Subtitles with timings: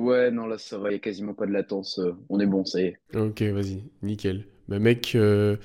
[0.00, 1.98] Ouais, non, là, ça va, il n'y a quasiment pas de latence.
[1.98, 3.00] euh, on est bon, ça y est.
[3.14, 4.46] Ok, vas-y, nickel.
[4.68, 5.56] Bah mec, euh,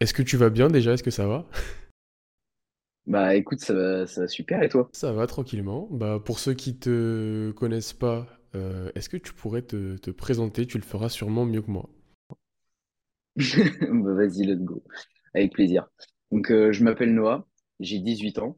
[0.00, 0.92] est-ce que tu vas bien déjà?
[0.94, 1.46] Est-ce que ça va?
[3.06, 4.92] Bah, écoute, ça va, ça va super, et toi?
[4.92, 5.86] Ça va tranquillement.
[5.92, 8.26] Bah pour ceux qui te connaissent pas,
[8.56, 10.66] euh, est-ce que tu pourrais te, te présenter?
[10.66, 11.88] Tu le feras sûrement mieux que moi.
[13.36, 14.82] Bah, vas-y, let's go.
[15.34, 15.88] Avec plaisir.
[16.32, 17.46] Donc, euh, je m'appelle Noah,
[17.80, 18.56] j'ai 18 ans.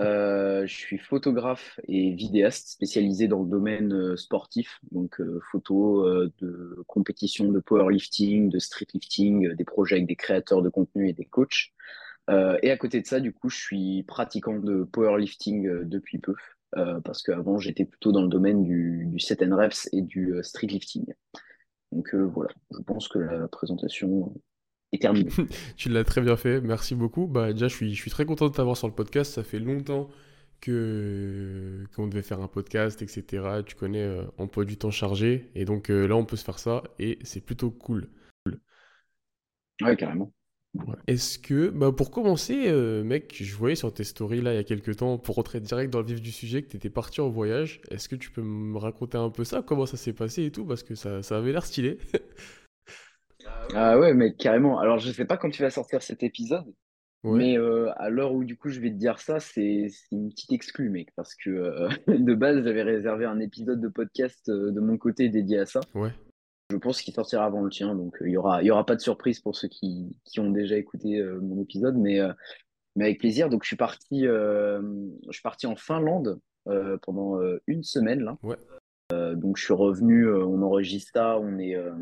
[0.00, 6.06] Euh, je suis photographe et vidéaste spécialisé dans le domaine euh, sportif, donc euh, photo
[6.06, 11.12] euh, de compétition de powerlifting, de streetlifting, des projets avec des créateurs de contenu et
[11.12, 11.72] des coachs.
[12.62, 16.36] Et à côté de ça, du coup, je suis pratiquant de powerlifting depuis peu,
[17.02, 21.06] parce qu'avant, j'étais plutôt dans le domaine du, du set and reps et du streetlifting.
[21.90, 24.32] Donc voilà, je pense que la présentation
[24.92, 25.00] est.
[25.76, 27.26] Tu l'as très bien fait, merci beaucoup.
[27.26, 29.32] Bah déjà, je suis, je suis très content de t'avoir sur le podcast.
[29.34, 30.08] Ça fait longtemps
[30.60, 33.62] que qu'on devait faire un podcast, etc.
[33.66, 35.50] Tu connais, euh, emploi du temps chargé.
[35.54, 38.08] Et donc euh, là, on peut se faire ça et c'est plutôt cool.
[39.82, 40.32] Ouais, carrément.
[40.74, 40.94] Ouais.
[41.08, 44.58] Est-ce que, bah pour commencer, euh, mec, je voyais sur tes stories là il y
[44.58, 47.20] a quelques temps, pour rentrer direct dans le vif du sujet, que tu étais parti
[47.20, 47.80] en voyage.
[47.90, 50.64] Est-ce que tu peux me raconter un peu ça, comment ça s'est passé et tout,
[50.64, 51.98] parce que ça, ça avait l'air stylé.
[53.74, 54.78] Ah ouais, mais carrément.
[54.78, 56.66] Alors, je sais pas quand tu vas sortir cet épisode,
[57.22, 60.16] Ouais, mais euh, à l'heure où du coup je vais te dire ça, c'est c'est
[60.16, 64.48] une petite exclue, mec, parce que euh, de base, j'avais réservé un épisode de podcast
[64.48, 65.80] euh, de mon côté dédié à ça.
[65.94, 66.12] ouais,
[66.70, 68.86] Je pense qu'il sortira avant le tien, donc euh, il y aura, il y aura
[68.86, 72.32] pas de surprise pour ceux qui, qui ont déjà écouté euh, mon épisode, mais, euh,
[72.96, 73.50] mais avec plaisir.
[73.50, 74.80] Donc, je suis parti, euh,
[75.26, 78.38] je suis parti en Finlande euh, pendant euh, une semaine là.
[78.42, 78.56] ouais.
[79.12, 81.92] Euh, donc, je suis revenu, euh, on enregistre ça, on est, euh,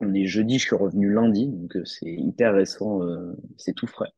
[0.00, 3.86] on est jeudi, je suis revenu lundi, donc euh, c'est hyper récent, euh, c'est tout
[3.86, 4.12] frais.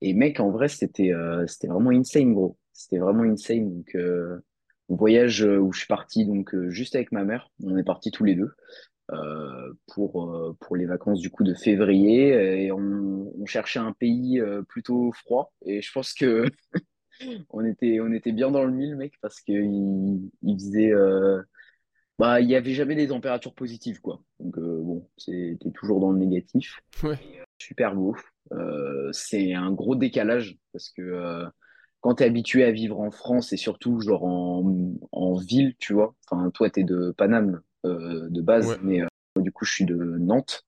[0.00, 2.58] Et mec, en vrai, c'était euh, c'était vraiment insane, gros.
[2.72, 3.72] C'était vraiment insane.
[3.76, 4.38] Donc, euh,
[4.88, 7.50] voyage où je suis parti donc juste avec ma mère.
[7.62, 8.50] On est partis tous les deux
[9.88, 15.12] pour pour les vacances du coup de février et on, on cherchait un pays plutôt
[15.12, 15.52] froid.
[15.64, 16.44] Et je pense que
[17.50, 20.92] on était on était bien dans le mille, mec, parce que il, faisait
[22.22, 24.22] bah il y avait jamais des températures positives, quoi.
[24.38, 27.18] Donc euh, bon, c'était toujours dans le négatif Ouais.
[27.58, 28.16] super beau.
[28.52, 31.46] Euh, c'est un gros décalage parce que euh,
[32.00, 35.94] quand tu es habitué à vivre en France et surtout genre en, en ville, tu
[35.94, 38.78] vois, enfin toi tu es de Paname euh, de base, Ouais.
[38.82, 39.06] mais euh,
[39.36, 40.64] moi, du coup je suis de Nantes.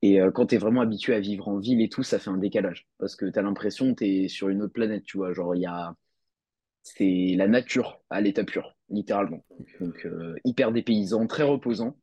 [0.00, 2.30] Et euh, quand tu es vraiment habitué à vivre en ville et tout, ça fait
[2.30, 5.16] un décalage parce que tu as l'impression que tu es sur une autre planète, tu
[5.18, 5.94] vois, genre il y a
[6.96, 9.44] c'est la nature à l'état pur, littéralement.
[9.80, 11.96] Donc euh, hyper dépaysant, très reposant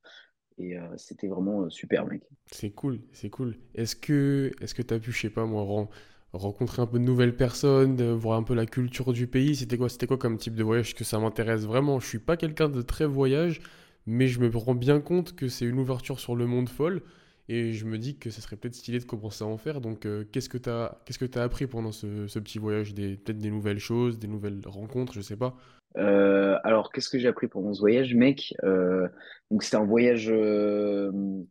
[0.57, 2.23] et euh, c'était vraiment euh, super mec.
[2.51, 3.55] C'est cool, c'est cool.
[3.73, 5.89] Est-ce que, est-ce t'as pu, je sais pas moi, ren-
[6.33, 9.55] rencontrer un peu de nouvelles personnes, voir un peu la culture du pays?
[9.55, 10.95] C'était quoi, comme type de voyage?
[10.95, 11.99] Que ça m'intéresse vraiment.
[11.99, 13.61] Je suis pas quelqu'un de très voyage,
[14.05, 17.01] mais je me rends bien compte que c'est une ouverture sur le monde folle,
[17.47, 19.81] et je me dis que ça serait peut-être stylé de commencer à en faire.
[19.81, 22.93] Donc, euh, qu'est-ce que t'as, qu'est-ce que t'as appris pendant ce, ce petit voyage?
[22.93, 25.55] Des, peut-être des nouvelles choses, des nouvelles rencontres, je sais pas.
[25.97, 28.53] Euh, alors, qu'est-ce que j'ai appris pendant ce voyage, mec?
[28.63, 29.07] Euh,
[29.51, 30.33] donc, c'était un voyage,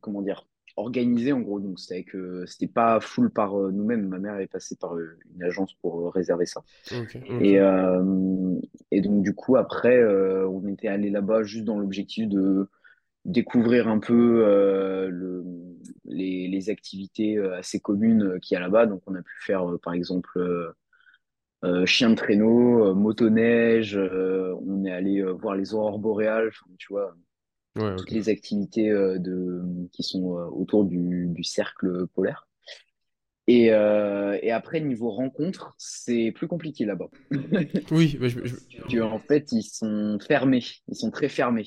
[0.01, 0.47] comment dire,
[0.77, 1.61] organisé en gros.
[1.61, 2.05] Donc, c'était
[2.47, 4.09] c'était pas full par nous-mêmes.
[4.09, 6.63] Ma mère est passée par une agence pour réserver ça.
[7.41, 7.59] Et,
[8.91, 10.05] et donc, du coup, après,
[10.45, 12.69] on était allé là-bas juste dans l'objectif de
[13.25, 15.45] découvrir un peu euh, le,
[16.05, 18.87] les, les activités euh, assez communes euh, qu'il y a là-bas.
[18.87, 20.39] Donc, on a pu faire, par exemple,
[21.65, 27.15] euh, chien de traîneau, motoneige, on est allé voir les aurores boréales, tu vois,
[27.77, 29.63] Ouais, toutes les activités de,
[29.93, 32.49] qui sont autour du, du cercle polaire.
[33.47, 37.11] Et, euh, et après, niveau rencontre, c'est plus compliqué là-bas.
[37.91, 41.67] Oui, bah, je, je- Parce qu'en fait, ils sont fermés, ils sont très fermés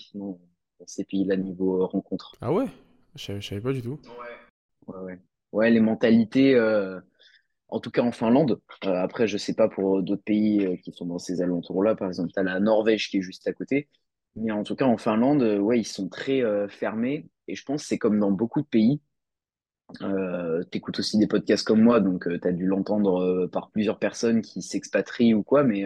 [0.79, 2.33] dans ces pays-là niveau euh, rencontre.
[2.41, 2.67] ah ouais?
[3.15, 3.99] Je je savais pas du tout.
[4.87, 5.19] Ouais, ouais.
[5.53, 6.99] Ouais, les mentalités, euh,
[7.69, 8.59] en tout cas en Finlande.
[8.85, 11.95] Euh, après, je sais pas pour d'autres pays euh, qui sont dans ces alentours-là.
[11.95, 13.87] Par exemple, tu as la Norvège qui est juste à côté.
[14.35, 17.27] Mais en tout cas, en Finlande, ouais, ils sont très fermés.
[17.47, 19.01] Et je pense que c'est comme dans beaucoup de pays.
[20.01, 24.43] Euh, t'écoutes aussi des podcasts comme moi, donc tu as dû l'entendre par plusieurs personnes
[24.43, 25.63] qui s'expatrient ou quoi.
[25.63, 25.85] Mais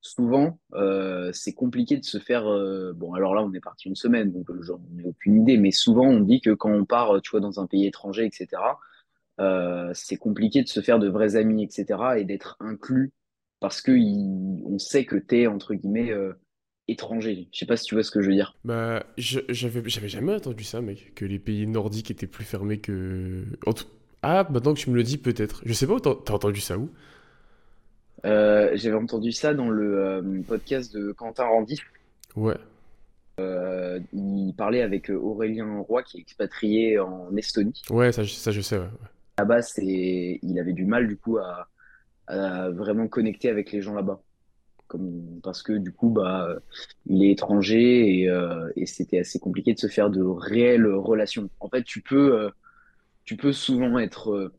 [0.00, 2.46] souvent, euh, c'est compliqué de se faire.
[2.46, 5.58] euh, Bon, alors là, on est parti une semaine, donc euh, j'en ai aucune idée.
[5.58, 8.62] Mais souvent, on dit que quand on part, tu vois, dans un pays étranger, etc
[9.94, 12.18] c'est compliqué de se faire de vrais amis, etc.
[12.18, 13.12] et d'être inclus
[13.60, 16.12] parce que on sait que t'es, entre guillemets,
[16.88, 17.48] étranger.
[17.52, 18.56] Je sais pas si tu vois ce que je veux dire.
[18.64, 23.44] Bah, j'avais, jamais entendu ça, mec, que les pays nordiques étaient plus fermés que...
[24.22, 25.62] Ah, maintenant que tu me le dis, peut-être.
[25.64, 26.90] Je sais pas t'as entendu ça où?
[28.24, 31.80] Euh, j'avais entendu ça dans le euh, podcast de Quentin Randis.
[32.36, 32.56] Ouais,
[33.40, 37.82] euh, il parlait avec Aurélien Roy, qui est expatrié en Estonie.
[37.90, 38.88] Ouais, ça, je- ça je sais, ouais.
[39.38, 41.68] Là-bas, il avait du mal du coup à,
[42.26, 44.20] à vraiment connecter avec les gens là-bas.
[44.88, 46.48] Comme, parce que du coup, bah,
[47.06, 48.32] il est étranger et,
[48.74, 51.48] et c'était assez compliqué de se faire de réelles relations.
[51.60, 52.50] En fait, tu peux,
[53.24, 54.50] tu peux souvent être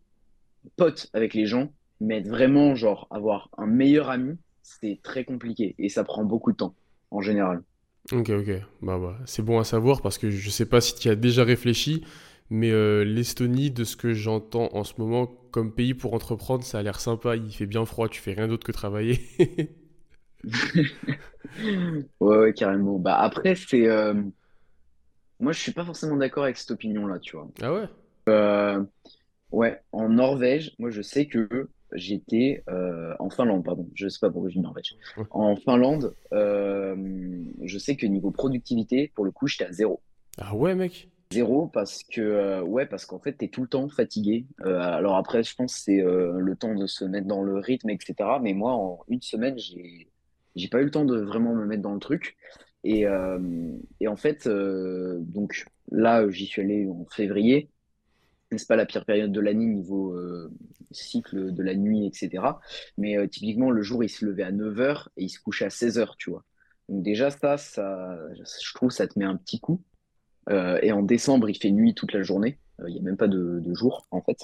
[0.78, 5.90] pote avec les gens, mais vraiment, genre, avoir un meilleur ami, c'est très compliqué et
[5.90, 6.76] ça prend beaucoup de temps,
[7.12, 7.64] en général.
[8.12, 8.50] Ok, ok.
[8.82, 11.16] Bah, bah, c'est bon à savoir parce que je sais pas si tu y as
[11.16, 12.04] déjà réfléchi,
[12.50, 16.80] mais euh, l'Estonie, de ce que j'entends en ce moment comme pays pour entreprendre, ça
[16.80, 17.36] a l'air sympa.
[17.36, 19.20] Il fait bien froid, tu fais rien d'autre que travailler.
[22.20, 23.00] Ouais, ouais, carrément.
[23.00, 24.14] Bah, après, c'est, euh,
[25.40, 27.48] moi, je suis pas forcément d'accord avec cette opinion-là, tu vois.
[27.62, 27.88] Ah ouais?
[29.52, 34.30] Ouais, en Norvège, moi je sais que j'étais euh, en Finlande, pardon, je sais pas
[34.30, 34.96] pourquoi je dis Norvège.
[35.32, 36.96] En Finlande, euh,
[37.64, 40.02] je sais que niveau productivité, pour le coup, j'étais à zéro.
[40.38, 41.10] Ah ouais, mec?
[41.32, 44.46] Zéro parce que euh, ouais, parce qu'en fait, t'es tout le temps fatigué.
[44.64, 48.16] Alors après, je pense que c'est le temps de se mettre dans le rythme, etc.
[48.42, 50.10] Mais moi, en une semaine, j'ai
[50.56, 52.36] j'ai pas eu le temps de vraiment me mettre dans le truc.
[52.84, 53.06] Et,
[54.00, 57.70] et en fait, donc là, j'y suis allé en février
[58.58, 60.52] c'est pas la pire période de l'année niveau euh,
[60.92, 62.44] cycle de la nuit, etc.
[62.98, 65.66] Mais euh, typiquement, le jour, il se levait à 9 heures et il se couchait
[65.66, 66.44] à 16 heures, tu vois.
[66.88, 69.82] Donc déjà, ça, ça, je trouve, ça te met un petit coup.
[70.50, 72.58] Euh, et en décembre, il fait nuit toute la journée.
[72.88, 74.40] Il n'y a même pas de, de jour, en fait.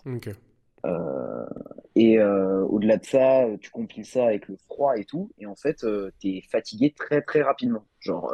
[1.96, 5.32] Et au-delà de ça, tu compiles ça avec le froid et tout.
[5.40, 7.86] Et en fait, euh, t'es fatigué très, très rapidement.
[8.00, 8.32] Genre,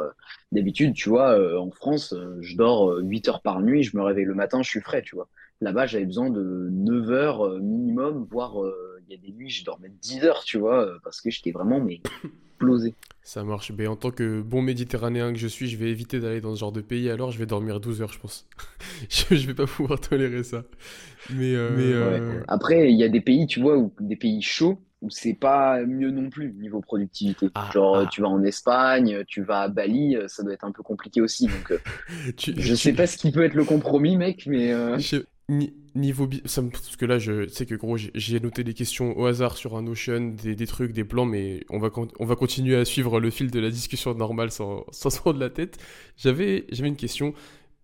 [0.50, 4.24] d'habitude, tu vois, en France, je dors euh, 8 heures par nuit, je me réveille
[4.24, 5.28] le matin, je suis frais, tu vois.
[5.62, 8.74] Là-bas, j'avais besoin de 9 heures euh, minimum, voire euh,
[9.08, 11.52] il y a des nuits, je dormais 10 heures, tu vois, euh, parce que j'étais
[11.52, 12.00] vraiment mais
[12.54, 12.94] explosé.
[13.22, 13.70] Ça marche.
[13.72, 16.60] Ben, en tant que bon Méditerranéen que je suis, je vais éviter d'aller dans ce
[16.60, 18.46] genre de pays, alors je vais dormir 12 heures, je pense.
[19.08, 20.64] Je, je vais pas pouvoir tolérer ça.
[21.30, 22.42] Mais, euh, mais Ouais.
[22.48, 25.84] Après, il y a des pays, tu vois, où, des pays chauds, où c'est pas
[25.84, 27.50] mieux non plus niveau productivité.
[27.54, 28.06] Ah, Genre, ah.
[28.10, 31.46] tu vas en Espagne, tu vas à Bali, ça doit être un peu compliqué aussi.
[31.46, 31.78] Donc, euh,
[32.36, 35.74] Tu, je sais pas ce qui peut être le compromis, mec, mais euh, je- ni-
[35.94, 39.56] niveau ça parce que là, je sais que gros, j'ai noté des questions au hasard
[39.56, 43.20] sur un Notion, des, trucs, des plans, mais on va, on va continuer à suivre
[43.20, 45.78] le fil de la discussion normale sans, sans se prendre la tête.
[46.16, 47.34] J'avais, j'avais une question.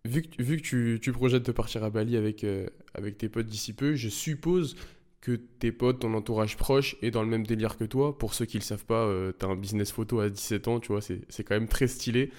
[0.05, 3.29] Vu que, vu que tu, tu projettes de partir à Bali avec, euh, avec tes
[3.29, 4.77] potes d'ici peu, je suppose
[5.21, 8.17] que tes potes, ton entourage proche est dans le même délire que toi.
[8.17, 10.89] Pour ceux qui le savent pas, euh, t'as un business photo à 17 ans, tu
[10.93, 12.31] vois, c'est, c'est quand même très stylé.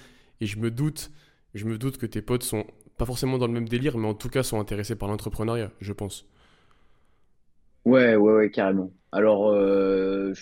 [0.42, 1.12] Et je me doute,
[1.54, 2.66] je me doute que tes potes sont
[3.00, 5.94] pas forcément dans le même délire, mais en tout cas sont intéressés par l'entrepreneuriat, je
[5.94, 6.28] pense.
[7.86, 8.92] ouais, ouais, ouais, carrément.
[9.12, 10.34] Alors, euh,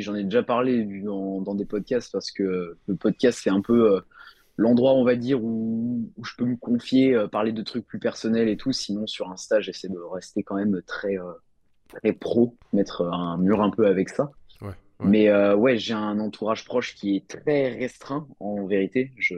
[0.00, 3.94] j'en ai déjà parlé dans, dans des podcasts parce que le podcast, c'est un peu
[3.94, 4.00] euh,
[4.56, 8.00] l'endroit, on va dire, où, où je peux me confier, euh, parler de trucs plus
[8.00, 8.72] personnels et tout.
[8.72, 11.16] Sinon, sur Insta, j'essaie de rester quand même très,
[11.88, 14.32] très pro, mettre un mur un peu avec ça.
[14.60, 14.74] Ouais, ouais.
[14.98, 19.12] Mais ouais, j'ai un entourage proche qui est très restreint, en vérité.
[19.16, 19.34] Je,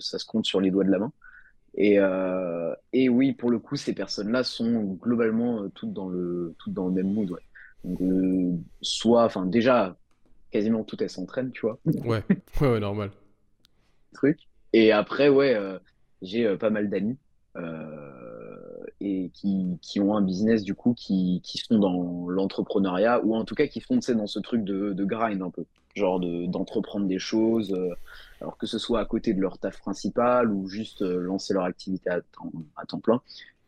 [0.00, 1.12] ça se compte sur les doigts de la main.
[1.76, 6.54] Et, euh, et oui, pour le coup, ces personnes-là sont globalement euh, toutes dans le,
[6.58, 7.40] toutes dans le même mood, ouais.
[7.84, 9.96] Donc, euh, soit, enfin, déjà,
[10.50, 12.22] quasiment toutes elles s'entraînent, tu vois, Ouais,
[12.60, 13.10] ouais, ouais, normal.
[14.12, 14.38] truc.
[14.72, 15.78] Et après, ouais, euh,
[16.22, 17.18] j'ai pas mal d'amis
[17.56, 18.23] euh,
[19.04, 23.44] et qui, qui ont un business, du coup, qui, qui sont dans l'entrepreneuriat ou en
[23.44, 25.64] tout cas qui font, dans ce truc de, de grind un peu.
[25.94, 27.94] Genre de, d'entreprendre des choses, euh,
[28.40, 31.64] alors que ce soit à côté de leur taf principal ou juste euh, lancer leur
[31.64, 33.20] activité à temps, à temps plein.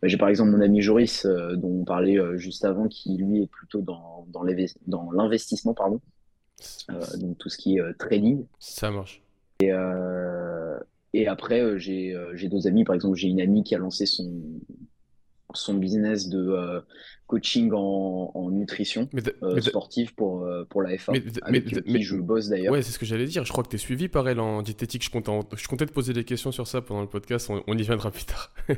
[0.02, 3.42] Bah, J'ai par exemple mon ami Joris, euh, dont on parlait juste avant, qui lui
[3.42, 6.00] est plutôt dans, dans l'inves- dans l'investissement, pardon,
[7.18, 8.44] donc tout ce qui est trading.
[8.58, 9.22] Ça marche.
[9.62, 10.78] Euh,
[11.12, 12.14] et après, j'ai
[12.50, 12.84] d'autres amis.
[12.84, 14.28] Par exemple, j'ai une amie qui a lancé son,
[15.54, 16.80] son business de euh,
[17.26, 21.32] coaching en, en nutrition Mais, euh, mais, sportive pour, euh, pour la FA, mais, mais,
[21.42, 22.72] avec euh, qui mais- je bosse d'ailleurs.
[22.72, 23.44] ouais, c'est ce que j'allais dire.
[23.44, 25.04] Je crois que t'es suivi par elle en diététique.
[25.04, 27.48] Je comptais, en- je comptais te poser des questions sur ça pendant le podcast.
[27.50, 28.52] On, on y viendra plus tard.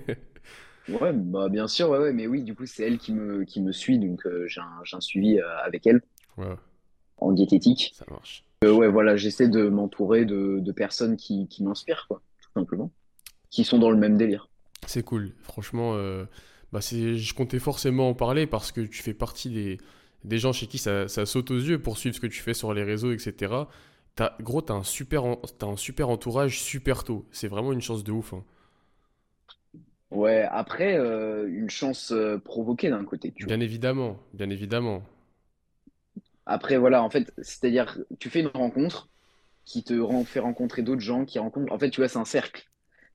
[0.88, 3.60] Ouais, bah bien sûr, ouais, ouais, mais oui, du coup, c'est elle qui me, qui
[3.60, 6.00] me suit, donc j'ai un, j'ai un suivi avec elle
[6.38, 6.46] Ouais,
[7.18, 7.92] en diététique.
[7.94, 8.42] ça marche.
[8.64, 12.90] Ouais, voilà, j'essaie de m'entourer de, de personnes qui, qui m'inspirent, quoi, tout simplement,
[13.50, 14.48] qui sont dans le même délire.
[14.86, 15.32] C'est cool.
[15.42, 15.94] Franchement,
[16.72, 19.78] bah je comptais forcément en parler parce que tu fais partie des,
[20.24, 22.54] des gens chez qui ça, ça saute aux yeux pour suivre ce que tu fais
[22.54, 23.68] sur les réseaux, etc.
[24.16, 27.26] T'as, gros, t'as un super, en- t'as un super entourage super tôt.
[27.32, 28.32] C'est vraiment une chance de ouf.
[28.34, 28.44] hein.
[30.10, 33.56] Ouais, après, euh, une chance euh, provoquée d'un côté, tu vois.
[33.56, 35.02] Bien évidemment, bien évidemment.
[36.46, 39.08] Après, voilà, en fait, c'est-à-dire, tu fais une rencontre,
[39.66, 41.72] qui te rend, fait rencontrer d'autres gens, qui rencontrent.
[41.72, 42.68] En fait, tu vois, c'est un cercle.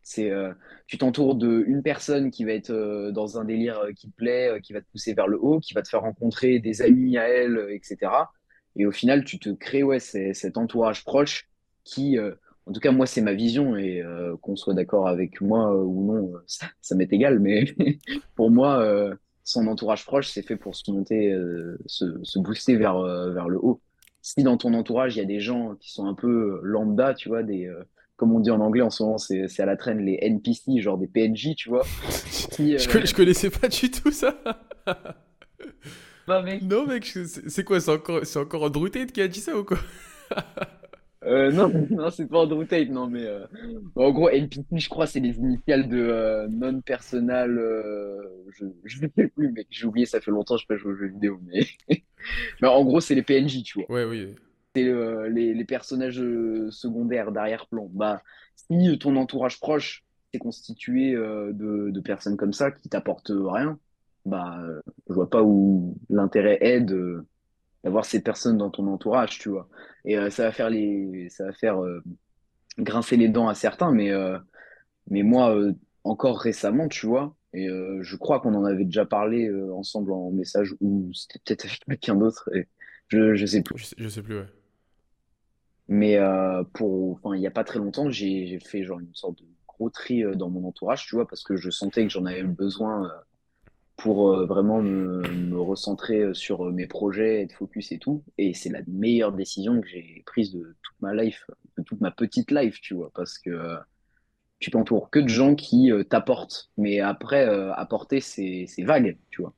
[0.03, 0.53] C'est, euh,
[0.85, 4.59] tu t'entoures d'une personne qui va être euh, dans un délire euh, qui te plaît,
[4.61, 7.29] qui va te pousser vers le haut, qui va te faire rencontrer des amis à
[7.29, 8.11] elle, etc.
[8.75, 11.47] Et au final, tu te crées ouais, cet entourage proche
[11.85, 12.17] qui,
[12.65, 14.03] en tout cas, moi, c'est ma vision et
[14.41, 17.65] qu'on soit d'accord avec moi ou non, ça, m'est égal, mais
[18.35, 18.83] pour moi,
[19.43, 21.37] son entourage proche, c'est fait pour se monter,
[21.85, 23.79] se, se booster vers, vers le haut.
[24.23, 27.29] Si dans ton entourage, il y a des gens qui sont un peu lambda, tu
[27.29, 27.71] vois, des,
[28.23, 30.79] comme on dit en anglais en ce moment, c'est c'est à la traîne les NPC,
[30.79, 31.83] genre des PNJ, tu vois,
[32.51, 34.37] qui, Je, euh, je connaissais pas du tout ça.
[36.27, 37.81] bah, mec, Non, mec, je- c'est quoi?
[37.81, 39.77] C'est encore, c'est encore Andrew Tate qui a dit ça ou quoi?
[41.25, 43.45] Euh, non, non, c'est pas Andrew Tate, non, mais euh,
[43.95, 47.57] en gros, NPC, je crois, c'est les initiales de euh, non-personal.
[47.57, 48.17] euh,
[48.51, 50.95] je ne sais plus, mec, j'ai oublié, ça fait longtemps que je pas joué aux
[50.97, 51.65] jeux vidéo, mais,
[52.61, 53.89] mais en gros, c'est les PNJ, tu vois.
[53.89, 54.35] Ouais, oui.
[54.75, 57.89] C'est euh, les, personnages euh, secondaires d'arrière-plan.
[57.93, 58.21] Bah,
[58.55, 60.03] si ton entourage proche
[60.33, 63.77] est constitué euh, de, personnes comme ça qui t'apportent rien,
[64.25, 66.81] bah, euh, je vois pas où l'intérêt est
[67.83, 69.67] d'avoir ces personnes dans ton entourage, tu vois.
[70.05, 72.01] Et euh, ça va faire les, ça va faire euh,
[72.77, 74.37] grincer les dents à certains, mais, euh,
[75.09, 79.05] mais moi, euh, encore récemment, tu vois, et euh, je crois qu'on en avait déjà
[79.05, 82.67] parlé euh, ensemble en message, ou c'était peut-être avec quelqu'un d'autre, et
[83.07, 83.93] je, je sais plus.
[83.97, 84.41] Je sais, plus.
[85.87, 89.39] Mais euh, pour, enfin, il y a pas très longtemps, j'ai, fait genre une sorte
[89.39, 92.25] de gros tri euh, dans mon entourage, tu vois, parce que je sentais que j'en
[92.25, 93.09] avais besoin euh,
[93.97, 98.23] pour euh, vraiment me, me recentrer euh, sur mes projets, être focus et tout.
[98.37, 102.11] Et c'est la meilleure décision que j'ai prise de toute ma life, de toute ma
[102.11, 103.77] petite life, tu vois, parce que
[104.59, 106.71] tu t'entoures que de gens qui t'apportent.
[106.77, 107.43] Mais après,
[107.75, 109.53] apporter, c'est, vague, tu vois.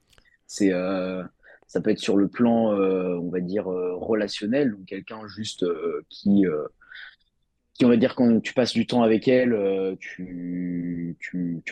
[0.47, 0.71] C'est,
[1.67, 5.63] ça peut être sur le plan, euh, on va dire, euh, relationnel, ou quelqu'un juste
[5.63, 6.45] euh, qui,
[7.83, 11.17] on va dire, quand tu passes du temps avec elle, tu,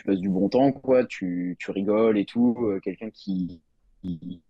[0.04, 2.78] passes du bon temps, quoi, tu, rigoles et tout.
[2.82, 3.62] quelqu'un qui,
[4.02, 4.42] qui,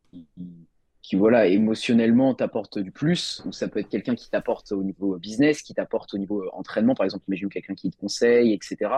[1.02, 5.16] qui, voilà, émotionnellement t'apporte du plus, ou ça peut être quelqu'un qui t'apporte au niveau
[5.18, 8.90] business, qui t'apporte au niveau entraînement, par exemple, imagine quelqu'un qui te conseille, etc.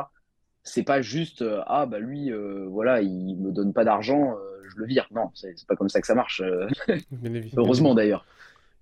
[0.68, 4.62] C'est pas juste, euh, ah, bah lui, euh, voilà, il me donne pas d'argent, euh,
[4.68, 5.06] je le vire.
[5.12, 6.42] Non, c'est pas comme ça que ça marche.
[7.56, 8.26] heureusement d'ailleurs.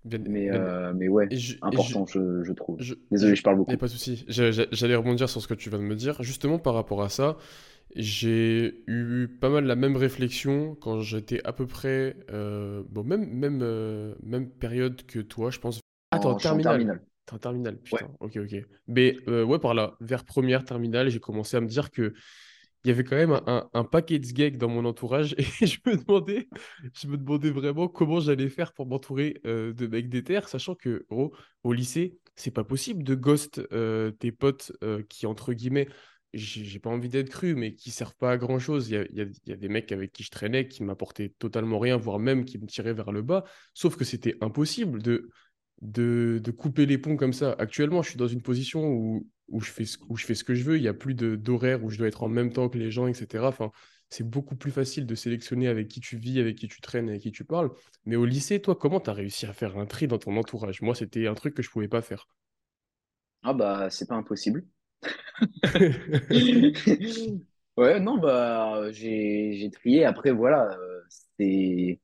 [0.04, 2.80] bien- Mais, bien- euh, mais ouais, je, important, je, je trouve.
[2.80, 3.76] je, Désolé, je parle beaucoup.
[3.76, 4.24] pas de souci.
[4.28, 6.22] J'a- j'a- J'allais rebondir sur ce que tu viens de me dire.
[6.22, 7.36] Justement, par rapport à ça,
[7.96, 13.26] j'ai eu pas mal la même réflexion quand j'étais à peu près, euh, bon, même,
[13.28, 15.80] même, euh, même période que toi, je pense.
[16.10, 16.38] Attends, En,
[17.32, 17.78] en terminale.
[17.78, 18.04] T'es en terminale, Ouais.
[18.04, 18.10] putain.
[18.20, 18.56] Ok, ok.
[18.88, 22.14] Mais euh, ouais, par là, vers première terminale, j'ai commencé à me dire que
[22.84, 25.66] il y avait quand même un, un, un paquet de gags dans mon entourage et
[25.66, 26.48] je me demandais,
[26.94, 31.06] je me demandais vraiment comment j'allais faire pour m'entourer euh, de mecs déter, sachant que
[31.10, 34.72] gros, au lycée, c'est pas possible de ghost euh, tes potes
[35.08, 35.88] qui, entre guillemets,
[36.34, 38.88] j'ai pas envie d'être cru, mais qui servent pas à.
[38.88, 40.66] Il y a, il y a- il y a des mecs avec qui je traînais
[40.66, 44.36] qui m'apportaient totalement rien, voire même qui me tiraient vers le bas, sauf que c'était
[44.40, 45.30] impossible de,
[45.82, 47.54] de, de couper les ponts comme ça.
[47.58, 50.44] Actuellement, je suis dans une position où, où, je fais ce, où je fais ce
[50.44, 50.76] que je veux.
[50.76, 52.90] Il n'y a plus de, d'horaire où je dois être en même temps que les
[52.90, 53.48] gens, etc.
[53.48, 53.70] Enfin,
[54.10, 57.22] c'est beaucoup plus facile de sélectionner avec qui tu vis, avec qui tu traînes, avec
[57.22, 57.70] qui tu parles.
[58.06, 60.82] Mais au lycée, toi, comment tu as réussi à faire un tri dans ton entourage?
[60.82, 62.28] Moi, c'était un truc que je pouvais pas faire.
[63.42, 64.64] Ah bah, c'est pas impossible.
[67.76, 70.04] Ouais, non, bah, j'ai, j'ai trié.
[70.04, 71.00] Après, voilà, euh,
[71.38, 72.00] c'est,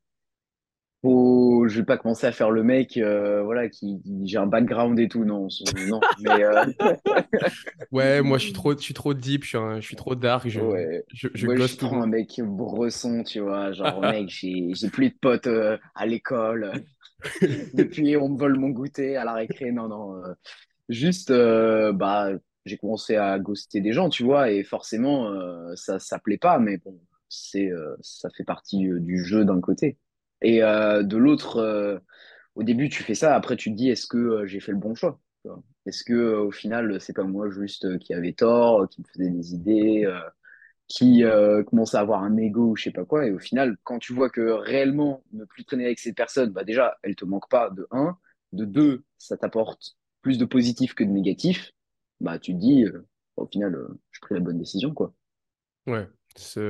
[1.02, 4.47] faut, je vais pas commencer à faire le mec, euh, voilà, qui, qui- j'ai un
[4.47, 5.49] background et tout, non,
[5.88, 6.64] non, mais, euh,
[7.92, 10.14] Ouais, moi, je suis trop, je suis trop deep, je suis, un- je suis trop
[10.14, 14.28] dark, je, ouais, je, je moi, je trop un mec bresson, tu vois, genre, mec,
[14.28, 16.85] j'ai, j'ai plus de potes, euh, à l'école,
[17.75, 20.23] depuis, on me vole mon goûter à la récré, non, non,
[20.88, 22.30] juste, bah,
[22.66, 25.30] j'ai commencé à ghoster des gens, tu vois, et forcément,
[25.76, 27.71] ça, ça plaît pas, mais bon, c'est,
[28.02, 29.99] ça fait partie du jeu d'un côté.
[30.42, 31.99] Et euh, de l'autre, euh,
[32.54, 34.78] au début, tu fais ça, après, tu te dis, est-ce que euh, j'ai fait le
[34.78, 35.20] bon choix?
[35.87, 39.00] Est-ce que, euh, au final, c'est pas moi juste euh, qui avait tort, euh, qui
[39.02, 40.20] me faisait des idées, euh,
[40.88, 43.76] qui euh, commençait à avoir un ego ou je sais pas quoi, et au final,
[43.85, 47.25] quand tu vois que réellement, ne plus traîner avec ces personnes, bah déjà, elles te
[47.25, 48.18] manquent pas, de un,
[48.52, 51.73] de deux, ça t'apporte plus de positif que de négatif,
[52.20, 53.06] bah tu te dis, euh,
[53.37, 55.14] au final, euh, je pris la bonne décision, quoi.
[55.87, 56.61] Ouais, c'est-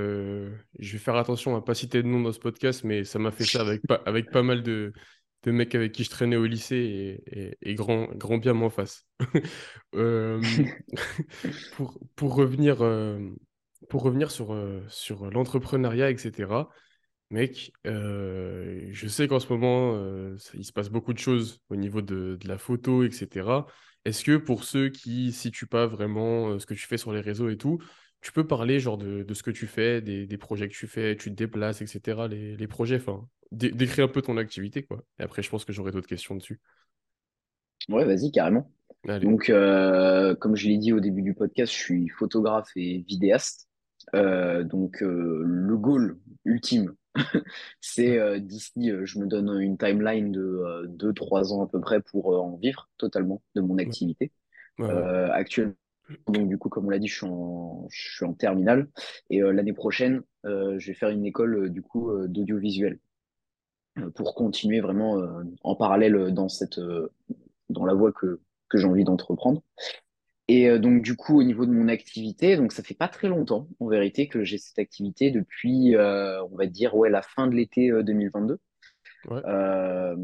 [0.78, 3.30] je vais faire attention à pas citer de nom dans ce podcast, mais ça m'a
[3.30, 4.92] fait ça avec pas, avec pas mal de,
[5.44, 6.76] de mecs avec qui je traînais au lycée
[7.26, 9.06] et, et- et grand, grand bien m'en face.
[9.94, 10.40] Euh,
[11.76, 13.18] pour, pour revenir, euh,
[13.88, 16.70] pour revenir sur, euh, sur l'entrepreneuriat, etc.,
[17.30, 21.60] mec, euh, je sais qu'en ce moment, euh, ça- il se passe beaucoup de choses
[21.70, 23.66] au niveau de, de la photo, etc.
[24.04, 27.12] Est-ce que pour ceux qui ne situent pas vraiment euh, ce que tu fais sur
[27.12, 27.78] les réseaux et tout,
[28.20, 30.86] tu peux parler genre de, de ce que tu fais, des, des projets que tu
[30.86, 34.82] fais, tu te déplaces, etc., les, les projets, enfin, dé- décris un peu ton activité,
[34.84, 35.04] quoi.
[35.18, 36.60] Et après, je pense que j'aurai d'autres questions dessus.
[37.88, 38.70] Ouais, vas-y, carrément.
[39.08, 39.30] Allez.
[39.30, 43.68] Donc, euh, comme je l'ai dit au début du podcast, je suis photographe et vidéaste.
[44.14, 46.94] Euh, donc, euh, le goal ultime,
[47.80, 52.28] c'est d'ici, je me donne une timeline de euh, 2-3 ans à peu près pour
[52.42, 54.32] en vivre totalement de mon activité.
[54.78, 55.06] ouais, ouais.
[55.32, 55.74] Actuellement,
[56.28, 57.14] donc du coup, comme on l'a dit, je
[57.90, 58.88] suis en, terminale.
[59.30, 62.98] Et euh, l'année prochaine, euh, je vais faire une école euh, du coup d'audiovisuel
[64.14, 65.20] pour continuer vraiment
[65.62, 66.80] en parallèle dans cette,
[67.68, 69.62] dans la voie que, que j'ai envie d'entreprendre.
[70.46, 73.68] Et donc, du coup, au niveau de mon activité, donc ça fait pas très longtemps,
[73.78, 77.90] en vérité, que j'ai cette activité depuis, on va dire, ouais, la fin de l'été
[77.90, 78.58] euh, 2022.
[79.28, 79.42] Ouais.
[79.44, 80.16] Euh,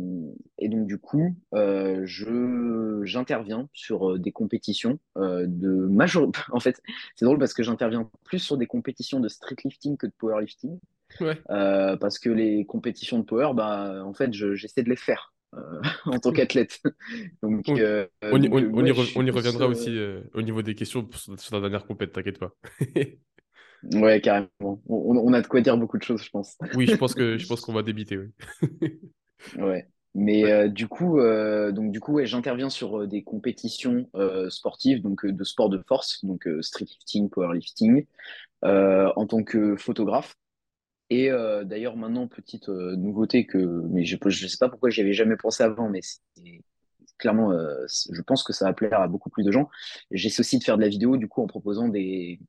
[0.58, 6.30] et donc, du coup, euh, je, j'interviens sur euh, des compétitions euh, de major...
[6.52, 6.80] En fait,
[7.14, 10.78] c'est drôle parce que j'interviens plus sur des compétitions de street lifting que de powerlifting.
[11.20, 11.36] Ouais.
[11.46, 15.34] Parce que les compétitions de power, bah, en fait, je- j'essaie de les faire
[16.06, 16.80] en tant qu'athlète.
[17.42, 17.74] Donc, On,
[18.32, 19.96] on y, donc on- ouais, on reviendra aussi
[20.34, 22.52] au niveau des questions sur, sur ta dernière compète, t'inquiète pas.
[23.94, 24.48] Ouais, carrément.
[24.60, 26.56] On, on a de quoi dire beaucoup de choses, je pense.
[26.74, 28.28] Oui, je pense que je pense qu'on va débiter, oui.
[29.58, 29.86] Ouais.
[30.14, 34.08] Mais Ouais, euh, du coup, euh, donc du coup, ouais, j'interviens sur euh, des compétitions
[34.14, 38.06] euh, sportives, donc de sport de force, donc street lifting, powerlifting,
[38.62, 40.34] en tant que photographe.
[41.10, 41.30] Et
[41.64, 43.58] d'ailleurs, maintenant, petite nouveauté que,
[43.90, 46.62] mais je je sais pas pourquoi j'y avais jamais pensé avant, mais c'est
[47.18, 49.68] clairement, euh, je pense que ça va plaire à beaucoup plus de gens.
[50.10, 52.40] J'essaie aussi de faire de la vidéo, du coup, en proposant des,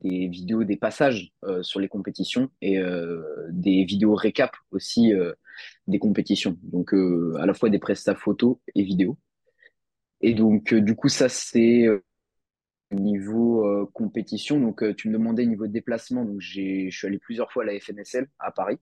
[0.00, 5.32] des vidéos, des passages euh, sur les compétitions et euh, des vidéos récap aussi euh,
[5.86, 6.58] des compétitions.
[6.62, 9.18] Donc, à la fois des prestats photos et vidéos.
[10.20, 11.86] Et donc, du coup, ça, c'est
[12.90, 14.60] niveau compétition.
[14.60, 16.24] Donc, tu me demandais niveau déplacement.
[16.24, 18.78] Donc, je suis allé plusieurs fois à la FNSL à Paris,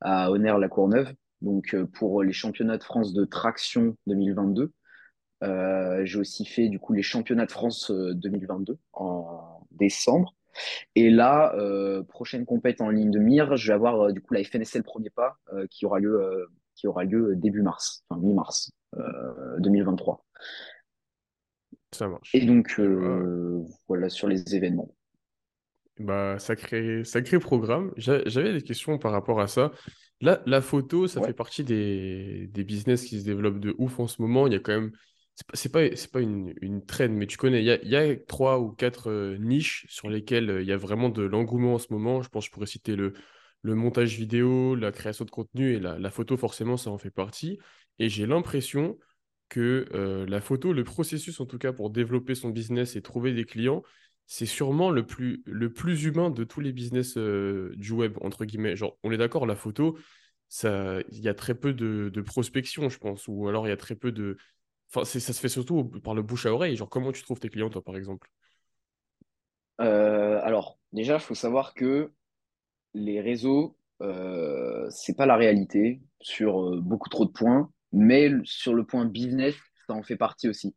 [0.00, 1.12] à Honère-la-Courneuve.
[1.42, 4.72] Donc, euh, pour les championnats de France de traction 2022.
[5.44, 10.34] Euh, j'ai aussi fait, du coup, les championnats de France euh, 2022 en décembre.
[10.94, 14.34] Et là, euh, prochaine compète en ligne de mire, je vais avoir euh, du coup
[14.34, 18.70] la FNSL Premier Pas euh, qui aura lieu, qui aura lieu début mars, enfin mi-mars
[18.96, 20.24] euh, 2023.
[21.92, 22.42] ça marche.
[22.42, 24.88] donc Et bah, euh, voilà sur les événements.
[25.98, 27.92] bah sacré, sacré programme.
[27.96, 29.72] J'a- J'avais des questions par rapport à ça.
[30.20, 34.06] Là, la photo, ça fait partie des, des business qui se développent de ouf en
[34.06, 34.46] ce moment.
[34.46, 34.92] Il y a quand même.
[35.54, 38.72] C'est pas, c'est pas, une, une trend, mais tu connais, il y a, trois ou
[38.72, 42.22] quatre euh, niches sur lesquelles euh, il y a vraiment de l'engouement en ce moment.
[42.22, 43.12] Je pense que je pourrais citer le,
[43.62, 47.60] le montage vidéo, la création de contenu et la, photo, forcément, ça en fait partie.
[48.00, 48.98] Et j'ai l'impression
[49.48, 53.32] que euh, la photo, le processus en tout cas pour développer son business et trouver
[53.32, 53.84] des clients,
[54.26, 58.74] c'est sûrement le plus, le plus humain de tous les business du web, entre guillemets.
[58.76, 59.96] Genre, on est d'accord, la photo,
[60.64, 63.94] il y a très peu de prospection, je pense, ou alors il y a très
[63.94, 64.36] peu de...
[64.90, 66.76] Enfin, ça se fait surtout par le bouche à oreille.
[66.76, 68.30] Genre, comment tu trouves tes clients, toi, par exemple?
[69.80, 72.10] Euh, alors déjà, il faut savoir que
[72.94, 78.74] les réseaux, euh, c'est pas la réalité sur euh, beaucoup trop de points, mais sur
[78.74, 79.54] le point business,
[79.86, 80.74] ça en fait partie aussi.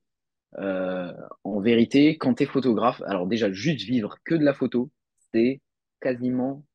[0.59, 1.13] Euh,
[1.45, 4.91] en vérité, quand tu es photographe, alors déjà, juste vivre que de la photo,
[5.33, 5.61] c'est
[6.01, 6.65] quasiment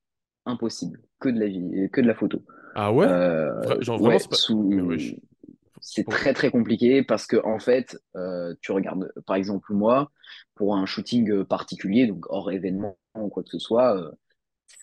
[0.46, 1.02] impossible.
[1.20, 2.42] Que de la vie, que de la photo.
[2.74, 3.06] Ah ouais?
[3.80, 4.36] Genre, vraiment, ouais, c'est pas...
[5.88, 10.10] c'est très très compliqué parce que en fait, euh, tu regardes, par exemple, moi,
[10.56, 14.10] pour un shooting particulier, donc hors événement ou quoi que ce soit, euh,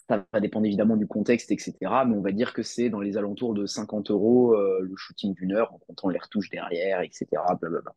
[0.08, 1.74] ça va dépendre évidemment du contexte, etc.
[2.08, 5.34] Mais on va dire que c'est dans les alentours de 50 euros euh, le shooting
[5.34, 7.26] d'une heure en comptant les retouches derrière, etc.
[7.60, 7.94] Blablabla.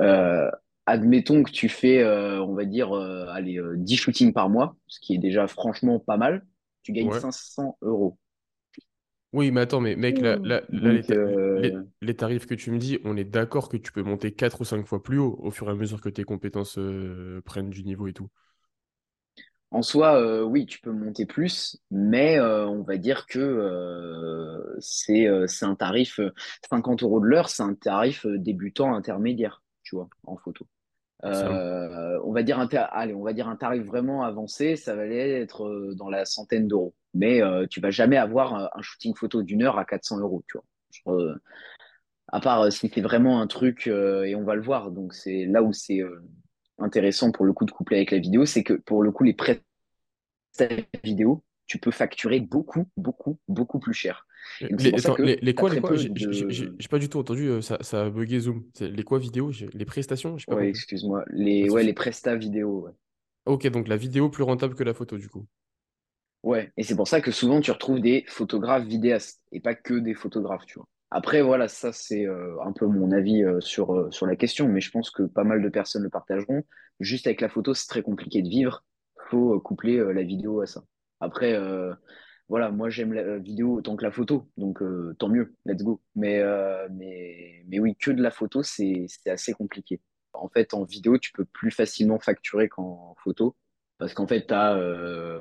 [0.00, 0.50] Euh,
[0.84, 4.76] admettons que tu fais, euh, on va dire, euh, allez, euh, 10 shootings par mois,
[4.88, 6.46] ce qui est déjà franchement pas mal.
[6.82, 7.20] Tu gagnes Ouais.
[7.20, 8.18] 500 euros.
[9.32, 11.16] Oui, mais attends, mais mec, là, là, là, les, Donc, ta-
[11.54, 14.32] les- euh, les tarifs que tu me dis, on est d'accord que tu peux monter
[14.34, 17.40] 4 ou 5 fois plus haut au fur et à mesure que tes compétences euh,
[17.44, 18.28] prennent du niveau et tout.
[19.70, 23.38] en soi, euh, oui, tu peux monter plus, mais on va dire que
[24.80, 26.32] c'est c'est un tarif, euh,
[26.70, 30.66] 50 euros de l'heure, c'est un tarif débutant intermédiaire, tu vois, en photo.
[31.24, 32.66] Euh, on va dire un
[33.56, 36.94] tarif vraiment avancé, ça va être euh, dans la centaine d'euros.
[37.14, 40.44] Mais euh, tu vas jamais avoir un, un shooting photo d'une heure à 400 euros,
[40.46, 41.16] tu vois.
[41.20, 41.34] Euh,
[42.28, 45.14] à part euh, si c'est vraiment un truc, euh, et on va le voir, donc
[45.14, 46.22] c'est là où c'est euh,
[46.78, 49.34] intéressant pour le coup de coupler avec la vidéo, c'est que pour le coup, les
[49.34, 49.64] prestations
[51.04, 54.26] vidéo, tu peux facturer beaucoup, beaucoup, beaucoup plus cher.
[54.60, 55.96] Les, attends, que quoi, les quoi?
[55.96, 56.88] J'ai de...
[56.88, 58.64] pas du tout entendu, euh, ça, ça a bugué Zoom.
[58.80, 59.50] Les quoi vidéo?
[59.72, 60.36] Les prestations?
[60.46, 61.24] Pas Ouais, excuse-moi.
[61.30, 62.86] Les, ouais, les prestats vidéo.
[62.86, 62.92] ouais.
[63.46, 65.46] Ok, donc la vidéo plus rentable que la photo, du coup.
[66.42, 69.94] Ouais, et c'est pour ça que souvent tu retrouves des photographes vidéastes et pas que
[69.94, 70.86] des photographes, tu vois.
[71.10, 74.68] Après, voilà, ça c'est euh, un peu mon avis euh, sur, euh, sur la question,
[74.68, 76.64] mais je pense que pas mal de personnes le partageront.
[76.98, 78.84] Juste avec la photo, c'est très compliqué de vivre.
[79.28, 80.84] Faut coupler la vidéo à ça.
[81.20, 81.58] Après,
[82.48, 85.82] voilà, moi j'aime la euh, vidéo autant que la photo, donc euh, tant mieux, let's
[85.82, 86.00] go.
[86.14, 90.00] Mais, euh, mais, mais oui, que de la photo, c'est, assez compliqué.
[90.32, 93.56] En fait, en vidéo, tu peux plus facilement facturer qu'en photo.
[93.98, 94.74] Parce qu'en fait, as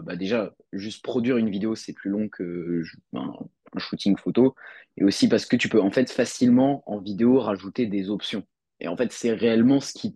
[0.03, 3.33] bah déjà, juste produire une vidéo, c'est plus long que un,
[3.75, 4.55] un shooting photo.
[4.97, 8.43] Et aussi parce que tu peux en fait facilement en vidéo rajouter des options.
[8.79, 10.15] Et en fait, c'est réellement ce qui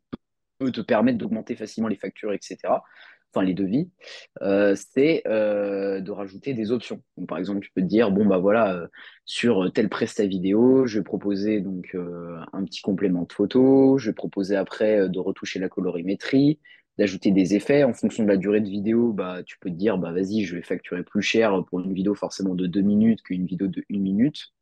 [0.58, 2.58] peut te permettre d'augmenter facilement les factures, etc.
[3.34, 3.92] Enfin, les devis,
[4.42, 7.04] euh, c'est euh, de rajouter des options.
[7.28, 8.88] Par exemple, tu peux te dire, bon, bah voilà, euh,
[9.26, 11.96] sur tel prestat vidéo, je vais proposer donc
[12.54, 16.60] un petit complément de photo, je vais proposer après de retoucher la colorimétrie,
[16.98, 17.84] d'ajouter des effets.
[17.84, 20.56] En fonction de la durée de vidéo, bah, tu peux te dire, bah vas-y, je
[20.56, 24.02] vais facturer plus cher pour une vidéo forcément de deux minutes qu'une vidéo de une
[24.02, 24.54] minute.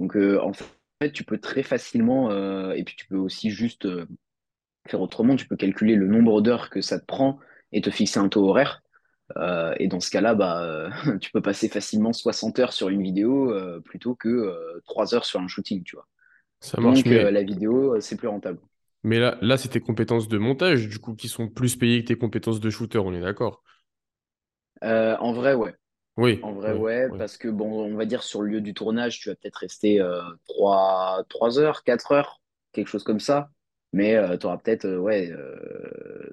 [0.00, 2.32] Donc, en fait, tu peux très facilement,
[2.72, 3.86] et puis tu peux aussi juste
[4.88, 7.38] faire autrement, tu peux calculer le nombre d'heures que ça te prend
[7.72, 8.82] et te fixer un taux horaire.
[9.36, 13.02] Euh, et dans ce cas-là, bah, euh, tu peux passer facilement 60 heures sur une
[13.02, 16.06] vidéo euh, plutôt que euh, 3 heures sur un shooting, tu vois.
[16.60, 18.60] Ça marche, Donc, mais, la vidéo, c'est plus rentable.
[19.02, 22.08] mais là, là c'est tes compétences de montage, du coup, qui sont plus payées que
[22.08, 23.62] tes compétences de shooter, on est d'accord?
[24.82, 25.74] En vrai, ouais.
[26.16, 27.18] Oui, En vrai, oui, ouais, oui.
[27.18, 30.00] parce que bon, on va dire sur le lieu du tournage, tu vas peut-être rester
[30.00, 32.40] euh, 3, 3 heures, 4 heures,
[32.72, 33.50] quelque chose comme ça.
[33.92, 36.30] Mais tu auras peut-être euh, ouais, euh,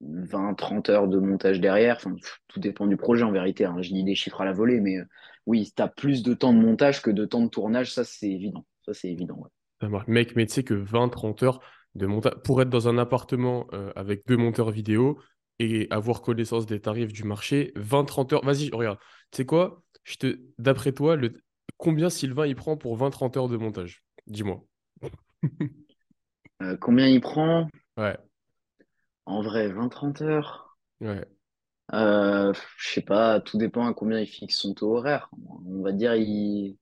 [0.00, 1.96] 20, 30 heures de montage derrière.
[1.96, 2.14] Enfin,
[2.48, 3.64] tout dépend du projet en vérité.
[3.64, 3.76] hein.
[3.80, 5.04] Je dis des chiffres à la volée, mais euh,
[5.46, 8.30] oui, tu as plus de temps de montage que de temps de tournage, ça c'est
[8.30, 8.64] évident.
[8.84, 9.50] Ça c'est évident, ouais.
[9.80, 10.08] Ça marche.
[10.08, 11.60] Mec, mais tu sais que vingt trente heures
[11.94, 15.18] de montage, pour être dans un appartement euh, avec deux monteurs vidéo
[15.58, 18.98] et avoir connaissance des tarifs du marché, vingt trente heures, vas-y, regarde.
[19.30, 19.82] Tu sais quoi?
[20.04, 20.40] Je te...
[20.58, 21.40] D'après toi, le...
[21.76, 24.02] combien Sylvain il prend pour vingt trente heures de montage?
[24.26, 24.64] Dis-moi.
[26.62, 27.68] Euh, combien il prend?
[27.96, 28.16] Ouais,
[29.28, 30.78] En vrai, 20, 30 heures.
[31.02, 31.24] ouais.
[31.92, 35.30] Euh, je sais pas, tout dépend à combien il fixe son taux horaire.
[35.66, 36.78] On va dire, il,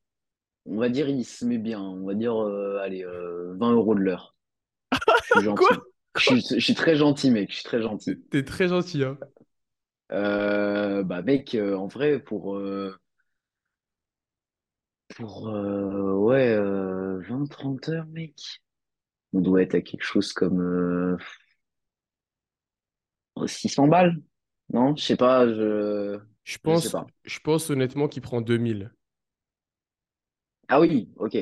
[0.64, 1.80] on va dire, il se met bien.
[1.80, 4.37] On va dire, euh, allez, euh, 20 euros de l'heure.
[5.35, 5.68] Je suis Quoi?
[6.16, 7.50] Je suis, je suis très gentil, mec.
[7.50, 8.16] Je suis très gentil.
[8.30, 9.18] t'es très gentil, hein.
[10.12, 12.96] Euh, bah, mec, euh, en vrai, pour, euh,
[15.16, 18.62] pour euh, ouais, euh, 20-30 heures, mec,
[19.32, 21.16] on doit être à quelque chose comme euh,
[23.46, 24.16] 600 balles.
[24.72, 27.11] Non, je sais pas, je, Je je sais pense, pas.
[27.27, 28.90] je pense honnêtement qu'il prend 2000.
[30.68, 31.37] Ah oui, ok.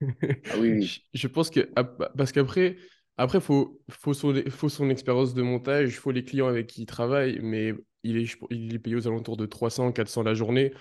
[0.48, 1.06] Ah oui, oui.
[1.14, 2.76] Je pense que ah, bah, parce qu'après
[3.16, 6.86] après faut faut son faut son expérience de montage, faut les clients avec qui il
[6.86, 10.72] travaille, mais il est il est payé aux alentours de 300 400 la journée.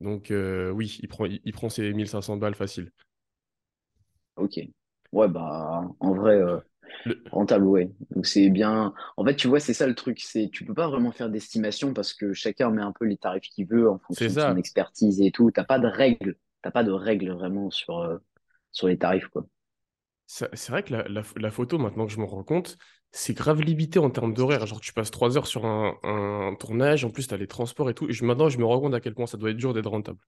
[0.00, 2.90] Donc euh, oui, il prend il, il prend ses 1500 balles facile.
[4.36, 4.52] Ok.
[5.12, 6.58] Ouais, bah, en vrai, euh,
[7.04, 7.90] Le- rentable, ouais.
[8.10, 8.94] Donc, c'est bien.
[9.16, 10.20] En fait, tu vois, c'est ça le truc.
[10.20, 13.48] C'est, tu peux pas vraiment faire d'estimation parce que chacun met un peu les tarifs
[13.50, 15.50] qu'il veut en fonction de son expertise et tout.
[15.50, 16.36] T'as pas de règles.
[16.62, 18.18] T'as pas de règles vraiment sur, euh,
[18.72, 19.46] sur les tarifs, quoi.
[20.26, 22.78] C'est vrai que la, la- la photo, maintenant que je me rends compte,
[23.12, 24.66] c'est grave limité en termes d'horaire.
[24.66, 27.90] Genre, tu passes trois heures sur un, un tournage, en plus, tu as les transports
[27.90, 28.08] et tout.
[28.08, 29.90] Et je- maintenant, je me rends compte à quel point ça doit être dur d'être
[29.90, 30.18] rentable.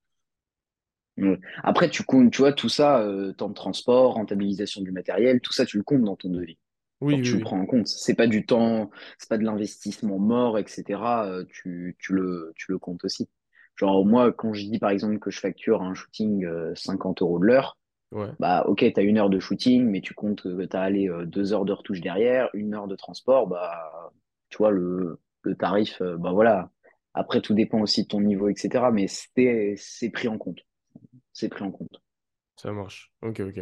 [1.16, 1.38] Ouais.
[1.62, 5.52] Après, tu comptes, tu vois, tout ça, euh, temps de transport, rentabilisation du matériel, tout
[5.52, 6.58] ça, tu le comptes dans ton devis.
[7.00, 7.86] Oui, oui, tu le prends en compte.
[7.86, 11.24] C'est pas du temps, c'est pas de l'investissement mort, etc.
[11.26, 13.28] Euh, tu, tu le, tu le comptes aussi.
[13.76, 17.38] Genre, moi, quand je dis par exemple que je facture un shooting euh, 50 euros
[17.38, 17.78] de l'heure,
[18.12, 20.80] Ouais, bah, ok, tu as une heure de shooting, mais tu comptes que tu as
[20.82, 24.12] allé euh, deux heures de retouche derrière, une heure de transport, bah,
[24.48, 26.70] tu vois, le, le tarif, euh, bah voilà.
[27.14, 28.90] Après, tout dépend aussi de ton niveau, etc.
[28.92, 30.60] Mais c'est, c'est pris en compte.
[31.34, 32.00] C'est pris en compte.
[32.56, 33.12] ça marche.
[33.22, 33.60] Ok, ok.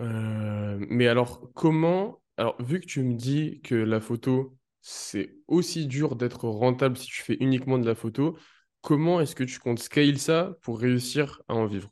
[0.00, 2.22] Euh, mais alors, comment...
[2.36, 7.06] Alors, vu que tu me dis que la photo, c'est aussi dur d'être rentable si
[7.06, 8.38] tu fais uniquement de la photo,
[8.82, 11.90] comment est-ce que tu comptes scale ça pour réussir à en vivre?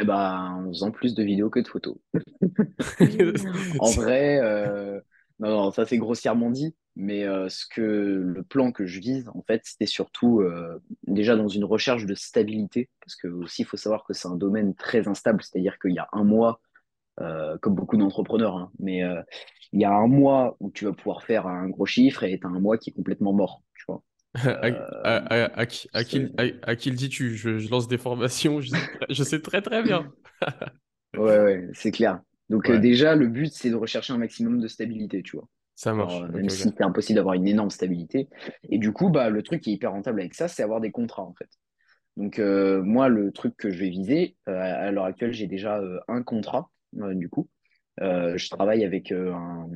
[0.00, 1.96] Eh ben, en faisant plus de vidéos que de photos.
[3.80, 5.00] En vrai, euh,
[5.40, 9.30] non, non, ça c'est grossièrement dit, mais euh, ce que le plan que je vise,
[9.34, 13.66] en fait, c'était surtout euh, déjà dans une recherche de stabilité, parce que aussi il
[13.66, 16.60] faut savoir que c'est un domaine très instable, c'est-à-dire qu'il y a un mois,
[17.20, 19.02] euh, comme beaucoup d'entrepreneurs, hein, mais
[19.72, 22.46] il y a un mois où tu vas pouvoir faire un gros chiffre et tu
[22.46, 24.02] as un mois qui est complètement mort, tu vois.
[24.34, 24.68] À,
[25.02, 27.36] à- à- à qui, à qui- le dis-tu?
[27.36, 30.12] Je, je lance des formations, je sais, je sais très très bien.
[31.14, 32.20] Ouais, ouais, c'est clair.
[32.48, 35.48] Donc Ouais, déjà, le but, c'est de rechercher un maximum de stabilité, tu vois.
[35.78, 36.20] Ça marche.
[36.20, 38.28] euh, même si c'est impossible d'avoir une énorme stabilité.
[38.68, 40.90] Et du coup, bah, le truc qui est hyper rentable avec ça, c'est avoir des
[40.90, 41.48] contrats, en fait.
[42.16, 45.78] Donc, euh, moi, le truc que je vais viser, euh, à l'heure actuelle, j'ai déjà
[45.78, 47.48] euh, un contrat, du coup.
[48.00, 49.68] Je travaille avec un,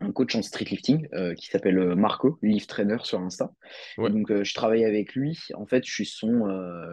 [0.00, 3.50] un coach en streetlifting euh, qui s'appelle Marco, Lift Trainer sur Insta.
[3.96, 5.38] Ouais, donc, je travaille avec lui.
[5.54, 6.46] En fait, je suis son,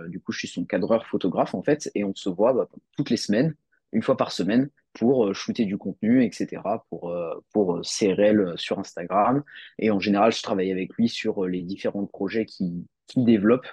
[0.08, 3.10] du coup, je suis son cadreur photographe, en fait, et on se voit bah, toutes
[3.10, 3.54] les semaines,
[3.92, 8.14] une fois par semaine, pour euh, shooter du contenu, etc., pour, euh, pour euh, ses
[8.14, 9.44] réels sur Instagram.
[9.78, 13.68] Et en général, je travaille avec lui sur euh, les différents projets qu'il qu'il développe,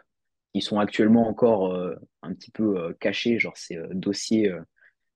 [0.54, 4.60] qui sont actuellement encore euh, un petit peu euh, cachés, genre c'est euh, dossier, euh,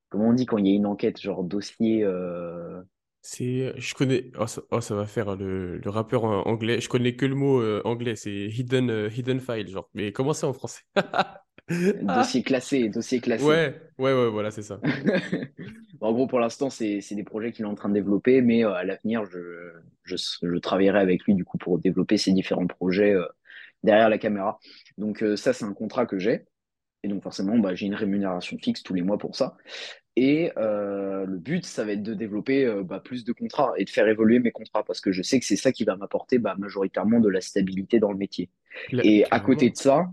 [0.08, 2.80] comment on dit quand il y a une enquête, genre dossier, euh,
[3.26, 6.80] c'est, je connais, oh ça, oh, ça va faire le, le rappeur euh, anglais.
[6.80, 9.90] Je connais que le mot euh, anglais, c'est hidden, euh, hidden file, genre.
[9.94, 10.82] Mais comment c'est en français?
[11.68, 13.44] Dossier classé, dossier classé.
[13.44, 14.80] Ouais, ouais, ouais, voilà, c'est ça.
[16.00, 18.64] En gros, pour l'instant, c'est c'est des projets qu'il est en train de développer, mais
[18.64, 19.72] euh, à l'avenir, je,
[20.04, 23.24] je, je travaillerai avec lui du coup pour développer ces différents projets euh,
[23.82, 24.58] derrière la caméra.
[24.98, 26.44] Donc euh, ça, c'est un contrat que j'ai.
[27.02, 29.56] Et donc forcément, bah, j'ai une rémunération fixe tous les mois pour ça.
[30.16, 33.84] Et euh, le but, ça va être de développer euh, bah, plus de contrats et
[33.84, 36.38] de faire évoluer mes contrats parce que je sais que c'est ça qui va m'apporter
[36.38, 38.48] bah, majoritairement de la stabilité dans le métier.
[38.92, 40.06] Et à côté de ça,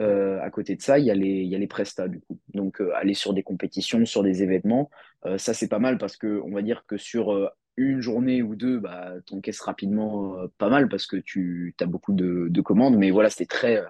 [0.00, 2.18] euh, à côté de ça, il y a les, il y a les prestats du
[2.20, 2.40] coup.
[2.52, 4.90] Donc aller sur des compétitions, sur des événements,
[5.36, 8.78] ça c'est pas mal parce que on va dire que sur une journée ou deux,
[8.78, 12.96] bah, tu encaisses rapidement pas mal parce que tu as beaucoup de, de commandes.
[12.96, 13.84] Mais voilà, c'est très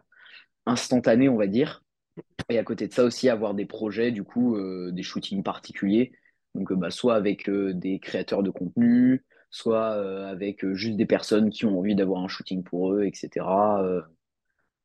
[0.66, 1.83] instantané, on va dire.
[2.48, 6.12] Et à côté de ça aussi, avoir des projets, du coup, euh, des shootings particuliers.
[6.54, 9.92] Donc, euh, bah, soit avec euh, des créateurs de contenu, soit
[10.28, 13.46] avec juste des personnes qui ont envie d'avoir un shooting pour eux, etc.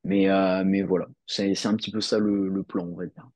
[0.04, 0.28] Mais,
[0.64, 3.28] mais voilà, c'est, un petit peu ça le, le plan, on va dire.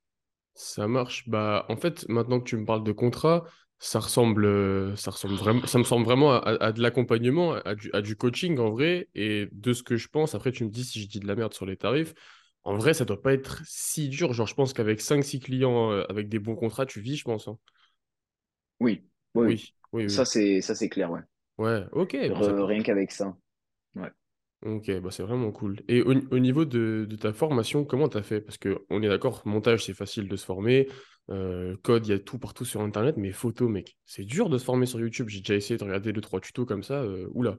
[0.54, 1.28] Ça marche.
[1.28, 3.46] Bah, en fait, maintenant que tu me parles de contrat,
[3.80, 7.90] ça ressemble, ça ressemble vraiment, ça me semble vraiment à, à de l'accompagnement, à du,
[7.94, 9.10] à du coaching en vrai.
[9.16, 11.36] Et de ce que je pense, après, tu me dis si je dis de la
[11.36, 12.14] merde sur les tarifs.
[12.66, 14.34] En vrai, ça doit pas être si dur.
[14.34, 17.24] Genre, je pense qu'avec cinq six clients, euh, avec des bons contrats, tu vis, je
[17.26, 17.48] pense.
[17.48, 17.58] hein.
[18.80, 19.04] Oui,
[19.36, 19.66] oui, oui.
[19.94, 21.22] Oui, oui, Ça, c'est, ça, c'est clair, ouais.
[21.58, 22.68] Ouais, ok, bah, ça Re- peut.
[22.68, 23.34] rien qu'avec ça.
[23.96, 24.12] Ouais.
[24.66, 25.82] Ok, bah c'est vraiment cool.
[25.90, 28.40] Et au, au niveau de, de ta formation, comment t'as fait?
[28.40, 30.88] Parce que on est d'accord, montage, c'est facile de se former.
[31.30, 34.58] euh, code, il y a tout partout sur Internet, mais photo, mec, c'est dur de
[34.58, 35.28] se former sur YouTube.
[35.28, 37.02] J'ai déjà essayé de regarder deux, trois tutos comme ça.
[37.02, 37.58] euh, oula.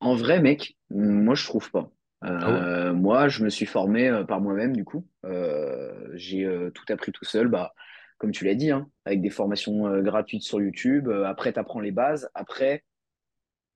[0.00, 1.90] En vrai, mec, moi, je trouve pas.
[2.22, 2.50] Ah?
[2.50, 5.06] Euh, moi, je me suis formé euh, par moi-même, du coup.
[5.24, 7.74] Euh, j'ai tout appris tout seul, bah,
[8.18, 11.08] comme tu l'as dit, hein, avec des formations gratuites sur YouTube.
[11.08, 12.28] Après, tu apprends les bases.
[12.34, 12.84] Après,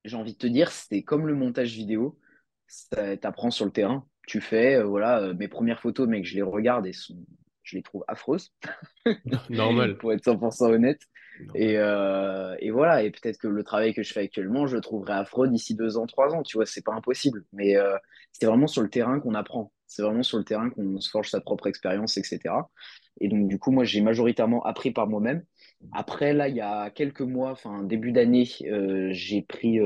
[0.03, 2.19] j'ai envie de te dire, c'est comme le montage vidéo.
[2.91, 4.07] Tu apprends sur le terrain.
[4.27, 7.25] Tu fais, voilà, mes premières photos, mec, je les regarde et sont-
[7.63, 8.53] je les trouve affreuses.
[9.49, 9.97] Normal.
[9.97, 11.01] pour être 100% honnête.
[11.53, 14.81] Et, euh, et voilà, et peut-être que le travail que je fais actuellement, je le
[14.81, 17.43] trouverai affreux d'ici deux ans, trois ans, tu vois, c'est pas impossible.
[17.53, 17.97] Mais euh,
[18.31, 19.71] c'est vraiment sur le terrain qu'on apprend.
[19.87, 22.39] C'est vraiment sur le terrain qu'on se forge sa propre expérience, etc.
[23.21, 25.43] Et donc, du coup, moi, j'ai majoritairement appris par moi-même.
[25.93, 29.79] Après, là, il y a quelques mois, enfin, début d'année, euh, j'ai pris,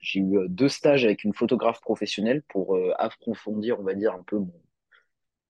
[0.00, 4.38] j'ai eu deux stages avec une photographe professionnelle pour approfondir, on va dire, un peu
[4.38, 4.52] mon,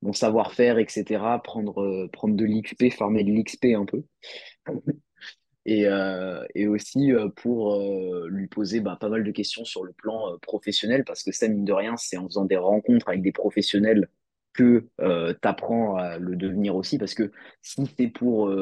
[0.04, 1.24] mon savoir-faire, etc.
[1.42, 4.04] Prendre, euh, prendre de l'XP, farmer de l'XP un peu.
[5.66, 7.82] Et, euh, et aussi euh, pour
[8.28, 11.64] lui poser bah, pas mal de questions sur le plan professionnel, parce que ça, mine
[11.64, 14.10] de rien, c'est en faisant des rencontres avec des professionnels
[14.52, 16.98] que tu apprends à le devenir aussi.
[16.98, 18.54] Parce que si c'est pour,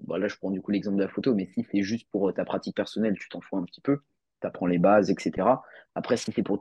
[0.00, 2.34] bah, là je prends du coup l'exemple de la photo, mais si c'est juste pour
[2.34, 4.00] ta pratique personnelle, tu t'en fous un petit peu,
[4.40, 5.46] tu apprends les bases, etc.
[5.94, 6.60] Après, si c'est pour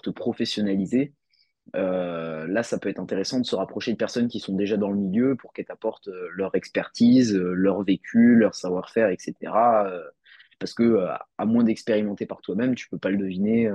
[0.00, 1.12] te professionnaliser,
[1.74, 4.90] euh, là, ça peut être intéressant de se rapprocher de personnes qui sont déjà dans
[4.90, 9.34] le milieu pour qu'elles t'apportent euh, leur expertise, euh, leur vécu, leur savoir-faire, etc.
[10.58, 11.06] Parce que
[11.38, 13.68] à moins d'expérimenter par toi-même, tu peux pas le deviner.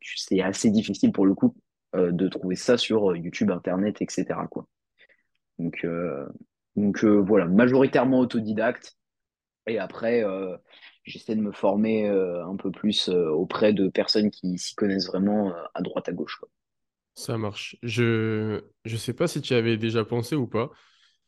[0.00, 1.56] c'est assez difficile pour le coup
[1.94, 4.26] de trouver ça sur YouTube, Internet, etc.
[4.48, 4.68] quoi.
[5.58, 5.84] Donc,
[7.04, 8.96] voilà, majoritairement autodidacte.
[9.66, 10.24] Et après,
[11.02, 15.82] j'essaie de me former un peu plus auprès de personnes qui s'y connaissent vraiment à
[15.82, 16.40] droite à gauche.
[17.18, 17.76] Ça marche.
[17.82, 20.70] Je je sais pas si tu y avais déjà pensé ou pas,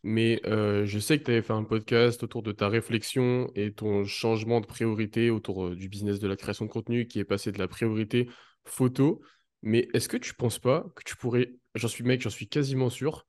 [0.04, 3.72] mais euh, je sais que tu avais fait un podcast autour de ta réflexion et
[3.74, 7.24] ton changement de priorité autour euh, du business de la création de contenu qui est
[7.24, 8.30] passé de la priorité
[8.64, 9.20] photo.
[9.62, 12.90] Mais est-ce que tu penses pas que tu pourrais, j'en suis mec, j'en suis quasiment
[12.90, 13.26] sûr,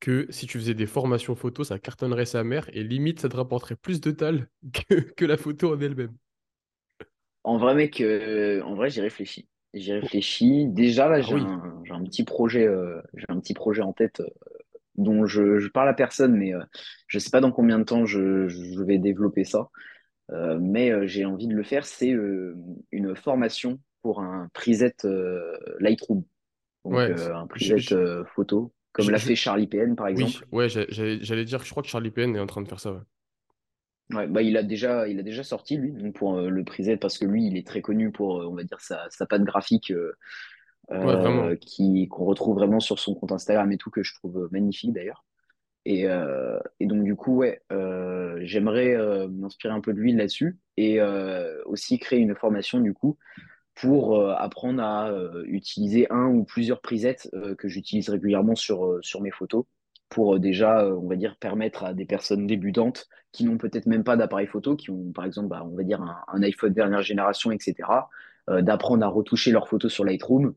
[0.00, 3.36] que si tu faisais des formations photo, ça cartonnerait sa mère et limite ça te
[3.36, 4.48] rapporterait plus de tal
[4.88, 6.16] que, que la photo en elle-même?
[7.44, 9.49] En vrai, mec, euh, en vrai, j'y réfléchis.
[9.74, 10.66] J'y réfléchis.
[10.68, 13.82] Déjà, là, Ah j'ai oui, un, j'ai un petit projet, euh, j'ai un petit projet
[13.82, 14.28] en tête euh,
[14.96, 16.60] dont je, je parle à personne, mais euh,
[17.08, 19.70] je sais pas dans combien de temps je, je vais développer ça.
[20.60, 21.86] Mais j'ai envie de le faire.
[21.86, 22.10] C'est
[22.92, 24.94] une formation pour un preset
[25.80, 26.24] Lightroom,
[26.84, 27.10] donc ouais.
[27.10, 30.46] un preset je- photo, comme l'a fait Charlie PN par oui, exemple.
[30.52, 32.68] ouais, j'a- j'allais j'allais dire que je crois que Charlie Penn est en train de
[32.68, 32.92] faire ça.
[32.92, 33.00] Ouais,
[34.12, 36.96] Ouais, bah, il a déjà, il a déjà sorti lui, donc pour euh, le preset
[36.96, 39.42] parce que lui, il est très connu pour, euh, on va dire, sa, sa patte
[39.42, 40.16] graphique euh,
[40.90, 44.92] ouais, qui qu'on retrouve vraiment sur son compte Instagram et tout que je trouve magnifique
[44.92, 45.24] d'ailleurs.
[45.86, 47.62] Et, et donc du coup, ouais,
[48.42, 51.00] j'aimerais m'inspirer un peu de lui là-dessus et
[51.64, 53.16] aussi créer une formation du coup
[53.74, 55.10] pour apprendre à
[55.44, 59.64] utiliser un ou plusieurs presets que j'utilise régulièrement sur, sur mes photos
[60.10, 63.86] pour euh, déjà, euh, on va dire, permettre à des personnes débutantes qui n'ont peut-être
[63.86, 67.02] même pas d'appareil photo, qui ont par exemple, bah, on va dire, un, iPhone dernière
[67.02, 67.74] génération, etc.,
[68.50, 70.54] euh, d'apprendre à retoucher leurs photos sur Lightroom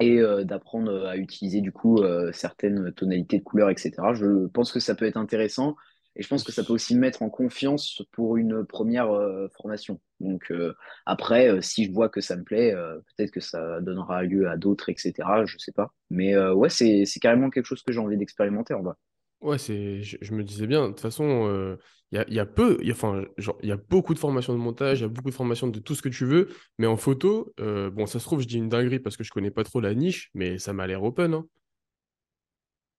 [0.00, 2.02] et d'apprendre à utiliser du coup
[2.32, 3.92] certaines tonalités de couleurs, etc.
[4.12, 5.76] Je pense que ça peut être intéressant
[6.16, 9.48] et je pense que ça peut aussi me mettre en confiance pour une première euh,
[9.56, 10.00] formation.
[10.20, 10.74] Donc euh,
[11.06, 12.72] après, euh, si je vois que ça me plaît,
[13.16, 15.44] peut-être que ça donnera lieu à d'autres, etc.
[15.46, 15.92] Je sais pas.
[16.10, 18.96] Mais ouais, c'est c'est carrément quelque chose que j'ai envie d'expérimenter en bas.
[19.40, 21.76] Ouais, c'est, je, je me disais bien, de toute façon,
[22.12, 24.18] il y a, y a peu, y a, enfin, genre, il y a beaucoup de
[24.18, 26.48] formations de montage, il y a beaucoup de formations de tout ce que tu veux,
[26.78, 29.50] mais en photo, bon, ça se trouve, je dis une dinguerie parce que je connais
[29.50, 31.46] pas trop la niche, mais ça m'a l'air open, hein.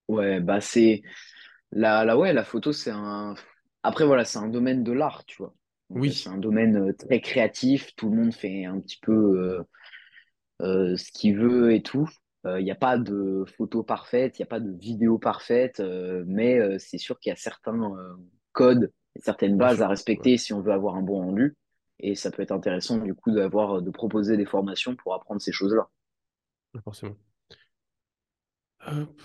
[0.08, 1.02] Ouais, bah c'est
[1.76, 3.36] la, la ouais, la photo, c'est un.
[3.84, 5.56] Après voilà, c'est un domaine de l'art, tu vois.
[5.92, 7.96] Donc euh, c'est Oui, un domaine euh, très créatif.
[7.98, 9.64] Tout le monde fait un petit peu euh,
[10.62, 12.10] euh, ce qu'il veut et tout.
[12.48, 15.82] Il n'y a pas de photo parfaite, il n'y a pas de vidéo parfaite,
[16.28, 17.92] mais c'est sûr qu'il y a certains
[18.52, 21.58] codes, et certaines bases à ouais, respecter si on veut avoir un bon rendu.
[22.00, 25.52] Et ça peut être intéressant du coup d'avoir de proposer des formations pour apprendre ces
[25.52, 25.90] choses-là.
[26.84, 27.18] forcément.
[28.88, 29.22] Hop,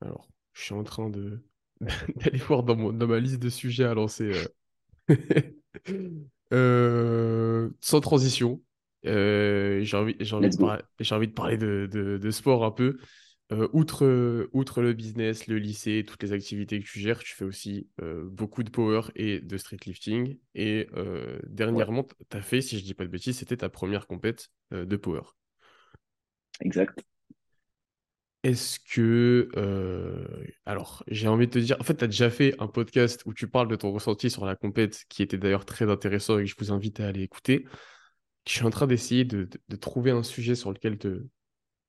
[0.00, 1.40] Alors, je suis en train de
[2.16, 4.24] d'aller voir dans mon, dans ma liste de sujets à lancer.
[4.24, 4.48] euh.
[6.52, 8.60] Euh, sans transition,
[9.06, 10.82] euh, j'ai envie, j'ai envie de parler,
[11.12, 12.98] envie de parler de, de, de sport un peu.
[13.52, 17.44] Euh, outre, outre le business, le lycée, toutes les activités que tu gères, tu fais
[17.44, 20.38] aussi euh, beaucoup de power et de street lifting.
[20.54, 20.88] Et
[21.74, 24.50] Ouais, dernièrement, tu as fait, si je dis pas de bêtises, c'était ta première compète
[24.72, 25.22] de power.
[26.60, 27.04] exact.
[28.42, 29.48] Est-ce que...
[29.56, 33.22] euh, alors, j'ai envie de te dire, en fait, tu as déjà fait un podcast
[33.26, 36.44] où tu parles de ton ressenti sur la compète, qui était d'ailleurs très intéressant et
[36.44, 37.66] que je vous invite à aller écouter.
[38.46, 41.26] Je suis en train d'essayer de, de- trouver un sujet sur lequel te,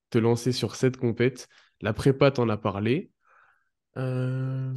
[0.09, 1.47] te lancer sur cette compète.
[1.79, 3.11] La prépa, t'en as parlé.
[3.97, 4.73] Euh,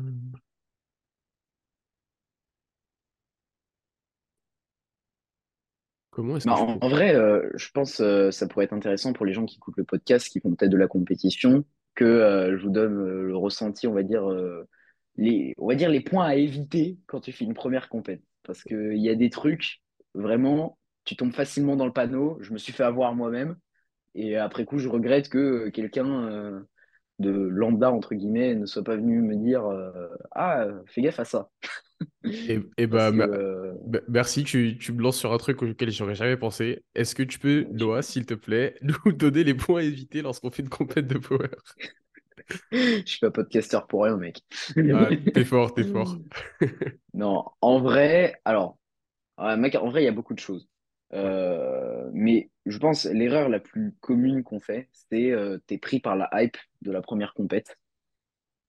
[6.14, 9.27] Comment est-ce Bah, que en, vrai, euh, je pense euh, ça pourrait être intéressant pour
[9.27, 11.64] les gens qui écoutent le podcast, qui font peut-être de la compétition,
[11.96, 14.29] que euh, je vous donne le ressenti, on va dire,
[15.16, 18.22] les, on va dire les points à éviter quand tu fais une première compète.
[18.44, 19.83] Parce qu'il y a des trucs,
[20.14, 22.38] vraiment, tu tombes facilement dans le panneau.
[22.40, 23.57] Je me suis fait avoir moi-même.
[24.14, 26.64] Et après coup, je regrette que quelqu'un
[27.18, 31.24] de lambda, entre guillemets, ne soit pas venu me dire euh, Ah, fais gaffe à
[31.24, 31.50] ça.
[32.48, 35.90] Et, et bah, que euh, bah, merci, tu, tu me lances sur un truc auquel
[35.90, 36.83] j'aurais jamais pensé.
[36.94, 40.50] Est-ce que tu peux, Loa, s'il te plaît, nous donner les points à éviter lorsqu'on
[40.50, 41.48] fait une compète de power?
[42.72, 44.42] je suis pas podcasteur pour rien, mec.
[44.92, 46.18] Ah, t'es fort, t'es fort.
[47.14, 48.79] Non, en vrai, alors,
[49.38, 50.68] mec, en vrai, il y a beaucoup de choses.
[51.14, 56.16] Euh, mais je pense l'erreur la plus commune qu'on fait, c'est euh, t'es pris par
[56.16, 57.79] la hype de la première compète.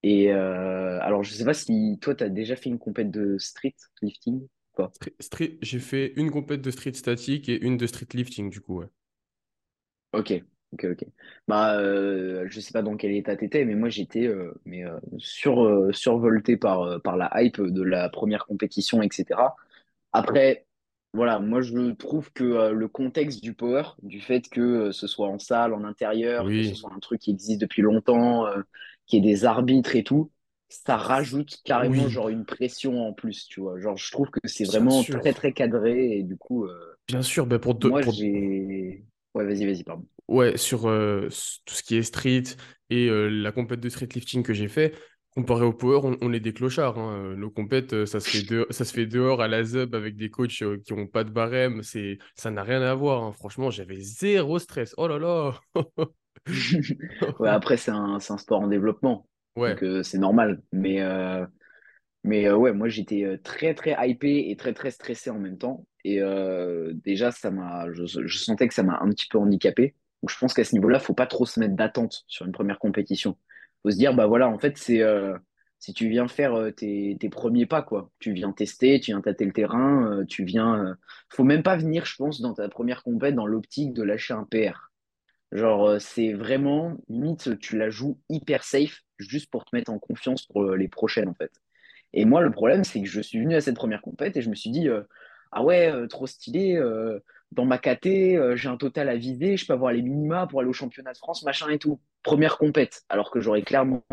[0.04, 3.76] Et euh, alors, je sais pas si toi, t'as déjà fait une compète de street
[4.02, 4.48] lifting.
[4.94, 8.62] Stre- Street, j'ai fait une compète de street statique et une de street lifting, du
[8.62, 8.90] coup, ouais.
[10.14, 10.32] Ok,
[10.72, 11.06] ok, ok.
[11.48, 14.98] Bah, euh, je sais pas dans quel état t'étais, mais moi, j'étais euh, mais euh,
[15.18, 19.56] sur, euh, survolté par, euh, par la hype de la première compétition, etc.
[20.14, 20.65] Après,
[21.16, 25.08] voilà, moi je trouve que euh, le contexte du power, du fait que euh, ce
[25.08, 28.62] soit en salle, en intérieur, que ce soit un truc qui existe depuis longtemps, euh,
[29.08, 30.32] qu'il y ait des arbitres et tout,
[30.70, 33.80] ça rajoute carrément Oui, genre une pression en plus, tu vois.
[33.80, 35.34] Genre je trouve que c'est vraiment très sûr.
[35.34, 36.68] très cadré et du coup,
[37.08, 39.06] Bien sûr, ben pour, te- moi pour, j'ai...
[39.34, 40.08] Ouais, vas-y, vas-y, pardon.
[40.28, 42.44] ouais, sur tout ce qui est street
[42.90, 44.96] et la compète de street lifting que j'ai fait,
[45.36, 46.98] comparé au power, on, on est des clochards.
[46.98, 47.16] hein.
[47.34, 49.96] Euh, Nos compètes, euh, ça se fait dehors, ça se fait dehors à la ZUB
[49.96, 51.84] avec des coachs euh, qui ont pas de barème.
[51.84, 53.24] C'est, ça n'a rien à voir.
[53.24, 53.34] hein.
[53.34, 54.94] Franchement, j'avais zéro stress.
[54.98, 55.60] Oh là là!
[57.40, 60.62] Ouais, après c'est un, sport en développement, Ouais, donc euh, c'est normal.
[60.72, 61.46] Mais, euh,
[62.24, 65.88] Mais euh, ouais, moi j'étais très très hypé et très très stressé en même temps.
[66.06, 66.22] Et
[67.04, 69.96] déjà, ça m'a, je, je sentais que ça m'a un petit peu handicapé.
[70.24, 72.80] Donc je pense qu'à ce niveau-là, faut pas trop se mettre d'attente sur une première
[72.80, 73.38] compétition.
[73.92, 75.38] Se dire, bah voilà, en fait, c'est euh,
[75.80, 78.12] si tu viens faire euh, tes, premiers pas, quoi.
[78.20, 80.96] Tu viens tester, tu viens tâter le terrain, euh, tu viens.
[81.30, 84.46] faut même pas venir, je pense, dans ta première compète dans l'optique de lâcher un
[84.46, 84.92] PR.
[85.52, 90.46] Genre, c'est vraiment, limite, tu la joues hyper safe juste pour te mettre en confiance
[90.48, 91.52] pour les prochaines, en fait.
[92.14, 94.50] Et moi, le problème, c'est que je suis venu à cette première compète et je
[94.50, 94.88] me suis dit,
[95.52, 96.82] ah ouais, trop stylé,
[97.52, 100.60] dans ma KT, euh, j'ai un total à viser, je peux avoir les minima pour
[100.60, 102.00] aller au championnat de France, machin et tout.
[102.24, 104.04] Première compète, alors que j'aurais clairement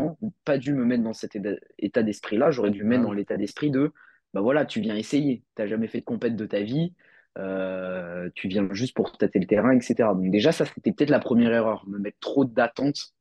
[0.45, 1.37] pas dû me mettre dans cet
[1.79, 3.91] état d'esprit-là, j'aurais dû me mettre dans l'état d'esprit de,
[4.33, 6.93] bah voilà, tu viens essayer, t'as jamais fait de compète de ta vie,
[7.39, 9.95] euh, tu viens juste pour tâter le terrain, etc.
[10.15, 13.13] Donc déjà, ça, c'était peut-être la première erreur, me mettre trop d'attentes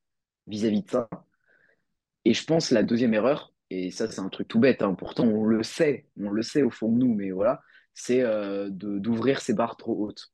[0.47, 1.09] vis-à-vis de ça.
[2.25, 5.25] Et je pense la deuxième erreur, et ça c'est un truc tout bête, hein, pourtant
[5.25, 7.63] on le sait, on le sait au fond de nous, mais voilà,
[7.95, 10.33] c'est euh, d'ouvrir ses barres trop hautes.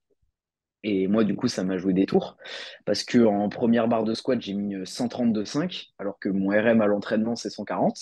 [0.85, 2.37] Et moi du coup ça m'a joué des tours,
[2.85, 6.87] parce que en première barre de squat j'ai mis 132,5, alors que mon RM à
[6.87, 7.99] l'entraînement c'est 140.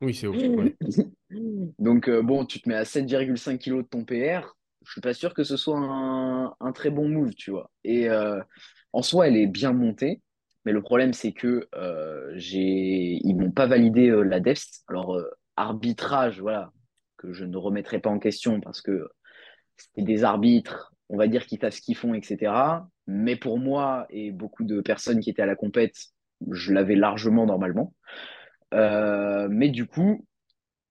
[0.00, 0.34] Oui, c'est haut.
[0.34, 0.74] Ouais.
[1.78, 5.14] Donc euh, bon, tu te mets à 7,5 kilos de ton PR, je suis pas
[5.14, 7.70] sûr que ce soit un, un très bon move, tu vois.
[7.84, 8.40] Et euh,
[8.92, 10.20] en soi, elle est bien montée,
[10.64, 14.84] mais le problème c'est que euh, j'ai, ils m'ont pas validé euh, la DEFS.
[14.88, 16.72] Alors euh, arbitrage, voilà,
[17.22, 19.08] que je ne remettrai pas en question parce que
[19.76, 22.52] c'est des arbitres, on va dire qu'ils savent ce qu'ils font, etc.
[23.06, 25.96] Mais pour moi et beaucoup de personnes qui étaient à la compète,
[26.50, 27.94] je l'avais largement normalement.
[28.74, 30.26] Euh, mais du coup,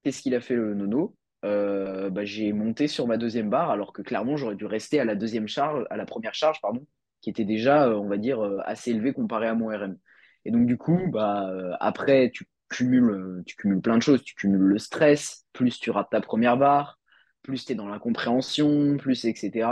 [0.04, 1.16] Qu'est-ce qu'il a fait le nono?
[1.46, 5.06] Euh, bah, j'ai monté sur ma deuxième barre alors que clairement j'aurais dû rester à
[5.06, 6.86] la deuxième charge, à la première charge, pardon,
[7.22, 9.98] qui était déjà, euh, on va dire, assez élevée comparé à mon RM.
[10.46, 12.46] Et donc du coup, bah, après, tu
[12.78, 14.24] cumules, euh, tu cumules plein de choses.
[14.24, 17.00] Tu cumules le stress, plus tu rates ta première barre,
[17.44, 19.68] plus tu es dans l'incompréhension, plus etc.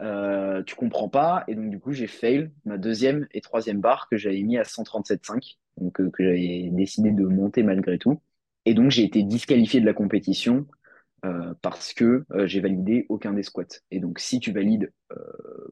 [0.00, 1.44] Euh, tu comprends pas.
[1.48, 4.64] Et donc du coup, j'ai fail ma deuxième et troisième barre que j'avais mis à
[4.64, 8.20] 137,5, donc euh, que j'avais décidé de monter malgré tout.
[8.64, 10.66] Et donc, j'ai été disqualifié de la compétition
[11.24, 13.80] euh, parce que j'ai validé aucun des squats.
[13.90, 14.92] Et donc, si tu valides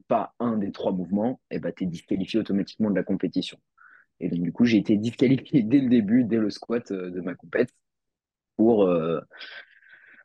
[0.09, 3.59] pas un des trois mouvements, eh ben, tu es disqualifié automatiquement de la compétition.
[4.21, 7.21] Et donc, du coup, j'ai été disqualifié dès le début, dès le squat euh, de
[7.21, 7.71] ma compète,
[8.57, 9.21] pour, euh,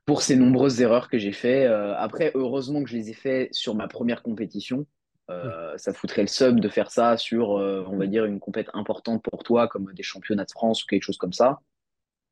[0.05, 1.65] pour ces nombreuses erreurs que j'ai fait.
[1.65, 4.85] Euh, après, heureusement que je les ai fait sur ma première compétition.
[5.27, 5.35] Oui.
[5.77, 9.43] Ça foutrait le sub de faire ça sur, on va dire, une compète importante pour
[9.43, 11.61] toi, comme des championnats de France ou quelque chose comme ça.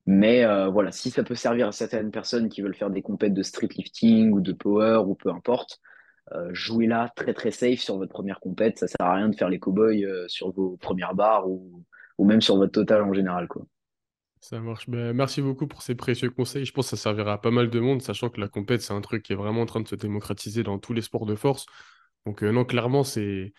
[0.05, 3.41] Mais voilà, si ça peut servir à certaines personnes qui veulent faire des compètes de
[3.41, 5.81] street lifting ou de power ou peu importe,
[6.31, 8.79] euh, jouez là très très safe sur votre première compète.
[8.79, 11.83] Ça sert à rien de faire les cow-boys euh, sur vos premières barres ou,
[12.17, 13.65] ou même sur votre total en général, quoi.
[14.39, 14.89] Ça marche.
[14.89, 16.65] Ben, merci beaucoup pour ces précieux conseils.
[16.65, 18.93] Je pense que ça servira à pas mal de monde, sachant que la compète, c'est
[18.93, 21.35] un truc qui est vraiment en train de se démocratiser dans tous les sports de
[21.35, 21.65] force.
[22.25, 23.53] Donc, euh, non, clairement, c'est,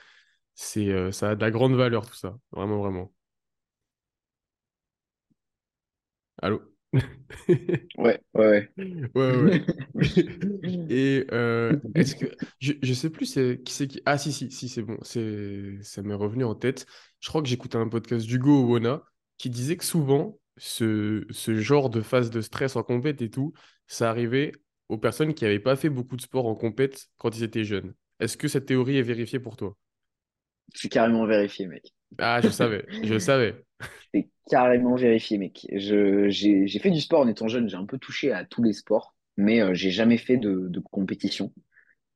[0.54, 2.36] c'est, ça a de la grande valeur, tout ça.
[2.52, 3.12] Vraiment, vraiment.
[6.42, 6.73] Allô?
[7.96, 8.70] Ouais, ouais,
[9.14, 9.42] Ouais, ouais.
[9.42, 9.64] ouais.
[10.88, 12.26] Et euh, est-ce que
[12.60, 15.78] je, je sais plus c'est qui c'est qui ah si si si c'est bon c'est
[15.82, 16.86] ça m'est revenu en tête
[17.20, 19.02] je crois que j'écoutais un podcast d'Hugo Owona
[19.38, 23.52] qui disait que souvent ce, ce genre de phase de stress en compète et tout
[23.86, 24.52] ça arrivait
[24.88, 27.94] aux personnes qui n'avaient pas fait beaucoup de sport en compète quand ils étaient jeunes
[28.20, 29.76] est-ce que cette théorie est vérifiée pour toi?
[30.74, 31.94] C'est carrément vérifié, mec.
[32.18, 33.64] ah je savais je savais
[34.12, 35.66] C'est carrément vérifié, mec.
[35.72, 39.14] J'ai, fait du sport en étant jeune, j'ai un peu touché à tous les sports,
[39.36, 41.52] mais euh, j'ai jamais fait de, de compétition.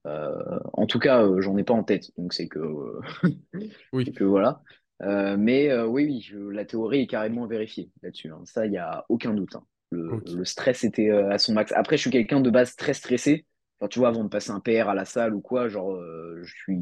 [0.06, 2.60] Euh, en tout cas, euh, j'en ai pas en tête, donc c'est que,
[3.92, 4.62] oui que voilà.
[5.00, 8.30] Mais oui, oui, je- la théorie est carrément vérifiée là-dessus.
[8.30, 8.42] hein.
[8.44, 9.54] Ça, il y a aucun doute.
[9.56, 9.64] hein.
[9.90, 11.72] Le, stress était à son max.
[11.72, 13.46] Après, je suis quelqu'un de base très stressé.
[13.78, 15.96] Enfin, tu vois, avant de passer un PR à la salle ou quoi, genre,
[16.42, 16.78] je suis.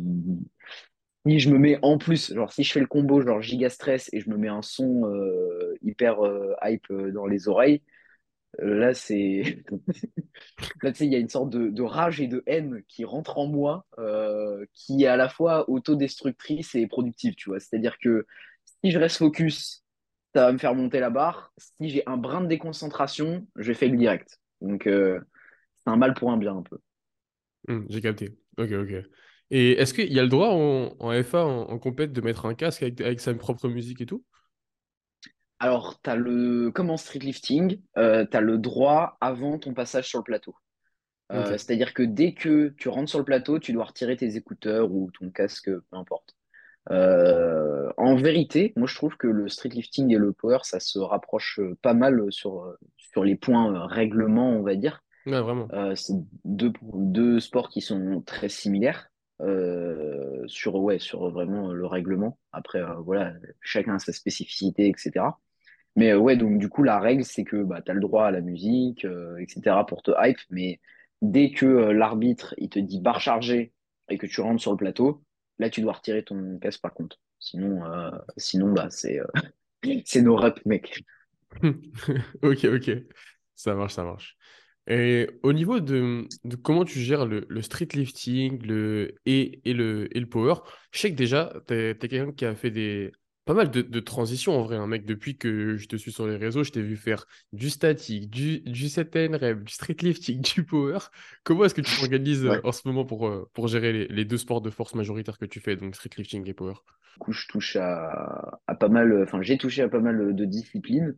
[1.26, 4.08] Si je me mets en plus, genre, si je fais le combo, genre giga stress
[4.12, 7.82] et je me mets un son euh, hyper euh, hype euh, dans les oreilles,
[8.58, 9.64] là, c'est.
[10.82, 13.38] Là, tu sais, il y a une sorte de, rage et de haine qui rentre
[13.38, 13.86] en moi,
[14.72, 17.60] qui est à la fois autodestructrice et productive, tu vois.
[17.60, 18.26] C'est-à-dire que
[18.64, 19.84] si je reste focus,
[20.34, 21.52] ça va me faire monter la barre.
[21.58, 24.40] Si j'ai un brin de déconcentration, je fais le direct.
[24.60, 25.20] Donc, c'est
[25.86, 26.78] un mal pour un bien, un peu.
[27.68, 29.04] Hmm, j'ai capté ok ok
[29.50, 32.46] et est-ce qu'il y a le droit en, en FA en, en compète de mettre
[32.46, 34.24] un casque avec, avec sa propre musique et tout?
[35.58, 40.18] Alors, t'as le, comme en streetlifting, euh, tu as le droit avant ton passage sur
[40.18, 40.54] le plateau.
[41.32, 44.92] Euh, c'est-à-dire que dès que tu rentres sur le plateau, tu dois retirer tes écouteurs
[44.92, 46.36] ou ton casque, peu importe.
[46.90, 51.58] Euh, en vérité, moi je trouve que le streetlifting et le power, ça se rapproche
[51.58, 55.02] euh, pas mal sur, sur les points règlement, on va dire.
[55.26, 55.66] Ouais, vraiment.
[55.72, 59.10] Euh, c'est deux, deux sports qui sont très similaires
[59.42, 62.38] euh, sur, ouais, sur vraiment le règlement.
[62.52, 65.26] Après, euh, voilà, chacun a sa spécificité, etc.
[65.96, 68.26] Mais euh, ouais, donc du coup, la règle, c'est que bah, tu as le droit
[68.26, 69.06] à la musique,
[69.38, 69.84] etc.
[69.86, 70.80] pour te hype, mais
[71.22, 73.72] dès que l'arbitre, il te dit barre chargée
[74.08, 75.22] et que tu rentres sur le plateau,
[75.58, 77.18] là, tu dois retirer ton casque par contre.
[77.38, 77.82] Sinon,
[78.36, 79.20] sinon bah, c'est
[80.04, 81.02] c'est no rep, mec.
[82.42, 82.90] Ok, ok.
[83.54, 84.36] Ça marche, ça marche.
[84.88, 89.72] Et au niveau de, de comment tu gères le, le street lifting le, et, et,
[89.74, 90.54] le, et le power,
[90.92, 93.10] je sais que déjà, tu es, quelqu'un qui a fait des,
[93.44, 94.76] pas mal de, de transitions en vrai.
[94.76, 97.68] Un mec, depuis que je te suis sur les réseaux, je t'ai vu faire du
[97.70, 100.98] statique, du, du 7N rep, du street lifting, du power.
[101.44, 102.60] Comment est-ce que tu t'organises euh, Ouais.
[102.62, 105.46] en ce moment pour, euh, pour gérer les, les deux sports de force majoritaires que
[105.46, 106.74] tu fais, donc street lifting et power?
[107.14, 110.44] Du coup, je touche à, à pas mal, enfin, j'ai touché à pas mal de
[110.44, 111.16] disciplines.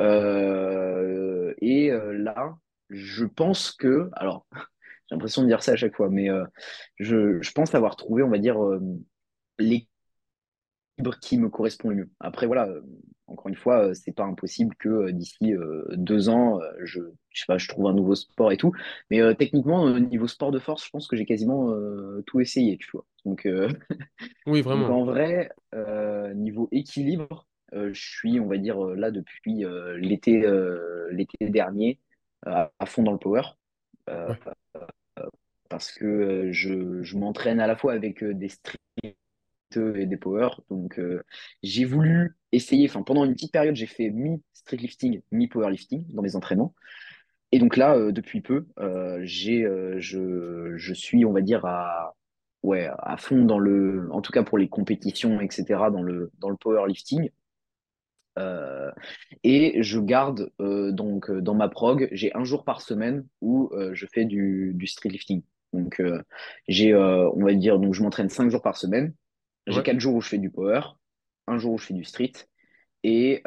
[0.00, 2.58] Euh, et là,
[2.90, 6.44] je pense que, alors, j'ai l'impression de dire ça à chaque fois, mais euh,
[6.98, 8.80] je, je pense avoir trouvé, on va dire, euh,
[9.58, 9.88] l'équilibre
[11.20, 12.10] qui me correspond le mieux.
[12.20, 12.82] Après, voilà, euh,
[13.26, 15.52] encore une fois, c'est pas impossible que d'ici
[15.92, 18.72] deux ans, je, je sais pas, je trouve un nouveau sport et tout.
[19.10, 22.40] Mais euh, techniquement, au niveau sport de force, je pense que j'ai quasiment euh, tout
[22.40, 23.04] essayé, tu vois.
[23.26, 23.68] Donc, euh,
[24.46, 24.88] Oui, donc vraiment.
[24.90, 25.50] en vrai,
[26.34, 29.64] niveau équilibre, je suis, on va dire, là depuis
[29.98, 30.46] l'été
[31.10, 32.00] l'été dernier,
[32.46, 33.42] euh, à fond dans le power.
[34.10, 34.38] Euh, Ouais.
[35.68, 38.78] parce que euh, je, je m'entraîne à la fois avec euh, des street
[39.76, 40.48] et des power.
[40.70, 41.22] Donc euh,
[41.62, 46.36] j'ai voulu essayer, enfin pendant une petite période, j'ai fait mi-street lifting, mi-powerlifting dans mes
[46.36, 46.74] entraînements.
[47.52, 51.64] Et donc là, euh, depuis peu, euh, j'ai, euh, je, je suis, on va dire,
[51.66, 52.14] à,
[52.62, 56.50] ouais, à fond dans le, en tout cas pour les compétitions, etc., dans le, dans
[56.50, 57.30] le powerlifting.
[58.38, 58.90] Euh,
[59.42, 63.70] et je garde euh, donc euh, dans ma prog, j'ai un jour par semaine où
[63.72, 65.42] euh, je fais du, du street lifting.
[65.72, 66.02] Donc
[66.66, 69.12] j'ai, on va dire, donc je m'entraîne cinq jours par semaine.
[69.66, 69.82] J'ai Ouais.
[69.82, 70.80] quatre jours où je fais du power,
[71.46, 72.32] un jour où je fais du street
[73.04, 73.42] et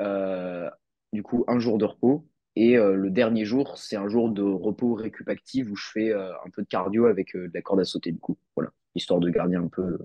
[1.14, 2.28] du coup un jour de repos.
[2.56, 6.50] Et le dernier jour, c'est un jour de repos récup active où je fais un
[6.54, 8.38] peu de cardio avec de la corde à sauter du coup.
[8.56, 9.98] Voilà, histoire de garder un peu,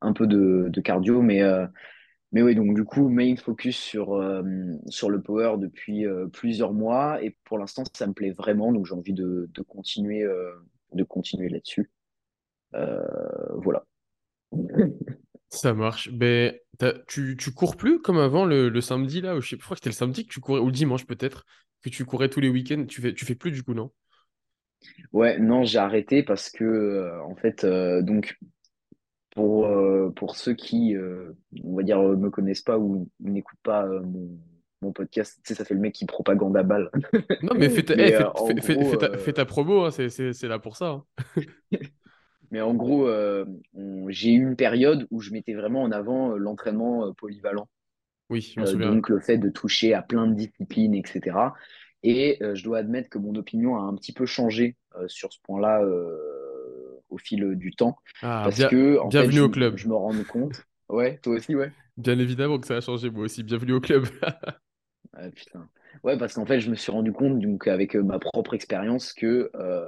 [0.00, 1.42] un peu de, de cardio, mais
[2.32, 4.42] mais oui, donc du coup, main focus sur, euh,
[4.88, 8.86] sur le power depuis euh, plusieurs mois et pour l'instant, ça me plaît vraiment, donc
[8.86, 10.52] j'ai envie de, de continuer, euh,
[10.92, 11.90] de continuer là-dessus.
[13.62, 13.84] Voilà.
[15.50, 16.10] Ça marche.
[16.10, 19.62] Ben, t'as- tu, tu cours plus comme avant le, le samedi là, je sais, je
[19.64, 21.44] crois que c'était le samedi que tu courais, ou le dimanche peut-être,
[21.82, 22.84] que tu courais tous les week-ends.
[22.88, 23.92] Tu fais, tu fais plus du coup, non?
[25.12, 28.38] Ouais, non, j'ai arrêté parce que, en fait, donc
[29.36, 31.32] pour, euh, pour ceux qui, euh,
[31.62, 34.30] on va dire, euh, me connaissent pas ou n'écoutent pas euh, mon,
[34.82, 36.90] mon podcast, tu sais, ça fait le mec qui propagande à balle.
[37.42, 39.84] Non, mais fais ta, Mais fais, en fais- fais- gros, fais ta, fais ta promo,
[39.84, 40.86] hein, c'est là pour ça.
[40.88, 41.04] hein.
[42.50, 43.08] Mais en gros,
[44.08, 47.68] j'ai eu une période où je mettais vraiment en avant l'entraînement polyvalent.
[48.30, 48.90] Oui, je souviens.
[48.92, 51.36] donc le fait de toucher à plein de disciplines, etc.
[52.04, 54.76] Et je dois admettre que mon opinion a un petit peu changé
[55.08, 55.82] sur ce point-là
[57.08, 57.96] au fil du temps.
[58.22, 59.76] Ah, Parce bien, que, en bienvenue au club.
[59.76, 60.62] je me rends compte.
[60.88, 61.72] Ouais, toi aussi, ouais.
[61.96, 63.42] Bien évidemment que ça a changé, moi aussi.
[63.42, 64.06] Bienvenue au club.
[65.18, 65.68] Ah, putain.
[66.04, 69.12] Ouais, parce qu'en fait, je me suis rendu compte, donc, avec euh, ma propre expérience,
[69.14, 69.86] que euh,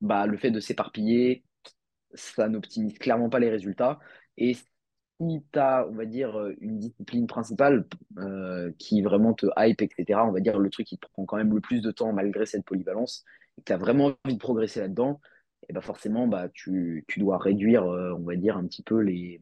[0.00, 1.42] bah, le fait de s'éparpiller,
[2.14, 3.98] ça n'optimise clairement pas les résultats.
[4.36, 4.66] Et si
[5.52, 7.86] tu as, on va dire, euh, une discipline principale
[8.18, 11.36] euh, qui vraiment te hype, etc., on va dire le truc qui te prend quand
[11.36, 13.24] même le plus de temps malgré cette polyvalence,
[13.56, 15.20] et que tu as vraiment envie de progresser là-dedans,
[15.68, 19.40] et bah forcément, bah, tu, dois réduire, euh, on va dire, un petit peu les,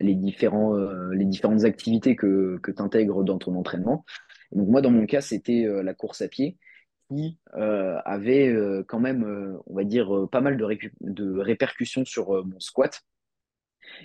[0.00, 4.04] différents, euh, les différentes activités que, que tu intègres dans ton entraînement.
[4.52, 6.56] Moi, dans mon cas, c'était euh, la course à pied
[7.10, 8.54] qui avait
[8.86, 9.24] quand même,
[9.64, 13.00] on va dire, pas mal de, de répercussions sur mon squat.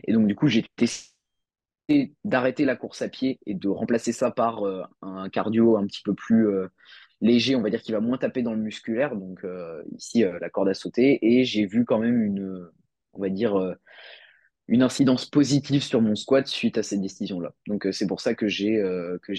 [0.05, 4.31] Et donc, du coup, j'ai testé d'arrêter la course à pied et de remplacer ça
[4.31, 4.63] par
[5.01, 6.47] un cardio un petit peu plus
[7.23, 9.15] léger, on va dire, qui va moins taper dans le musculaire.
[9.15, 11.19] Donc, euh, ici, euh, la corde à sauter.
[11.21, 12.67] Et j'ai vu quand même une,
[13.13, 13.73] on va dire, euh,
[14.67, 17.53] une incidence positive sur mon squat suite à cette décision-là.
[17.67, 18.81] Donc, c'est pour ça que j'ai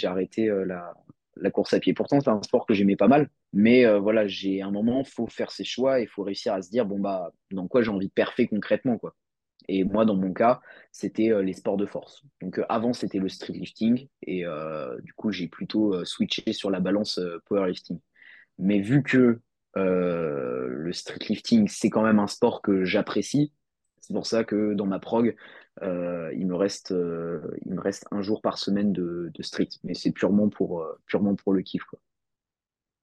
[0.04, 1.94] arrêté la, course à pied.
[1.94, 3.28] Pourtant, c'est un sport que j'aimais pas mal.
[3.52, 6.70] Mais voilà, j'ai un moment, il faut faire ses choix, il faut réussir à se
[6.70, 9.14] dire, bon, bah, dans quoi j'ai envie de perfer concrètement, quoi.
[9.68, 10.60] Et moi, dans mon cas,
[10.92, 12.22] c'était euh, les sports de force.
[12.40, 14.08] Donc euh, avant, c'était le street lifting.
[14.22, 17.98] Et euh, du coup, j'ai plutôt switché sur la balance powerlifting.
[18.58, 19.40] Mais vu que
[19.76, 23.52] le street lifting, c'est quand même un sport que j'apprécie,
[24.00, 25.34] c'est pour ça que dans ma prog,
[25.82, 29.70] il me reste, il me reste un jour par semaine de, street.
[29.82, 31.82] Mais c'est purement pour, purement pour le kiff.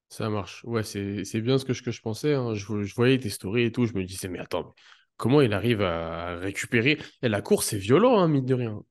[0.08, 0.64] Ça marche.
[0.64, 2.32] Ouais, c'est bien ce que je, que je pensais.
[2.32, 2.54] hein.
[2.54, 3.84] Je, je voyais tes stories et tout.
[3.84, 4.74] Je me disais, mais attends,
[5.16, 6.98] comment il arrive à récupérer?
[7.22, 8.82] Et la course, c'est violent, hein, mine de rien.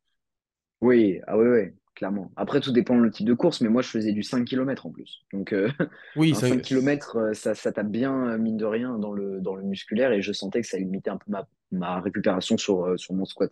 [0.82, 2.32] Oui, ah oui, oui, clairement.
[2.36, 4.92] Après, tout dépend le type de course, mais moi, je faisais du 5 kilomètres en
[4.92, 5.24] plus.
[5.32, 5.70] Donc, euh,
[6.16, 9.42] Oui, un ça, 5 kilomètres, ça, ça tape bien, euh, mine de rien, dans le,
[9.42, 12.86] dans le musculaire, et je sentais que ça limitait un peu ma, ma récupération sur,
[12.86, 13.52] euh, sur mon squat.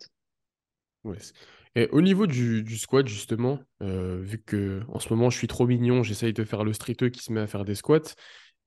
[1.18, 1.34] C'est-
[1.76, 5.46] Et au niveau du, du squat, justement, euh, vu que en ce moment je suis
[5.46, 8.02] trop mignon, j'essaye de faire le streeteux qui se met à faire des squats.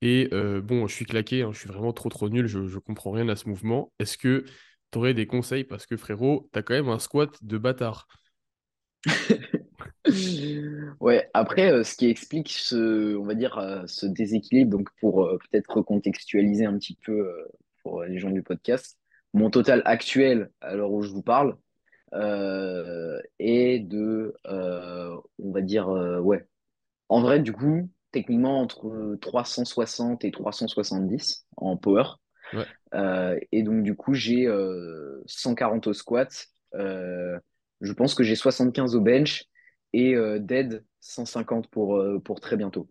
[0.05, 2.77] Et euh, bon, je suis claqué, hein, je suis vraiment trop trop nul, je, je
[2.77, 3.93] comprends rien à ce mouvement.
[3.99, 4.43] Est-ce que
[4.91, 5.63] tu aurais des conseils?
[5.63, 8.09] Parce que frérot, t'as quand même un squat de bâtard.
[10.99, 12.75] Ouais, après, euh, ce qui explique ce,
[13.15, 17.33] euh, ce déséquilibre, donc pour peut-être recontextualiser un petit peu
[17.81, 18.99] pour les gens du podcast,
[19.33, 21.57] mon total actuel à l'heure où je vous parle
[23.39, 26.45] est de, on va dire, ouais,
[27.07, 32.03] en vrai, du coup, techniquement entre 360 et 370 en power.
[32.53, 32.65] Ouais.
[32.93, 36.47] Euh, et donc, du coup, j'ai euh, 140 au squat.
[36.75, 37.37] Euh,
[37.81, 39.45] je pense que j'ai 75 au bench
[39.91, 42.87] et euh, dead 150 pour, euh, pour très bientôt.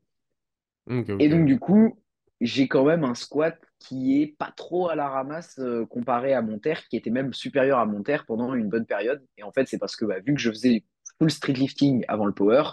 [1.20, 2.02] Et donc, du coup,
[2.40, 6.42] j'ai quand même un squat qui est pas trop à la ramasse euh, comparé à
[6.42, 9.24] mon terre, qui était même supérieur à mon terre pendant une bonne période.
[9.38, 10.84] Et en fait, c'est parce que bah, vu que je faisais
[11.18, 12.64] full street lifting avant le power,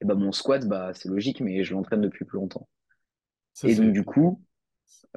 [0.00, 2.68] et bah, mon squat, bah, c'est logique, mais je l'entraîne depuis plus longtemps.
[3.54, 4.42] Ça, Et donc, du coup,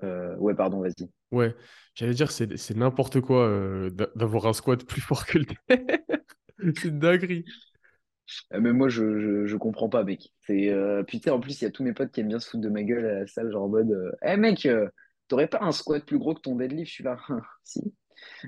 [0.03, 1.09] euh, ouais, pardon, vas-y.
[1.31, 1.55] Ouais,
[1.93, 5.57] j'allais dire, c'est n'importe quoi euh, d'a- d'avoir un squat plus fort que le terre.
[6.75, 7.45] C'est une dinguerie.
[8.53, 10.33] Euh, mais moi, je, je, je comprends pas, mec.
[10.41, 11.03] C'est, euh...
[11.03, 12.69] Putain, en plus, il y a tous mes potes qui aiment bien se foutre de
[12.69, 14.89] ma gueule à la salle, genre en mode, Eh mec, euh,
[15.27, 16.89] t'aurais pas un squat plus gros que ton deadlift?
[16.89, 17.17] Je suis là,
[17.63, 17.81] si.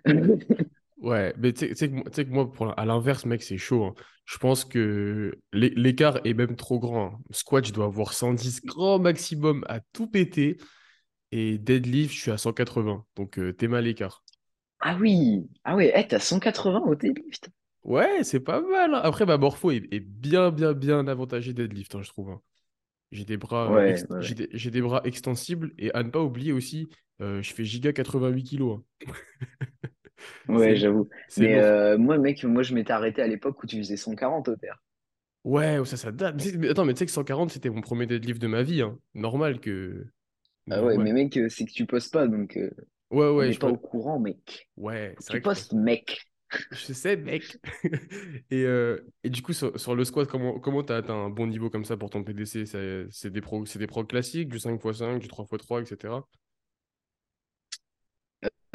[0.99, 3.57] Ouais, mais tu sais que, moi- tu sais que moi, pour, à l'inverse, mec, c'est
[3.57, 3.85] chaud.
[3.85, 3.93] hein.
[4.25, 7.05] Je pense que l'é- l'écart est même trop grand.
[7.15, 7.19] hein.
[7.31, 10.57] Squat, je dois avoir 110 grand maximum à tout péter.
[11.31, 13.05] Et deadlift, je suis à 180.
[13.17, 14.23] Donc, euh, t'es mal écart.
[14.81, 17.49] Ah oui, ah ouais, eh, t'as 180 au deadlift.
[17.83, 18.93] Ouais, c'est pas mal.
[18.93, 19.01] hein.
[19.03, 22.29] Après, ma morpho est, est bien, bien, bien avantagée deadlift, hein, je trouve.
[22.31, 22.41] hein.
[23.11, 24.35] J'ai des bras, euh, Ouais, ext- ouais, j'ai ouais.
[24.35, 25.73] des, j'ai des bras extensibles.
[25.79, 26.89] Et à ne pas oublier aussi,
[27.21, 28.79] euh, je fais giga 88 kilos.
[28.79, 28.83] hein.
[30.47, 31.09] Ouais, j'avoue.
[31.37, 34.55] Mais euh, moi, mec, moi, je m'étais arrêté à l'époque où tu faisais 140 au
[34.55, 34.81] terre.
[35.43, 36.35] Ouais, ça, ça date.
[36.57, 38.81] Mais attends, mais tu sais que 140, c'était mon premier deadlift de ma vie.
[38.81, 38.99] hein.
[39.13, 40.05] Normal que.
[40.69, 41.03] Ah ouais, ouais.
[41.03, 42.69] mais mec, euh, c'est que tu postes pas, donc euh,
[43.11, 44.69] Ouais, on ouais, je pas au courant, mec.
[44.77, 45.73] Ouais, c'est tu que postes, poste.
[45.73, 46.25] mec.
[46.71, 47.57] Je sais, mec.
[48.51, 51.45] Et, euh, et du coup, sur, sur le squat, comment comment t'as atteint un bon
[51.47, 52.65] niveau comme ça pour ton PDC?
[53.11, 56.27] C'est des pros, c'est des pros classiques, du 5x5, du 3x3, etc.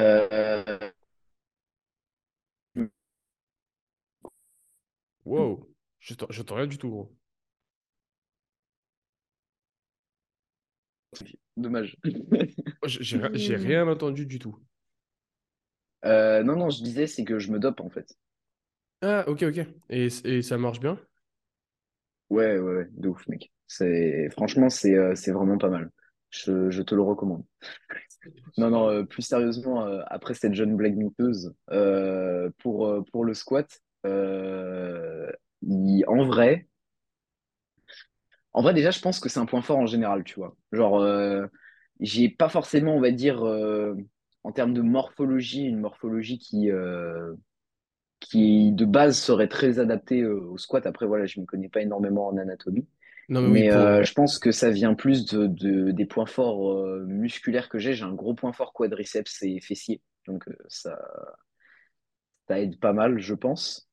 [0.01, 0.93] Euh,
[5.27, 5.67] Wow.
[6.01, 7.15] J'entends rien du tout, gros.
[11.57, 11.97] dommage.
[12.83, 14.57] Oh, J'ai j'ai ri- j'ai rien entendu du tout.
[16.05, 18.17] Euh, non, non, je disais, c'est que je me dope, en fait.
[19.03, 19.67] Ah, ok, ok.
[19.91, 20.99] Et, et ça marche bien?
[22.31, 23.53] Ouais, ouais, ouais, de ouf, mec.
[24.33, 25.91] Franchement, c'est euh, c'est vraiment pas mal.
[26.31, 27.45] Je, je te le recommande.
[28.57, 33.81] Non, non, euh, plus sérieusement, après cette jeune blague miteuse, euh, pour, pour le squat,
[35.63, 36.69] il- en vrai,
[38.53, 40.57] en vrai, déjà, je pense que c'est un point fort en général, tu vois.
[40.73, 41.47] Genre, euh,
[42.01, 43.95] j'ai pas forcément, on va dire, euh,
[44.45, 47.35] en termes de morphologie, une morphologie qui, euh,
[48.21, 50.87] qui de base serait très adaptée euh, au squat.
[50.87, 52.87] Après, voilà, je ne me connais pas énormément en anatomie.
[53.29, 53.87] Non, mais oui, Mais pour.
[53.89, 57.69] euh, euh, je pense que ça vient plus de, de- des points forts euh, musculaires
[57.71, 57.95] que j'ai.
[57.95, 60.03] J'ai un gros point fort quadriceps et fessier.
[60.27, 60.99] Donc euh, ça,
[62.49, 63.87] ça aide pas mal, je pense.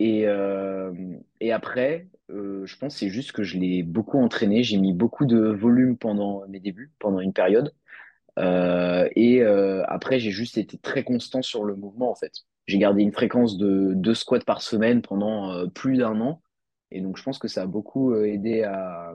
[0.00, 0.92] Et, euh,
[1.40, 4.62] et après, euh, je pense que c'est juste que je l'ai beaucoup entraîné.
[4.62, 7.74] J'ai mis beaucoup de volume pendant mes débuts, pendant une période.
[8.38, 12.32] Euh, et après, j'ai juste été très constant sur le mouvement, en fait.
[12.66, 16.40] J'ai gardé une fréquence de deux squats par semaine pendant plus d'un an.
[16.90, 19.14] Et donc, je pense que ça a beaucoup aidé à,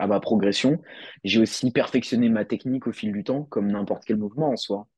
[0.00, 0.82] à ma progression.
[1.22, 4.88] J'ai aussi perfectionné ma technique au fil du temps, comme n'importe quel mouvement en soi.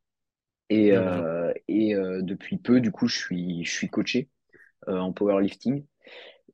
[0.70, 4.30] Et, depuis peu, du coup, je suis, je suis coaché
[4.98, 5.84] en powerlifting.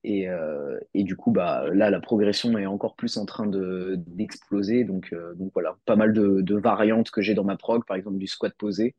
[0.05, 3.95] Et, euh, et du coup, bah, là, la progression est encore plus en train de,
[4.07, 4.85] d'exploser.
[4.85, 7.97] Donc, euh, donc voilà, pas mal de, de variantes que j'ai dans ma prog, par
[7.97, 8.95] exemple du squat posé.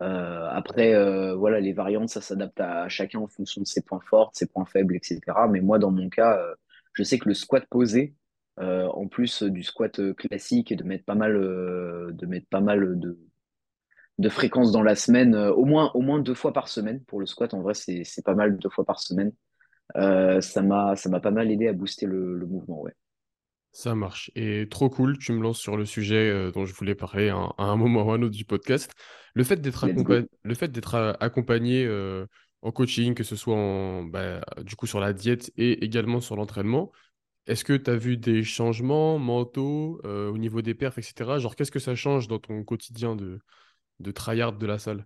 [0.00, 4.00] Euh, après, euh, voilà, les variantes, ça s'adapte à chacun en fonction de ses points
[4.08, 5.20] forts, ses points faibles, etc.
[5.50, 6.54] Mais moi, dans mon cas, euh,
[6.92, 8.14] je sais que le squat posé,
[8.60, 13.18] euh, en plus du squat euh, classique et euh, de mettre pas mal de,
[14.18, 17.20] de fréquences dans la semaine, euh, au moins, au moins deux fois par semaine pour
[17.20, 17.54] le squat.
[17.54, 19.32] En vrai, c'est, pas mal deux fois par semaine.
[19.96, 22.94] Euh, ça m'a, pas mal aidé à booster le, le mouvement, ouais.
[23.72, 24.30] Ça marche.
[24.34, 27.36] Et trop cool, tu me lances sur le sujet euh, dont je voulais parler à,
[27.36, 28.92] un à un moment ou à un autre du podcast.
[29.34, 32.26] Le fait d'être euh, accompagné euh,
[32.62, 36.34] en coaching, que ce soit en, bah, du coup sur la diète et également sur
[36.34, 36.90] l'entraînement,
[37.46, 41.38] est-ce que tu as vu des changements mentaux euh, au niveau des perfs, etc.
[41.38, 43.38] Genre, qu'est-ce que ça change dans ton quotidien de,
[44.00, 45.04] de tryhard de la salle?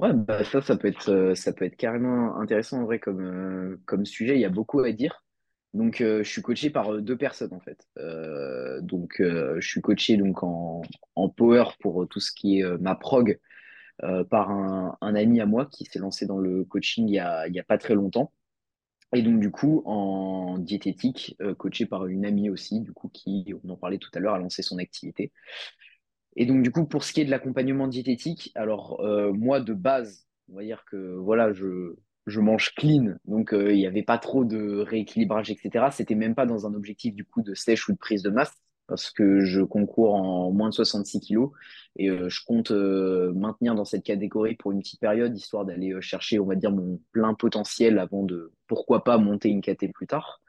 [0.00, 3.20] Ouais, bah ça, ça peut être, euh, ça peut être carrément intéressant en vrai comme,
[3.22, 4.34] euh, comme sujet.
[4.34, 5.24] Il y a beaucoup à dire.
[5.72, 7.86] Donc, euh, je suis coaché par deux personnes en fait.
[8.82, 10.82] Donc, je suis coaché donc en,
[11.16, 13.38] en power pour tout ce qui est ma prog
[14.30, 17.40] par un, un ami à moi qui s'est lancé dans le coaching il y a,
[17.42, 18.32] a pas très longtemps.
[19.14, 23.70] Et donc, du coup, en diététique, coaché par une amie aussi, du coup, qui, on
[23.70, 25.32] en parlait tout à l'heure, a lancé son activité.
[26.36, 29.72] Et donc, du coup, pour ce qui est de l'accompagnement diététique, alors euh, moi, de
[29.72, 31.94] base, on va dire que voilà, je,
[32.26, 35.86] je mange clean, donc euh, il n'y avait pas trop de rééquilibrage, etc.
[35.92, 38.52] C'était même pas dans un objectif du coup de sèche ou de prise de masse,
[38.86, 41.50] parce que je concours en moins de 66 kilos
[41.96, 45.92] et euh, je compte euh, maintenir dans cette catégorie pour une petite période, histoire d'aller
[45.92, 49.88] euh, chercher, on va dire, mon plein potentiel avant de, pourquoi pas, monter une caté
[49.88, 50.40] plus tard.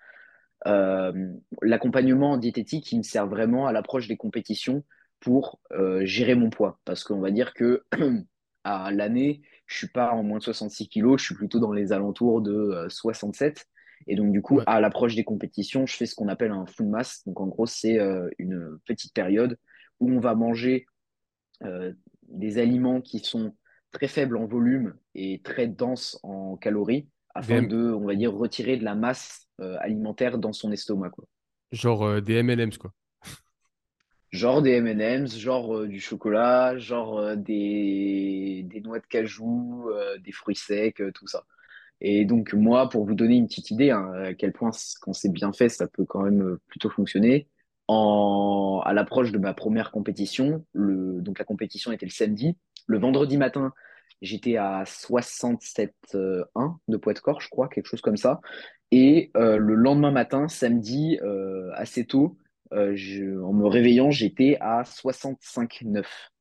[0.68, 1.32] Euh,
[1.62, 4.84] l'accompagnement diététique, il me sert vraiment à l'approche des compétitions
[5.26, 6.80] pour euh, gérer mon poids.
[6.86, 7.84] Parce qu'on va dire que
[8.64, 11.92] à l'année, je suis pas en moins de 66 kilos, je suis plutôt dans les
[11.92, 13.66] alentours de euh, 67.
[14.08, 14.64] Et donc, du coup, Ouais.
[14.68, 17.24] à l'approche des compétitions, je fais ce qu'on appelle un full mass.
[17.26, 19.58] Donc, en gros, c'est euh, une petite période
[20.00, 20.86] où on va manger
[21.64, 21.94] euh,
[22.30, 23.56] des aliments qui sont
[23.92, 28.78] très faibles en volume et très denses en calories afin de, on va dire, retirer
[28.78, 31.26] de la masse euh, alimentaire dans son estomac, quoi.
[31.72, 32.92] genre euh, des M&M's, quoi.
[34.36, 40.18] Genre des M&M's, genre euh, du chocolat, genre euh, des, des noix de cajou, euh,
[40.18, 41.46] des fruits secs, tout ça.
[42.02, 45.32] Et donc moi, pour vous donner une petite idée, hein, à quel point quand c'est
[45.32, 47.48] bien fait, ça peut quand même plutôt fonctionner.
[47.88, 52.58] En, à l'approche de ma première compétition, le, donc la compétition était le samedi.
[52.88, 53.74] Le vendredi matin,
[54.22, 58.42] j'étais à 67,1 de poids de corps, je crois, quelque chose comme ça.
[58.92, 61.20] Et le lendemain matin, samedi,
[61.74, 62.38] assez tôt,
[62.72, 66.32] je- en me réveillant, j'étais à 65,9.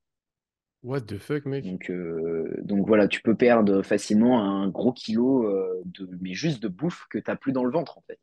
[0.84, 1.64] What the fuck, mec?
[1.64, 6.62] Donc, euh, donc voilà, tu peux perdre facilement un gros kilo euh, de, mais juste
[6.62, 8.18] de bouffe que tu n'as plus dans le ventre en fait.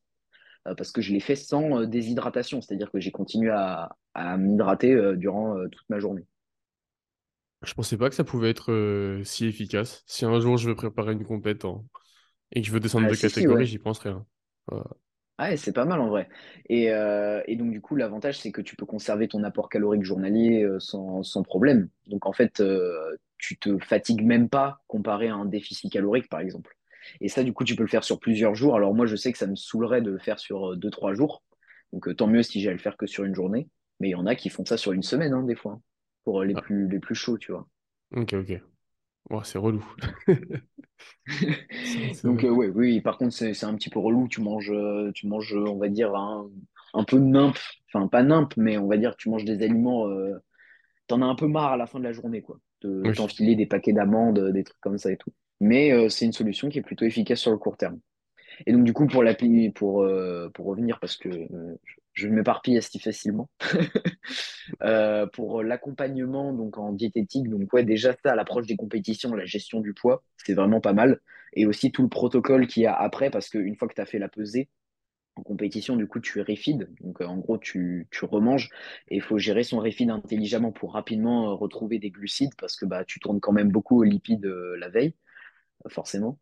[0.68, 4.38] Euh, parce que je l'ai fait sans euh, déshydratation, c'est-à-dire que j'ai continué à, à
[4.38, 6.26] m'hydrater euh, durant euh, toute ma journée.
[7.64, 10.04] Je pensais pas que ça pouvait être euh, si efficace.
[10.08, 11.86] Si un jour je veux préparer une compète en-
[12.54, 13.68] et que je veux descendre Ah de si, si, catégorie, ouais.
[13.68, 14.10] j'y penserai.
[14.12, 14.26] hein.
[14.68, 14.86] Voilà.
[15.44, 16.30] Ah Ouais, c'est pas mal en vrai.
[16.70, 20.04] Et, euh, et donc du coup, l'avantage, c'est que tu peux conserver ton apport calorique
[20.04, 21.89] journalier euh, sans, sans problème.
[22.06, 26.42] Donc en fait, euh, tu te fatigues même pas comparé à un déficit calorique, par
[26.42, 26.78] exemple.
[27.22, 28.76] Et ça, du coup, tu peux le faire sur plusieurs jours.
[28.76, 31.14] Alors moi, je sais que ça me saoulerait de le faire sur euh, deux, trois
[31.16, 31.42] jours.
[31.92, 33.68] Donc tant mieux si j'ai à le faire que sur une journée.
[34.00, 35.82] Mais il y en a qui font ça sur une semaine, hein, des fois, hein,
[36.24, 37.68] pour les Ah, plus, les plus chauds, tu vois.
[38.12, 38.70] ok, ok.
[39.30, 39.84] Ouais, c'est relou.
[42.24, 44.28] Donc euh, ouais, oui, par contre, c'est un petit peu relou.
[44.28, 46.49] Tu manges, euh, tu manges, euh, on va dire, un,
[46.93, 47.55] un peu nimp.
[47.88, 50.07] Enfin, pas nimp, mais on va dire tu manges des aliments.
[50.07, 50.36] euh,
[51.07, 52.59] t'en as un peu marre à la fin de la journée, quoi.
[52.82, 53.13] De Oui.
[53.15, 55.32] t'enfiler des paquets d'amandes, des trucs comme ça et tout.
[55.61, 57.99] Mais euh, c'est une solution qui est plutôt efficace sur le court terme.
[58.67, 60.07] Et donc, du coup, pour, l'appli- pour,
[60.53, 63.49] pour revenir, parce que je je m'éparpille assez facilement,
[64.84, 69.45] euh, pour l'accompagnement donc en diététique, donc ouais, déjà ça, à l'approche des compétitions, la
[69.45, 71.22] gestion du poids, c'est vraiment pas mal.
[71.53, 74.05] Et aussi tout le protocole qu'il y a après, parce qu'une fois que tu as
[74.05, 74.70] fait la pesée,
[75.36, 76.89] en compétition, du coup, tu refeed.
[77.01, 78.70] Donc, euh, en gros, tu, tu remanges
[79.09, 82.86] et il faut gérer son refeed intelligemment pour rapidement euh, retrouver des glucides parce que
[82.86, 85.16] bah, tu tournes quand même beaucoup aux lipides euh, la veille,
[85.88, 86.39] forcément.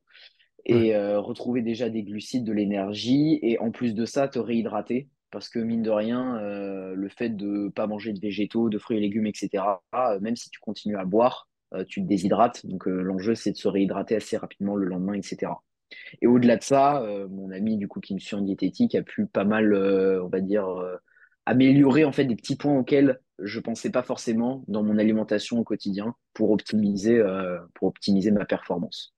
[0.65, 5.49] Et retrouver déjà des glucides, de l'énergie et en plus de ça, te réhydrater parce
[5.49, 8.97] que mine de rien, euh, le fait de ne pas manger de végétaux, de fruits
[8.97, 9.63] et légumes, etc.,
[9.95, 12.65] euh, même si tu continues à boire, euh, tu te déshydrates.
[12.65, 15.51] Donc, l'enjeu, c'est de se réhydrater assez rapidement le lendemain, etc.
[16.21, 19.25] Et au-delà de ça, mon ami du coup qui me suit en diététique a pu
[19.25, 20.67] pas mal, on va dire,
[21.47, 25.63] améliorer en fait des petits points auxquels je pensais pas forcément dans mon alimentation au
[25.63, 27.23] quotidien pour optimiser,
[27.73, 29.15] pour optimiser ma performance.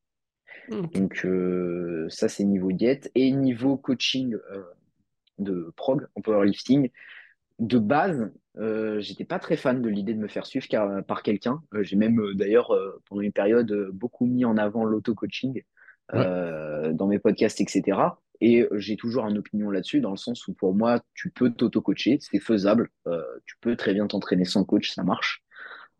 [0.69, 4.63] Donc euh, ça c'est niveau diète et niveau coaching euh,
[5.41, 6.89] de prog en powerlifting.
[7.59, 11.23] De base, euh, j'étais pas très fan de l'idée de me faire suivre car- par
[11.23, 11.61] quelqu'un.
[11.73, 15.61] Euh, j'ai même euh, d'ailleurs euh, pendant une période euh, beaucoup mis en avant l'auto-coaching
[16.13, 16.31] Ouais.
[16.39, 18.19] euh, dans mes podcasts, etc.
[18.41, 21.51] Et euh, j'ai toujours une opinion là-dessus, dans le sens où pour moi, tu peux
[21.51, 22.89] t'auto-coacher, c'est faisable.
[23.07, 25.43] Euh, tu peux très bien t'entraîner sans coach, ça marche.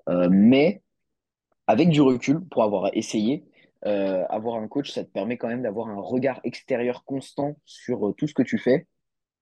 [0.10, 0.82] Euh, mais
[1.68, 3.46] avec du recul, pour avoir essayé,
[3.86, 8.10] euh, avoir un coach, ça te permet quand même d'avoir un regard extérieur constant sur
[8.10, 8.88] euh, tout ce que tu fais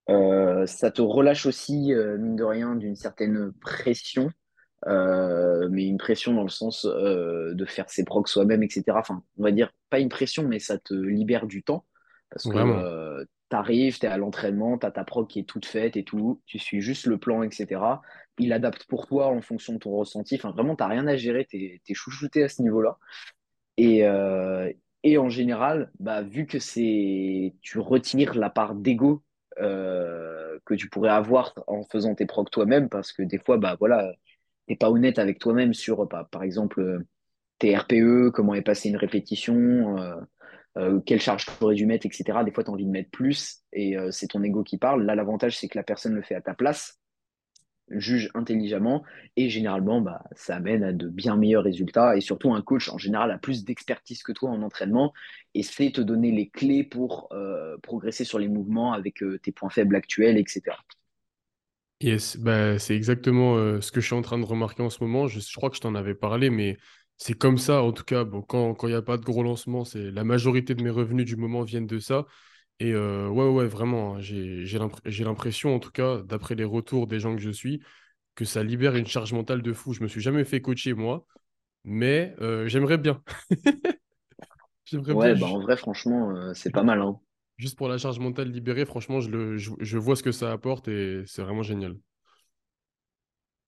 [0.09, 4.31] Euh, ça te relâche aussi, euh, mine de rien, d'une certaine pression,
[4.87, 8.83] euh, mais une pression dans le sens de faire ses procs soi-même, etc.
[8.95, 11.85] Enfin, on va dire pas une pression, mais ça te libère du temps
[12.31, 16.39] parce que t'arrives, t'es à l'entraînement, t'as ta proc qui est toute faite et tout,
[16.45, 17.81] tu suis juste le plan, etc.
[18.37, 20.35] Il adapte pour toi en fonction de ton ressenti.
[20.35, 22.99] Enfin, vraiment, t'as rien à gérer, t'es, t'es chouchouté à ce niveau-là.
[23.77, 24.03] Et,
[25.03, 29.23] et en général, bah, vu que c'est, tu retires la part d'ego
[29.59, 34.11] que tu pourrais avoir en faisant tes procs toi-même, parce que des fois, bah voilà,
[34.67, 37.07] t'es pas honnête avec toi-même sur, bah, par exemple, euh,
[37.57, 40.15] tes RPE, comment est passée une répétition, euh,
[40.77, 42.43] euh, quelle charge tu aurais dû mettre, etc.
[42.45, 45.03] Des fois, tu as envie de mettre plus et euh, c'est ton ego qui parle.
[45.03, 46.98] Là, l'avantage, c'est que la personne le fait à ta place
[47.91, 49.03] juge intelligemment
[49.35, 52.97] et généralement bah, ça amène à de bien meilleurs résultats et surtout un coach en
[52.97, 55.13] général a plus d'expertise que toi en entraînement
[55.53, 59.51] et sait te donner les clés pour euh, progresser sur les mouvements avec euh, tes
[59.51, 60.77] points faibles actuels, etc.
[62.01, 65.03] Yes, bah, c'est exactement euh, ce que je suis en train de remarquer en ce
[65.03, 65.27] moment.
[65.27, 66.77] Je, crois que je t'en avais parlé, mais
[67.17, 68.23] c'est comme ça, en tout cas.
[68.23, 70.89] Bon, quand quand il n'y a pas de gros lancement, c'est la majorité de mes
[70.89, 72.25] revenus du moment viennent de ça.
[72.79, 76.55] Et euh, ouais, ouais, vraiment, hein, j'ai j'ai l'impr- j'ai l'impression, en tout cas, d'après
[76.55, 77.81] les retours des gens que je suis,
[78.35, 79.93] que ça libère une charge mentale de fou.
[79.93, 81.25] Je me suis jamais fait coacher, moi,
[81.85, 83.23] mais euh, j'aimerais bien.
[84.85, 87.01] J'aimerais bien, Ouais, bah en vrai, franchement, euh, c'est pas mal.
[87.01, 87.19] Hein.
[87.57, 90.51] juste pour la charge mentale libérée, franchement, je, le, je, je vois ce que ça
[90.51, 91.95] apporte et c'est vraiment génial.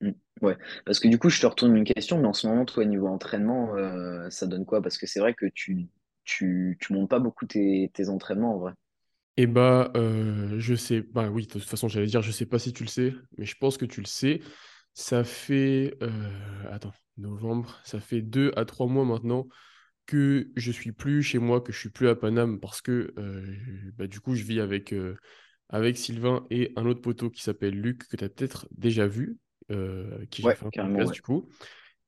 [0.01, 0.11] Mm.
[0.41, 2.85] Ouais, parce que du coup, je te retourne une question, mais en ce moment, toi,
[2.85, 3.75] niveau entraînement,
[4.29, 4.81] ça donne quoi?
[4.81, 5.87] Parce que c'est vrai que tu,
[6.23, 8.73] tu, tu montes pas beaucoup tes, tes entraînements en vrai.
[9.37, 12.59] Et bah, euh, je sais, bah oui, de toute façon, j'allais dire, je sais pas
[12.59, 14.41] si tu le sais, mais je pense que tu le sais.
[14.93, 16.29] Ça fait, euh,
[16.69, 19.47] attends, novembre, ça fait deux à trois mois maintenant
[20.05, 23.55] que je suis plus chez moi, que je suis plus à Paname, parce que euh,
[23.95, 24.93] bah, du coup, je vis avec,
[25.69, 29.37] avec Sylvain et un autre poteau qui s'appelle Luc, que tu as peut-être déjà vu,
[30.29, 31.13] qui j'ai fait un podcast ouais.
[31.13, 31.47] du coup.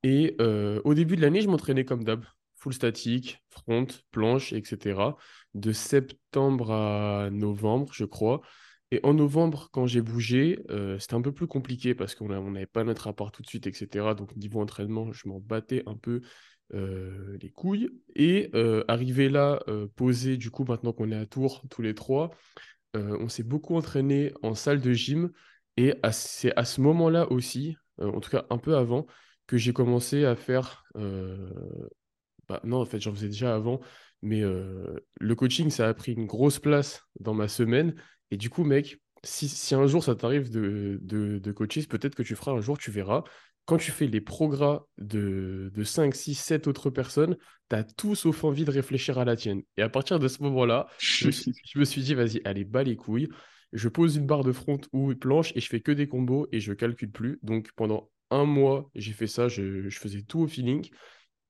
[0.02, 0.36] Et
[0.84, 2.22] au début de l'année, je m'entraînais comme d'hab,
[2.64, 5.16] full statique, front, planche, etc.
[5.52, 8.40] De septembre à novembre, je crois.
[8.90, 12.64] Et en novembre, quand j'ai bougé, euh, c'était un peu plus compliqué parce qu'on n'avait
[12.64, 14.14] pas notre appart tout de suite, etc.
[14.14, 16.22] Donc niveau entraînement, je m'en battais un peu
[16.72, 17.90] euh, les couilles.
[18.16, 19.60] Et euh, arrivé là,
[19.94, 22.30] posé, du coup, maintenant qu'on est à Tours, tous les trois,
[22.94, 25.32] on s'est beaucoup entraîné en salle de gym.
[25.76, 29.06] Et c'est à ce moment-là aussi, en tout cas un peu avant,
[29.46, 30.84] que j'ai commencé à faire.
[32.48, 33.80] Bah, non, en fait, j'en faisais déjà avant,
[34.22, 37.94] mais euh, le coaching, ça a pris une grosse place dans ma semaine.
[38.30, 42.34] Et du coup, mec, si, un jour ça t'arrive de, de, coacher, peut-être que tu
[42.34, 43.24] feras un jour, tu verras.
[43.66, 47.36] Quand tu fais les progrès de, de 5, 6, 7 autres personnes,
[47.70, 49.62] tu as tout sauf envie de réfléchir à la tienne.
[49.76, 51.26] Et à partir de ce moment-là, je
[51.78, 53.28] me suis, dit, vas-y, allez, bas les couilles.
[53.72, 56.46] Je pose une barre de front ou une planche et je fais que des combos
[56.52, 57.38] et je calcule plus.
[57.42, 60.88] Donc pendant un mois, j'ai fait ça, je faisais tout au feeling.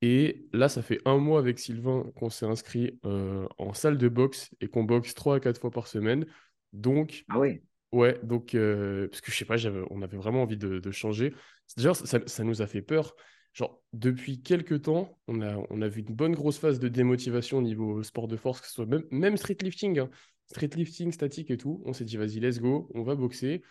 [0.07, 4.09] Et là, ça fait un mois avec Sylvain qu'on s'est inscrit euh, en salle de
[4.09, 6.27] boxe et qu'on boxe trois à quatre fois par semaine.
[6.75, 7.63] Donc, Ah ouais.
[7.91, 9.57] ouais, donc, euh, parce que je sais pas,
[9.91, 11.33] on avait vraiment envie de, de changer.
[11.79, 13.17] D'ailleurs, ça, ça nous a fait peur.
[13.55, 17.57] Genre, depuis quelques temps, on a, on a vu une bonne grosse phase de démotivation
[17.59, 20.11] au niveau sport de force, que ce soit même, même street lifting, hein.
[20.51, 21.83] Street lifting, statique et tout.
[21.87, 23.63] On s'est dit, vas-y, let's go, on va boxer.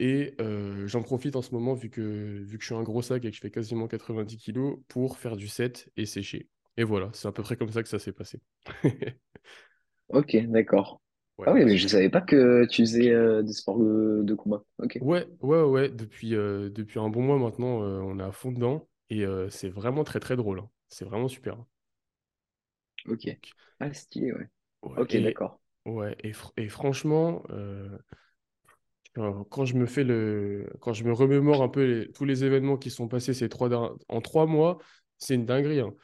[0.00, 2.00] Et euh, j'en profite en ce moment, vu que,
[2.44, 5.18] vu que je suis un gros sac et que je fais quasiment 90 kilos, pour
[5.18, 6.48] faire du set et sécher.
[6.76, 8.40] Et voilà, c'est à peu près comme ça que ça s'est passé.
[10.08, 11.00] Ok, d'accord.
[11.38, 14.34] Ouais, Ah oui, mais je savais pas que tu faisais euh, des sports de, de
[14.34, 14.62] combat.
[14.78, 18.52] Ok, ouais, ouais, ouais, depuis, euh, depuis un bon mois maintenant, on est à fond
[18.52, 20.60] dedans et c'est vraiment très très drôle.
[20.60, 20.70] hein.
[20.88, 21.56] C'est vraiment super.
[23.08, 23.28] ok.
[23.28, 24.48] Donc, Ah, stylé, ouais.
[24.82, 25.60] ouais, Ok, et, d'accord.
[25.86, 27.98] ouais, et, fr- et franchement, euh,
[29.14, 32.76] quand je me fais le, quand je me remémore un peu les- tous les événements
[32.76, 34.78] qui sont passés ces trois, en trois mois,
[35.18, 35.80] c'est une dinguerie.
[35.80, 35.94] hein.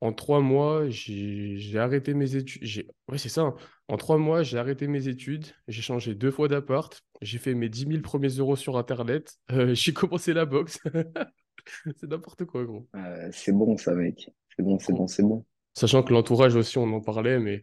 [0.00, 2.86] En trois mois, j'ai arrêté mes études.
[3.08, 3.42] Ouais, c'est ça.
[3.42, 3.54] hein.
[3.88, 5.46] En trois mois, j'ai arrêté mes études.
[5.68, 7.02] J'ai changé deux fois d'appart.
[7.20, 9.36] J'ai fait mes dix mille premiers euros sur Internet.
[9.52, 10.78] euh, j'ai commencé la boxe.
[11.96, 12.88] C'est n'importe quoi, gros.
[12.96, 14.30] Euh, c'est bon, ça, mec.
[14.56, 15.44] C'est bon, c'est bon, c'est bon.
[15.74, 17.62] Sachant que l'entourage aussi, on en parlait, mais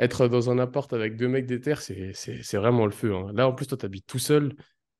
[0.00, 2.12] être dans un appart avec deux mecs d'éther, c'est
[2.56, 3.14] vraiment le feu.
[3.14, 3.30] hein.
[3.34, 4.54] Là, en plus, toi, tu habites tout seul.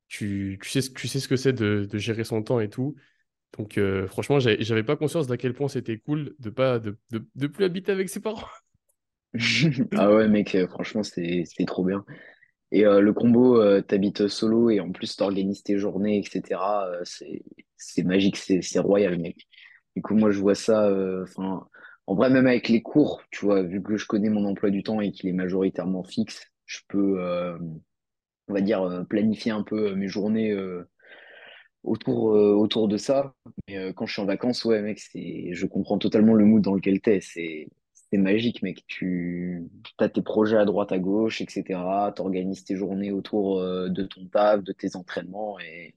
[0.07, 2.95] Tu, tu sais, tu sais ce que c'est de, de gérer son temps et tout.
[3.57, 7.27] Donc, euh, franchement, j'avais pas conscience d'à quel point c'était cool de pas de, de,
[7.35, 8.47] de plus habiter avec ses parents.
[9.97, 12.05] Ah ouais, mec, euh, franchement, c'est trop bien.
[12.71, 16.87] Et euh, le combo, euh, t'habites solo et en plus t'organises tes journées, etc.
[16.89, 17.03] euh,
[17.77, 19.47] c'est magique, c'est royal, mec.
[19.95, 20.91] Du coup, moi, je vois ça.
[21.23, 21.67] Enfin,
[22.07, 24.83] en vrai, même avec les cours, tu vois, vu que je connais mon emploi du
[24.83, 27.21] temps et qu'il est majoritairement fixe, je peux.
[27.21, 27.57] euh,
[28.47, 30.87] on va dire, euh, planifier un peu mes journées euh,
[31.83, 33.33] autour, euh, autour de ça.
[33.67, 36.61] Mais euh, quand je suis en vacances, ouais, mec, c'est, je comprends totalement le mood
[36.63, 37.19] dans lequel t'es.
[37.21, 38.83] C'est, c'est magique, mec.
[38.87, 39.63] Tu
[39.99, 42.13] as tes projets à droite, à gauche, etc.
[42.15, 45.59] T'organises tes journées autour euh, de ton taf, de tes entraînements.
[45.59, 45.95] Et,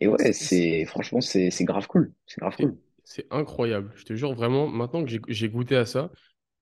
[0.00, 2.12] et ouais, C'est franchement, c'est, c'est grave cool.
[2.26, 2.78] C'est grave cool.
[3.10, 3.92] C'est incroyable.
[3.96, 6.12] Je te jure, vraiment, maintenant que j'ai goûté à ça,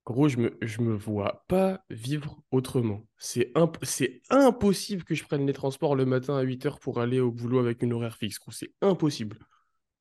[0.07, 3.07] gros, je me, je me vois pas vivre autrement.
[3.19, 7.01] C'est imp- c'est impossible que je prenne les transports le matin à 8 heures pour
[7.01, 8.53] aller au boulot avec une horaire fixe, gros.
[8.53, 9.39] C'est impossible.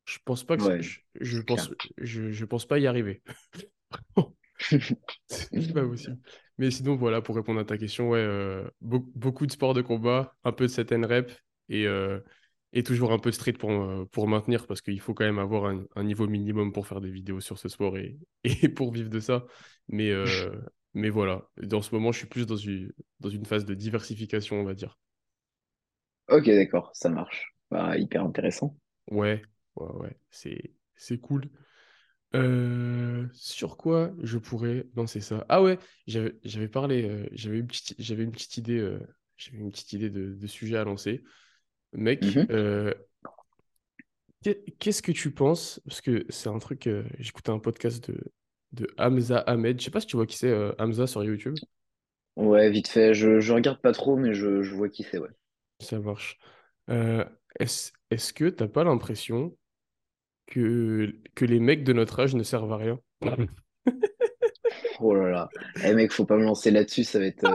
[0.05, 1.91] Je pense pas que Ouais, je, pense clair.
[1.99, 3.23] je, je pense pas y arriver.
[5.27, 6.17] C'est pas possible.
[6.57, 9.81] Mais sinon, voilà, pour répondre à ta question, ouais, euh, beau- beaucoup de sports de
[9.81, 11.31] combat, un peu de set and rep
[11.69, 12.19] et, euh,
[12.77, 15.39] et toujours un peu de street pour, euh, pour maintenir parce qu'il faut quand même
[15.39, 18.91] avoir un, un niveau minimum pour faire des vidéos sur ce sport et, et pour
[18.93, 19.45] vivre de ça.
[19.89, 20.51] Mais, euh,
[20.93, 24.61] mais voilà, dans ce moment, je suis plus dans une, dans une phase de diversification,
[24.61, 24.97] on va dire.
[26.29, 27.53] Ok, d'accord, ça marche.
[27.69, 28.75] Bah, hyper intéressant.
[29.11, 29.41] Ouais,
[29.75, 31.49] ouais, ouais, c'est, c'est cool.
[32.35, 35.45] Euh, sur quoi je pourrais lancer ça?
[35.49, 38.97] Ah ouais, j'avais j'avais parlé, euh, j'avais une petite, j'avais une petite idée,
[39.37, 41.23] j'avais une petite idée de, de sujet à lancer.
[41.93, 42.47] Mec, Mhm.
[42.51, 42.93] euh,
[44.43, 45.81] qu'est- qu'est-ce que tu penses?
[45.85, 48.19] Parce que c'est un truc, euh, j'écoutais un podcast de,
[48.73, 49.79] de Hamza Ahmed.
[49.79, 51.55] Je sais pas si tu vois qui c'est, euh, Hamza sur YouTube.
[52.35, 53.13] Ouais, vite fait.
[53.13, 55.29] Je, je regarde pas trop, mais je, je vois qui c'est, ouais.
[55.79, 56.37] Ça marche.
[57.59, 59.57] Est-ce, que t'as pas l'impression
[60.45, 62.99] que, que les mecs de notre âge ne servent à rien?
[64.99, 65.49] Oh là là.
[65.83, 67.45] Eh mec, faut pas me lancer là-dessus, ça va être.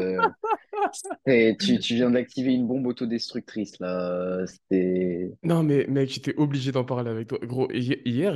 [1.26, 4.44] Et tu, tu viens d'activer une bombe autodestructrice, là.
[5.44, 7.38] Non, mais mec, j'étais obligé d'en parler avec toi.
[7.42, 8.34] Gros, hi- hier,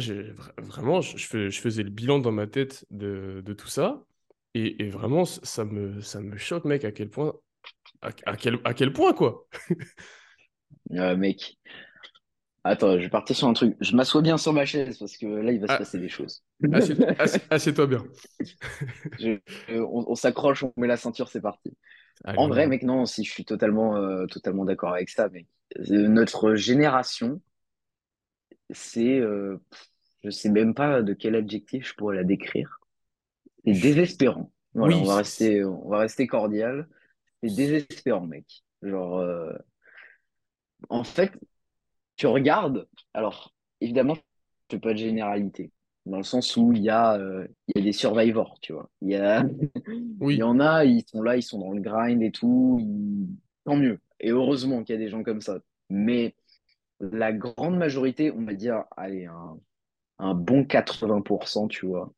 [0.59, 4.05] vraiment, je, je fais- je faisais le bilan dans ma tête de, de tout ça.
[4.55, 7.35] Et, et vraiment, ça me, ça me choque, mec, à quel point.
[8.03, 9.49] À, à quel, à quel point, quoi?
[10.93, 11.57] Euh, mec.
[12.65, 13.77] Attends, je vais partir sur un truc.
[13.81, 16.09] Je m'assois bien sur ma chaise parce que là, il va se Ah, passer des
[16.09, 16.43] choses.
[16.73, 18.05] assieds, assieds- assieds-toi bien.
[19.19, 19.39] Je-
[19.69, 21.77] je- on on s'accroche, on met la ceinture, c'est parti.
[22.25, 25.47] Allez, En vrai, mec, non, si je suis totalement, euh, totalement d'accord avec ça, mec.
[25.79, 27.41] Euh, Notre génération,
[28.71, 29.19] c'est.
[29.21, 29.89] euh, pff,
[30.25, 32.81] je sais même pas de quel adjectif je pourrais la décrire.
[33.64, 34.53] C'est désespérant.
[34.75, 36.89] Voilà, Oui, on va rester, on va rester cordial.
[37.43, 38.64] C'est désespérant, mec.
[38.83, 39.53] Genre, euh,
[40.89, 41.33] en fait,
[42.17, 44.25] tu regardes, alors évidemment, je ne
[44.73, 45.73] fais pas de généralité,
[46.07, 48.91] dans le sens où il y a, euh, il y a des survivors, tu vois.
[49.03, 49.45] Il y a,
[50.23, 53.29] il y en a, ils sont là, ils sont dans le grind et tout, ils-
[53.65, 54.01] tant mieux.
[54.21, 55.59] Et heureusement qu'il y a des gens comme ça.
[55.91, 56.35] Mais
[57.01, 59.59] la grande majorité, on va dire, allez, un,
[60.19, 62.13] un bon 80%, tu vois,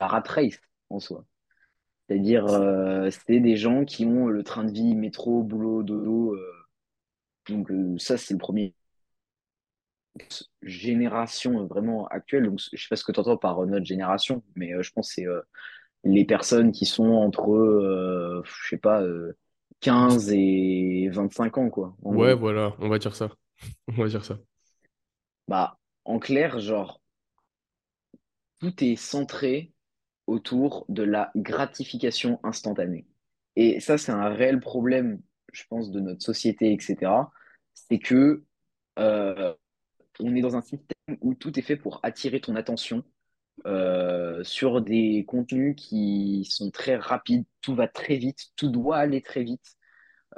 [0.00, 0.60] la rat race
[0.90, 1.24] en soi.
[2.08, 6.34] C'est-à-dire, euh, c'est des gens qui ont le train de vie, métro, boulot, dodo.
[6.34, 6.52] euh,
[7.48, 7.68] donc
[8.00, 8.74] ça, c'est le premier
[10.62, 12.44] génération vraiment actuelle.
[12.46, 14.92] Donc, je sais pas ce que tu entends par euh, notre génération, mais euh, je
[14.92, 15.40] pense que c'est euh,
[16.04, 19.36] les personnes qui sont entre, je sais pas, euh,
[20.06, 22.34] d- 15 et 25 ans, quoi, ouais, gros.
[22.34, 23.30] voilà, on va dire ça.
[23.88, 24.38] On va dire ça.
[25.46, 27.00] Bah, en clair, genre,
[28.60, 29.72] tout est centré
[30.26, 33.06] autour de la gratification instantanée.
[33.56, 35.20] Et ça, c'est un réel problème,
[35.52, 37.32] je pense, de notre société, etc.
[37.74, 38.44] C'est que
[38.98, 39.54] euh,
[40.22, 43.04] on est dans un système où tout est fait pour attirer ton attention
[43.66, 49.22] euh, sur des contenus qui sont très rapides, tout va très vite, tout doit aller
[49.22, 49.76] très vite.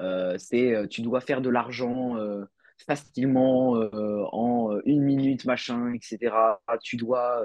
[0.01, 2.17] Euh, c'est, euh, tu dois faire de l'argent
[2.87, 3.73] facilement
[4.33, 6.35] en une minute, machin, etc.
[6.83, 7.43] Tu dois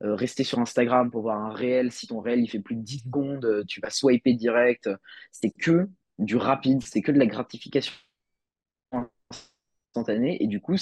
[0.00, 1.92] rester sur Instagram pour voir un réel.
[1.92, 4.88] Si ton réel il fait plus de 10 secondes, tu vas swiper direct.
[5.30, 7.92] C'est que du rapide, c'est que de la gratification
[9.94, 10.42] instantanée.
[10.42, 10.76] Et du coup,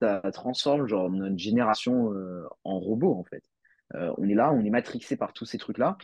[0.00, 3.42] ça transforme genre notre génération euh, en robot en fait.
[3.94, 5.98] Euh, on est là, on est matrixé par tous ces trucs-là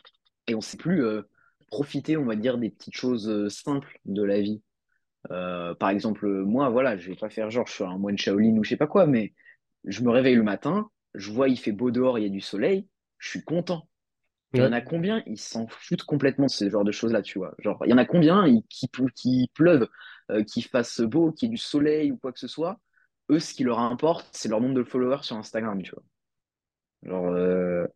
[0.49, 1.23] et on sait plus euh,
[1.69, 4.63] profiter, on va dire, des petites choses simples de la vie.
[5.29, 8.65] Par exemple, moi, voilà, je vais pas faire genre je suis un moine Shaolin ou
[8.65, 9.35] je sais pas quoi, mais
[9.85, 12.41] je me réveille le matin, je vois il fait beau dehors, il y a du
[12.41, 12.89] soleil,
[13.19, 13.89] je suis content.
[14.55, 17.39] Il y en a combien, ils s'en foutent complètement de ce genre de choses-là, tu
[17.39, 17.55] vois.
[17.59, 19.89] Genre, il y en a combien qui, pleu- qui pleuvent,
[20.31, 22.81] euh, qui fasse beau, qu'il y ait du soleil ou quoi que ce soit.
[23.31, 26.03] Eux, ce qui leur importe, c'est leur nombre de followers sur Instagram, tu vois.
[27.03, 27.87] Genre, euh,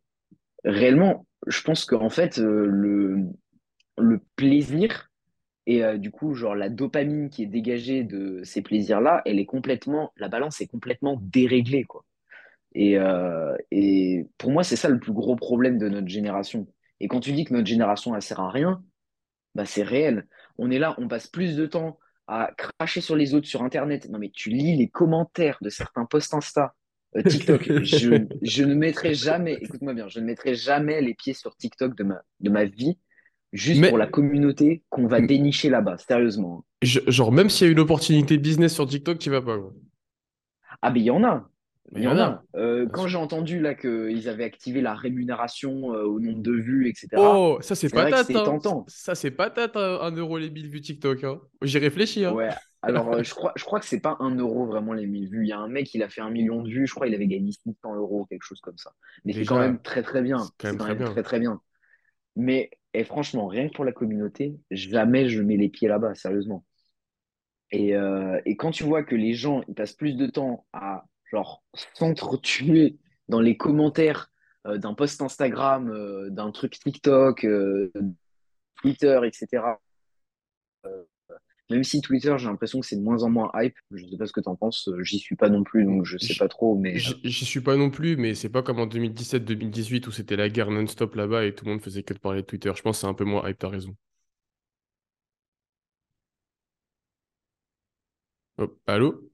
[0.63, 3.25] réellement, je pense qu'en fait, euh, le,
[3.97, 5.09] le plaisir
[5.67, 9.45] et euh, du coup, genre, la dopamine qui est dégagée de ces plaisirs-là, elle est
[9.45, 12.05] complètement, la balance est complètement déréglée, quoi.
[12.73, 12.97] Et,
[13.71, 16.67] et pour moi, c'est ça le plus gros problème de notre génération.
[17.01, 18.81] Et quand tu dis que notre génération, elle sert à rien,
[19.55, 20.25] bah c'est réel.
[20.57, 21.99] On est là, on passe plus de temps
[22.31, 24.09] à cracher sur les autres sur Internet.
[24.09, 26.73] Non, mais tu lis les commentaires de certains posts Insta,
[27.17, 27.69] euh, TikTok.
[27.83, 31.97] Je, je ne mettrai jamais, écoute-moi bien, je ne mettrai jamais les pieds sur TikTok
[31.97, 32.97] de ma, de ma vie,
[33.51, 36.65] juste Mais, pour la communauté qu'on va dénicher là-bas, sérieusement.
[36.81, 39.57] je- genre, même s'il y a une opportunité business sur TikTok, tu vas pas.
[40.81, 41.50] Ah, mais il y en a.
[41.93, 42.41] Il y en a.
[42.55, 46.87] Euh, quand j'ai entendu là qu'ils avaient activé la rémunération euh, au nombre de vues,
[46.87, 48.43] etc., Oh, ça c'est vrai que patate, c'est hein.
[48.43, 48.85] tentant.
[48.87, 51.41] Ça c'est patate, hein, un euro les 1000 vues TikTok, hein.
[51.61, 52.33] J'y réfléchis, hein.
[52.33, 52.49] Ouais.
[52.81, 55.43] Alors, euh, je crois, je crois que c'est pas un euro vraiment les 1000 vues.
[55.43, 56.87] Il y a un mec, il a fait un million de vues.
[56.87, 58.93] Je crois qu'il avait gagné 600 euros, quelque chose comme ça.
[59.25, 60.39] Mais c'est quand même très, très bien.
[60.39, 61.11] c'est quand même quand très même bien.
[61.11, 61.61] très, très bien.
[62.37, 66.63] Mais et franchement, rien que pour la communauté, jamais je mets les pieds là-bas, sérieusement.
[67.73, 67.93] Et,
[68.45, 71.63] et quand tu vois que les gens, ils passent plus de temps à genre
[71.95, 72.97] s'entretuer
[73.29, 74.29] dans les commentaires
[74.67, 77.91] euh, d'un post Instagram, euh, d'un truc TikTok, euh,
[78.81, 79.79] Twitter, etc.
[81.69, 83.75] Même si Twitter, j'ai l'impression que c'est de moins en moins hype.
[83.91, 84.89] Je sais pas ce que tu en penses.
[85.03, 86.77] J'y suis pas non plus, donc je sais J- pas trop.
[86.77, 90.49] Mais J'y suis pas non plus, mais c'est pas comme en 2017-2018 où c'était la
[90.49, 92.71] guerre non-stop là-bas et tout le monde faisait que de parler de Twitter.
[92.75, 93.95] Je pense que c'est un peu moins hype, t'as raison.
[98.87, 99.30] Allô?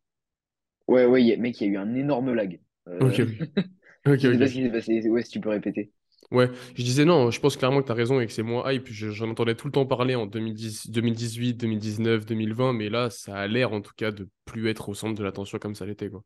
[0.88, 2.60] Ouais, ouais, a- mec, il y a eu un énorme lag.
[3.00, 3.26] Ok, Euh,
[4.06, 4.50] ok, je sais pas ok.
[4.50, 5.10] ce qui s'est passé.
[5.10, 5.92] Ouais, si tu peux répéter.
[6.30, 8.88] Ouais, je disais non, je pense clairement que t'as raison et que c'est moins hype.
[8.90, 13.38] Je- J'en entendais tout le temps parler en 2010, 2018, 2019, 2020, mais là, ça
[13.38, 16.10] a l'air en tout cas de plus être au centre de l'attention comme ça l'était,
[16.10, 16.24] quoi.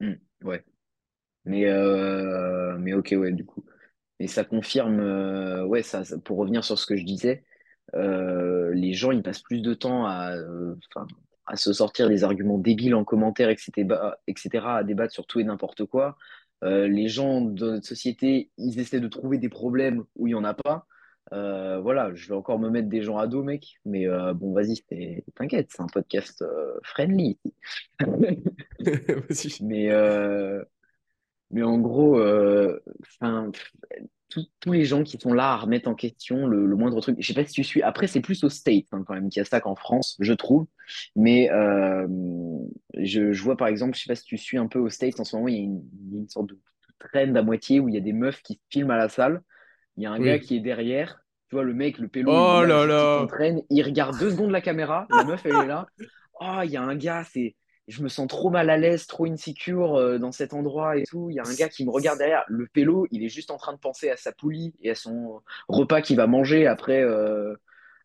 [0.00, 0.14] Hmm,
[0.44, 0.64] ouais.
[1.46, 3.64] Mais, euh, mais ok, ouais, du coup.
[4.20, 7.44] Et ça confirme, euh, ouais, ça, ça- pour revenir sur ce que je disais,
[7.94, 10.76] euh, les gens, ils passent plus de temps à, euh,
[11.46, 13.72] à se sortir des arguments débiles en commentaire, etc.,
[14.26, 16.16] etc., à débattre sur tout et n'importe quoi.
[16.64, 20.34] Euh, les gens de notre société, ils essaient de trouver des problèmes où il n'y
[20.34, 20.86] en a pas.
[21.32, 24.52] Euh, voilà, je vais encore me mettre des gens à dos, mec, mais euh, bon,
[24.52, 24.82] vas-y,
[25.34, 26.44] t'inquiète, c'est un podcast
[26.82, 27.38] friendly.
[29.60, 29.90] Mais,
[31.50, 32.18] mais en gros,
[34.60, 37.16] tous les gens qui sont là à remettre en question le, le moindre truc.
[37.18, 37.82] Je sais pas si tu suis.
[37.82, 40.32] Après, c'est plus aux States hein, quand même qu'il y a ça qu'en France, je
[40.32, 40.66] trouve.
[41.16, 42.06] Mais euh,
[42.98, 45.18] je, je vois par exemple, je sais pas si tu suis un peu aux States
[45.20, 46.58] en ce moment, il y a une, sorte de
[46.98, 49.42] trend à moitié où il y a des meufs qui filment à la salle.
[49.96, 51.22] Il y a un gars qui est derrière.
[51.48, 54.62] Tu vois, le mec, le pélo, Oh là, là juste il regarde deux secondes la
[54.62, 55.06] caméra.
[55.10, 55.86] La meuf, elle est là.
[56.40, 57.56] Oh, il y a un gars, c'est.
[57.88, 61.28] Je me sens trop mal à l'aise, trop insecure euh, dans cet endroit et tout.
[61.30, 62.44] Il y a un gars qui me regarde derrière.
[62.46, 65.42] Le pélo, il est juste en train de penser à sa poulie et à son
[65.68, 67.54] repas qu'il va manger après, euh,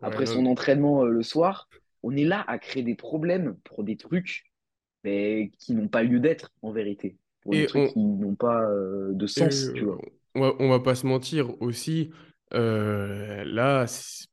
[0.02, 1.70] après son entraînement euh, le soir.
[2.04, 4.46] On est là à créer des problèmes pour des trucs
[5.04, 7.18] mais qui n'ont pas lieu d'être en vérité.
[7.42, 10.02] Pour des Et trucs on, qui n'ont pas euh, de sens, tu vois.
[10.36, 12.12] on va, on va pas se mentir aussi.
[12.54, 13.86] euh, là,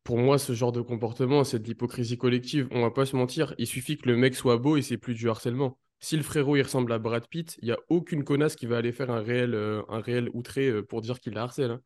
[0.04, 2.68] pour moi, ce genre de comportement, c'est de l'hypocrisie collective.
[2.70, 3.54] On va pas se mentir.
[3.58, 5.78] Il suffit que le mec soit beau et c'est plus du harcèlement.
[6.00, 8.76] Si le frérot il ressemble à Brad Pitt, il y a aucune connasse qui va
[8.78, 11.70] aller faire un réel, euh, un réel outré pour dire qu'il la harcèle.
[11.72, 11.80] hein.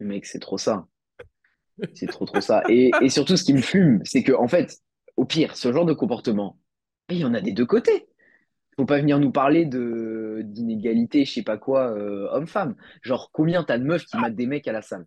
[0.00, 0.88] Mec, c'est trop ça.
[1.94, 2.62] C'est trop, trop ça.
[2.68, 4.78] Et, et surtout, ce qui me fume, c'est que, en fait,
[5.16, 6.58] au pire, ce genre de comportement,
[7.10, 8.08] il y en a des deux côtés.
[8.76, 12.76] Faut pas venir nous parler de d'inégalité, je sais pas quoi, euh, homme-femme.
[13.02, 15.06] Genre, combien t'as de meufs qui matent des mecs à la salle?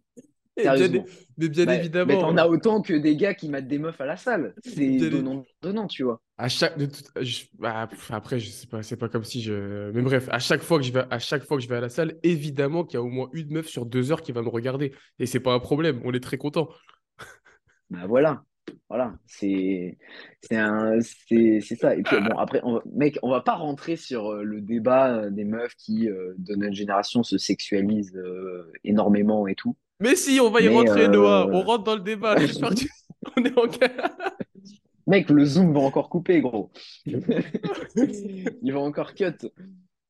[0.63, 1.05] Sérieusement.
[1.37, 3.99] mais bien Bah, mais évidemment, t'en as autant que des gars qui matent des meufs
[4.01, 4.53] à la salle.
[4.63, 6.21] C'est bien, donnant-donnant, tu vois.
[6.37, 9.91] À chaque, de toute- je- bah, après, je sais pas, c'est pas comme si je.
[9.91, 11.81] Mais bref, à chaque fois que je vais, à chaque fois que je vais à
[11.81, 14.41] la salle, évidemment qu'il y a au moins une meuf sur deux heures qui va
[14.41, 14.93] me regarder.
[15.19, 16.69] Et c'est pas un problème, on est très content.
[17.89, 18.43] Bah voilà,
[18.87, 19.97] voilà, c'est
[20.41, 21.95] c'est un ça.
[21.95, 25.15] Et puis bon après, on va- mec, on va pas rentrer sur euh, le débat
[25.23, 29.75] euh, des meufs qui euh, de notre génération se sexualisent euh, énormément et tout.
[29.99, 31.49] Mais si, on va y Mais rentrer, Noah.
[31.51, 32.35] On euh, rentre dans le débat.
[32.39, 32.89] J'espère que tu-
[33.37, 33.67] on est en
[35.07, 36.69] mec, le zoom va encore couper, gros.
[37.05, 39.33] Il va encore cut.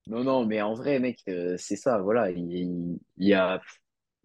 [0.07, 1.99] Non non, mais en vrai, mec, euh, c'est ça.
[1.99, 3.61] Voilà, il, y a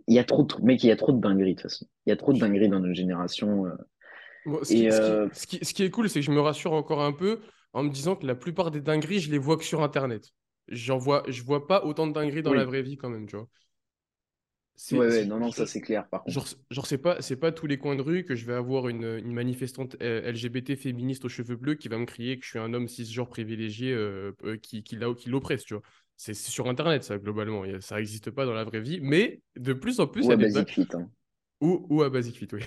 [0.06, 1.86] il y a trop de mec, il y a trop de dingueries de toute façon.
[2.06, 3.66] Il y a trop de dingueries dans notre génération.
[3.66, 3.70] euh.
[4.44, 6.26] Bon, ce qui, Et ce qui, euh, ce qui, ce qui est cool, c'est que
[6.26, 7.40] je me rassure encore un peu
[7.72, 10.30] en me disant que la plupart des dingueries, je les vois que sur Internet.
[10.68, 13.36] J'en vois, je vois pas autant de dingueries dans la vraie vie quand même, tu
[13.36, 13.48] vois.
[14.90, 16.50] Ouais C'est, ouais, c'est- non non, ça c'est clair par Genre, contre.
[16.70, 19.04] genre c'est pas, c'est pas tous les coins de rue que je vais avoir une,
[19.04, 22.58] une manifestante euh, LGBT féministe aux cheveux bleus qui va me crier que je suis
[22.58, 25.82] un homme cisgenre privilégié euh, euh, qui, qui, l'oppresse, tu vois.
[26.16, 27.64] C'est c'est sur Internet, ça, globalement.
[27.80, 29.00] Ça n'existe pas dans la vraie vie.
[29.02, 30.46] Mais de plus en plus, Ouais, des...
[30.46, 30.88] din- Basic Fit.
[30.94, 31.08] hein.
[31.60, 32.62] Ou, ou à Basic Fit, oui.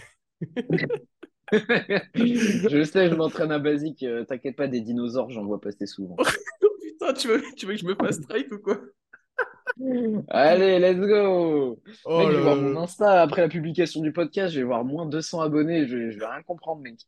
[2.16, 4.04] Je sais, je m'entraîne à basique.
[4.04, 6.22] euh, T'inquiète pas, des dinosaures, j'en vois passer souvent.
[6.62, 8.80] Oh putain, tu veux, tu veux que je me fasse strike ou quoi?
[10.30, 11.80] Allez, let's go!
[12.06, 12.76] Oh Mec, je vais voir mon.
[12.78, 16.26] Insta après la publication du podcast, je vais voir moins 200 abonnés, je, je vais
[16.26, 17.00] rien comprendre, mec.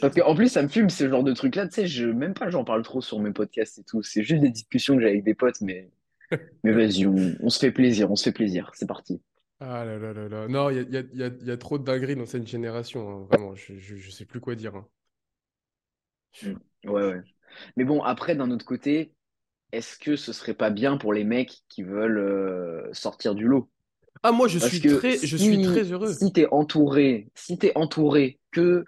[0.00, 2.50] Parce qu'en plus, ça me fume ce genre de truc-là, tu sais, je, même pas
[2.50, 5.24] j'en parle trop sur mes podcasts et tout, c'est juste des discussions que j'ai avec
[5.24, 5.90] des potes, mais,
[6.64, 9.22] mais vas-y, on, on se fait plaisir, on se fait plaisir, c'est parti.
[9.60, 10.46] Ah là là là là.
[10.48, 12.46] Non, il y a, y a- y a- y a trop de dingueries dans cette
[12.46, 14.74] génération, hein, Vraiment, je, je, je sais plus quoi dire.
[14.76, 14.86] hein.
[16.84, 17.22] Ouais, ouais.
[17.76, 19.14] Mais bon, après, d'un autre côté,
[19.72, 23.68] est-ce que ce serait pas bien pour les mecs qui veulent euh, sortir du lot?
[24.22, 26.12] Ah, moi, je Parce suis très, je suis très si, heureux.
[26.12, 28.84] si t'es entouré, si t'es entouré que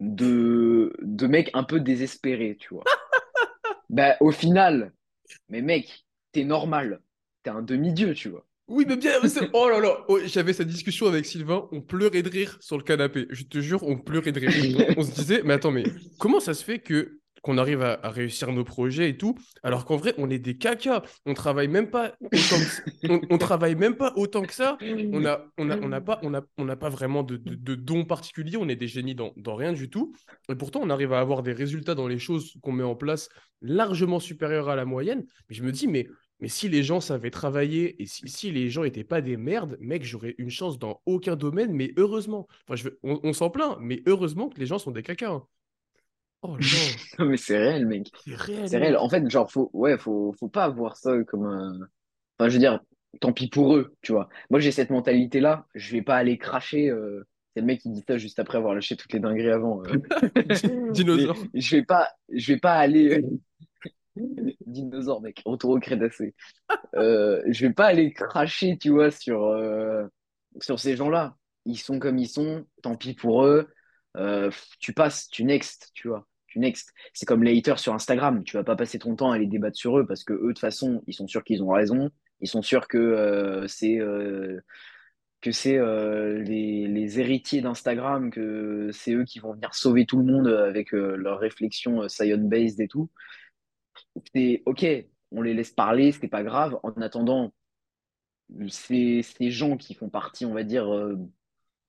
[0.00, 2.84] de, de mecs un peu désespérés, tu vois,
[3.90, 4.92] bah au final,
[5.48, 7.00] mais mec, t'es normal,
[7.42, 8.46] t'es un demi-dieu, tu vois.
[8.68, 9.12] Oui, mais bien,
[9.52, 12.82] oh là là, Oh, j'avais cette discussion avec Sylvain, on pleurait de rire sur le
[12.82, 13.26] canapé.
[13.30, 14.94] Je te jure, on pleurait de rire.
[14.96, 15.84] On se disait, mais attends, mais
[16.18, 19.84] comment ça se fait que qu'on arrive à, à réussir nos projets et tout, alors
[19.86, 21.02] qu'en vrai, on est des cacas.
[21.24, 24.76] On travaille même pas autant que, on, on travaille même pas autant que ça.
[25.12, 27.54] On a, on a, on n'a pas, on a, on n'a pas vraiment de, de,
[27.54, 28.56] de dons particuliers.
[28.58, 30.12] On est des génies dans, dans rien du tout.
[30.50, 33.28] Et pourtant, on arrive à avoir des résultats dans les choses qu'on met en place
[33.62, 35.24] largement supérieurs à la moyenne.
[35.48, 36.06] Mais je me dis, mais
[36.40, 39.78] mais si les gens savaient travailler et si, si les gens n'étaient pas des merdes,
[39.80, 42.46] mec, j'aurais une chance dans aucun domaine, mais heureusement.
[42.68, 45.30] Enfin, je veux- on, on s'en plaint, mais heureusement que les gens sont des caca.
[45.30, 45.42] hein.
[46.48, 46.56] Oh
[47.18, 48.10] Non, mais c'est réel, mec.
[48.24, 48.96] c'est réel, C'est réel.
[48.96, 51.78] En fait, genre, faut, ouais, faut, faut pas voir ça comme un.
[52.38, 52.80] Enfin, je veux dire,
[53.20, 54.28] tant pis pour eux, tu vois.
[54.50, 55.66] Moi, j'ai cette mentalité-là.
[55.74, 56.90] Je vais pas aller cracher.
[56.90, 59.82] euh, C'est le mec qui dit ça juste après avoir lâché toutes les dingueries avant.
[59.84, 59.98] euh.
[60.36, 61.36] Mais Dinosaure.
[61.54, 63.24] je vais pas, je vais pas aller.
[64.66, 65.42] Dinosaure, mec.
[65.44, 66.34] Retour au Crétacé.
[66.96, 70.04] Euh, je vais pas aller cracher, tu vois, sur, euh,
[70.60, 71.36] sur ces gens-là.
[71.64, 72.64] Ils sont comme ils sont.
[72.82, 73.68] Tant pis pour eux.
[74.16, 74.50] Euh,
[74.80, 76.26] tu passes, tu next, tu vois.
[76.56, 76.92] Next.
[77.12, 78.44] C'est comme les haters sur Instagram.
[78.44, 80.46] Tu vas pas passer ton temps à les débattre sur eux parce que eux, de
[80.48, 82.10] toute façon, ils sont sûrs qu'ils ont raison.
[82.40, 84.60] Ils sont sûrs que euh, c'est euh,
[85.40, 90.24] que c'est euh, les, héritiers d'Instagram, que c'est eux qui vont venir sauver tout le
[90.24, 93.10] monde avec leurs réflexions science-based et tout.
[94.34, 94.84] C'est OK,
[95.30, 96.78] on les laisse parler, c'est pas grave.
[96.82, 97.54] En attendant,
[98.68, 100.86] ces, gens qui font partie, on va dire,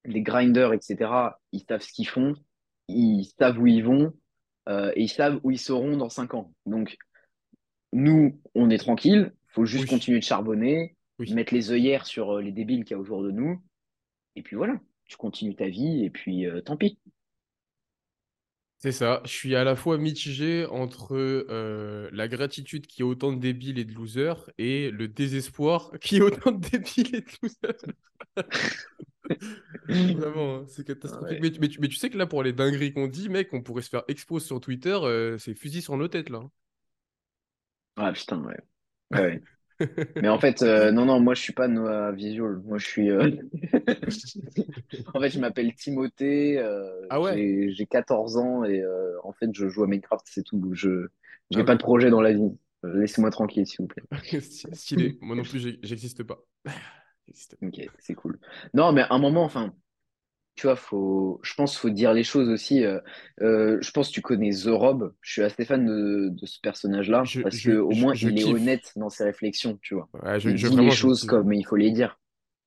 [0.06, 1.12] les grinders, etc.,
[1.52, 2.36] ils savent ce qu'ils font,
[2.88, 4.14] ils savent où ils vont,
[4.68, 6.54] euh, et ils savent où ils seront dans cinq ans.
[6.66, 6.98] Donc,
[7.94, 11.34] nous, on est tranquille, faut juste Oui, continuer de charbonner, oui.
[11.34, 13.62] mettre les œillères sur euh, les débiles qu'il y a autour de nous,
[14.36, 17.00] et puis voilà, tu continues ta vie, et puis euh, tant pis.
[18.80, 19.22] C'est ça.
[19.26, 23.80] Je suis à la fois mitigé entre euh, la gratitude qui a autant de débiles
[23.80, 27.94] et de losers et le désespoir qui a autant de débiles et de losers.
[29.90, 31.40] Vraiment, hein, c'est catastrophique.
[31.40, 31.42] Ouais.
[31.42, 33.50] Mais, tu- mais tu mais tu sais que là, pour les dingueries qu'on dit, mec,
[33.54, 36.42] on pourrait se faire expose sur Twitter, euh, c'est fusil sur nos têtes, là.
[37.96, 38.58] Ah putain, ouais.
[40.20, 42.62] Mais en fait, euh, non, non, moi je suis pas Noah Visual.
[42.66, 43.10] Moi je suis.
[43.12, 43.30] euh,
[45.14, 46.64] En fait, je m'appelle Timothée,
[47.10, 47.40] Ah ouais?
[47.40, 48.84] j'ai j'ai 14 ans et
[49.24, 50.70] en fait, je joue à Minecraft, c'est tout.
[50.74, 51.08] Je
[51.54, 52.58] Ah j'ai pas de projet dans la vie.
[52.84, 54.04] Laissez-moi tranquille, s'il vous plaît.
[54.42, 55.18] Sty- Stylé.
[55.22, 56.40] Moi non plus, j'existe pas.
[57.64, 58.40] Ok, c'est cool.
[58.74, 59.74] Non, mais à un moment, enfin,
[60.56, 62.86] tu vois, faut, je pense faut dire les choses aussi.
[62.86, 63.00] euh,
[63.42, 65.14] euh, je pense que tu connais The Rob.
[65.22, 68.16] Je suis assez fan de, de ce personnage-là Je, parce je, que au je, moins
[68.16, 70.10] je il est honnête dans ses réflexions, tu vois.
[70.14, 72.20] Ouais, je, Il dit les vraiment, choses comme il faut les dire.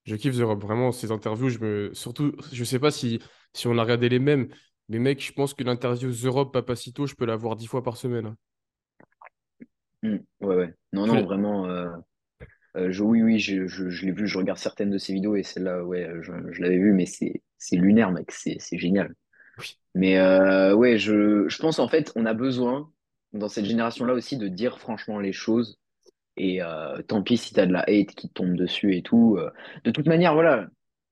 [0.04, 0.62] Je kiffe The Rob.
[0.62, 1.94] Vraiment, ces interviews, je me.
[1.94, 3.20] Surtout, je sais pas si,
[3.54, 4.48] si on a regardé les mêmes,
[4.88, 7.82] mais mec, je pense que l'interview The Rob Papacito, je peux la voir dix fois
[7.82, 8.26] par semaine.
[8.26, 8.36] hein.
[10.02, 10.74] Mm, ouais, ouais.
[10.92, 11.66] Non, non, vraiment.
[11.66, 11.88] euh,
[12.76, 15.36] Euh, je, oui, oui, je, je, je l'ai vu, je regarde certaines de ses vidéos
[15.36, 17.42] et celle-là, ouais, je, je l'avais vu, mais c'est,
[17.72, 19.14] lunaire, mec, c'est, génial.
[19.58, 19.78] Oui.
[19.94, 22.90] Mais euh, ouais, je, je pense en fait, on a besoin,
[23.32, 25.78] dans cette génération-là aussi, de dire franchement les choses.
[26.36, 29.36] Et euh, tant pis si t'as de la hate qui te tombe dessus et tout.
[29.38, 29.50] euh.
[29.84, 30.68] De toute manière, voilà,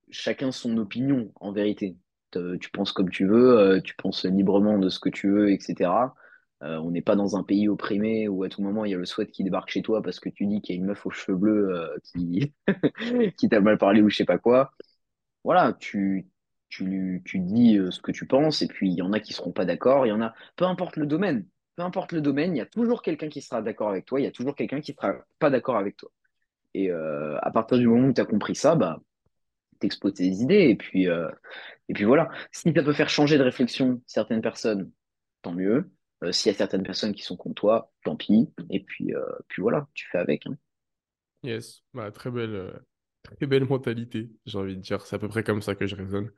[0.09, 1.97] chacun son opinion, en vérité.
[2.31, 6.13] Tu penses comme tu veux, euh, tu penses librement de ce que tu veux, etc.
[6.61, 8.97] Euh, on n'est pas dans un pays opprimé où à tout moment il y a
[8.97, 11.05] le sweat qui débarque chez toi parce que tu dis qu'il y a une meuf
[11.05, 12.53] aux cheveux bleus euh, qui,
[13.49, 14.73] t'a mal parlé ou je sais pas quoi.
[15.45, 16.27] Voilà, tu,
[16.69, 19.53] tu, dis euh, ce que tu penses et puis il y en a qui seront
[19.53, 20.05] pas d'accord.
[20.05, 22.65] Il y en a, peu importe le domaine, peu importe le domaine, il y a
[22.65, 25.49] toujours quelqu'un qui sera d'accord avec toi, il y a toujours quelqu'un qui sera pas
[25.49, 26.11] d'accord avec toi.
[26.73, 29.01] Et à partir du moment où tu as compris ça, bah,
[29.79, 32.29] t'exposes tes idées et puis, et puis voilà.
[32.51, 34.91] Si ça peut faire changer de réflexion certaines personnes,
[35.41, 35.89] tant mieux.
[36.23, 38.51] Euh, s'il y a certaines personnes qui sont contre toi, tant pis.
[38.69, 40.45] Et puis, euh, puis voilà, tu fais avec.
[40.47, 40.57] hein.
[41.43, 41.83] Yes.
[41.93, 42.71] Bah, très belle, euh,
[43.23, 45.05] très belle mentalité, j'ai envie de dire.
[45.05, 46.31] C'est à peu près comme ça que je raisonne.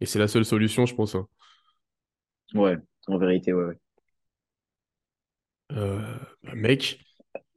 [0.00, 1.14] Et c'est la seule solution, je pense.
[1.14, 1.28] hein.
[2.54, 3.78] Ouais, en vérité, ouais, ouais.
[5.72, 6.00] Euh,
[6.42, 7.00] bah, mec,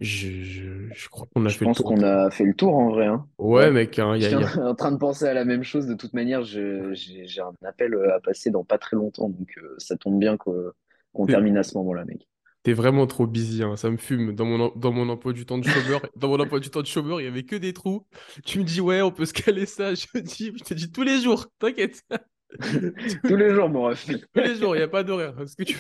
[0.02, 1.86] Je, je- je crois qu'on a Je fait le pense tour.
[1.86, 3.28] qu'on a fait le tour en vrai, hein.
[3.38, 3.72] Ouais, Ouais.
[3.72, 5.88] mec, hein, y Je suis y a- en train de penser à la même chose.
[5.88, 9.76] De toute manière, je- j'ai un appel à passer dans pas très longtemps, donc euh,
[9.80, 10.72] ça tombe bien qu'on
[11.16, 12.28] t'es termine à ce moment-là, mec.
[12.64, 14.34] t'es vraiment trop busy, hein, ça me fume.
[14.36, 16.88] Dans mon, dans mon emploi du temps de chômeur, dans mon emploi du temps de
[16.88, 18.06] chômeur, il y avait que des trous.
[18.46, 19.94] Tu me dis, ouais, on peut se caler ça.
[19.96, 22.04] Je dis, je te dis tous les jours, t'inquiète.
[23.24, 24.06] Tous les jours, mon ref.
[24.06, 25.40] Tous les jours, il n'y a pas d'horaire.
[25.40, 25.78] Est-ce que tu...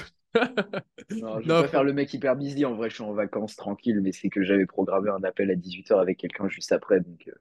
[1.10, 2.64] Non, je pas faire le mec hyper busy.
[2.66, 5.56] En vrai, je suis en vacances tranquille, mais c'est que j'avais programmé un appel à
[5.56, 7.34] 18h avec quelqu'un juste après, donc, euh,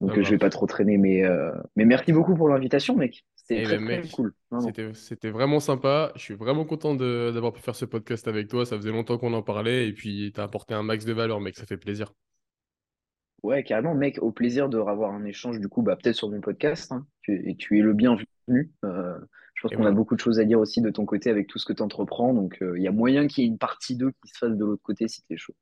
[0.00, 0.98] donc euh, je vais pas trop traîner.
[0.98, 3.24] Mais, euh, mais merci beaucoup pour l'invitation, mec.
[3.48, 4.32] C'était très très mec, cool.
[4.50, 4.66] Vraiment.
[4.66, 6.12] c'était c'était vraiment sympa.
[6.16, 8.66] Je suis vraiment content d'avoir pu faire ce podcast avec toi.
[8.66, 11.56] Ça faisait longtemps qu'on en parlait et puis t'as apporté un max de valeur, mec.
[11.56, 12.12] Ça fait plaisir.
[13.42, 16.40] Ouais, carrément, mec, au plaisir de revoir un échange, du coup, bah, peut-être sur mon
[16.40, 16.90] podcast.
[16.90, 17.06] hein.
[17.22, 18.26] Tu, et tu es le bienvenu.
[18.84, 19.18] Euh,
[19.54, 21.58] je pense qu'on a beaucoup de choses à dire aussi de ton côté avec tout
[21.58, 22.34] ce que tu entreprends.
[22.34, 24.56] Donc, euh, il y a moyen qu'il y ait une partie 2 qui se fasse
[24.56, 25.54] de l'autre côté si t'es chaud.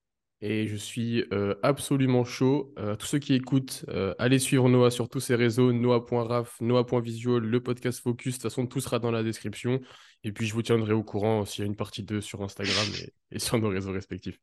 [0.47, 2.75] Et je suis euh, absolument chaud.
[2.79, 7.43] Euh, tous ceux qui écoutent, euh, allez suivre Noah sur tous ses réseaux, noah.raf, noah.visual,
[7.43, 8.35] le podcast Focus.
[8.35, 9.81] De toute façon, tout sera dans la description.
[10.23, 12.85] Et puis, je vous tiendrai au courant s'il y a une partie 2 sur Instagram
[13.31, 14.39] et, sur nos réseaux respectifs.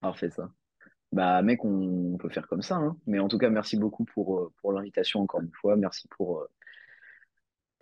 [0.00, 0.50] Parfait, ça.
[1.12, 2.78] Bah, mec, on, peut faire comme ça.
[2.78, 2.96] hein.
[3.06, 5.76] Mais en tout cas, merci beaucoup pour, pour l'invitation encore une fois.
[5.76, 6.44] Merci pour,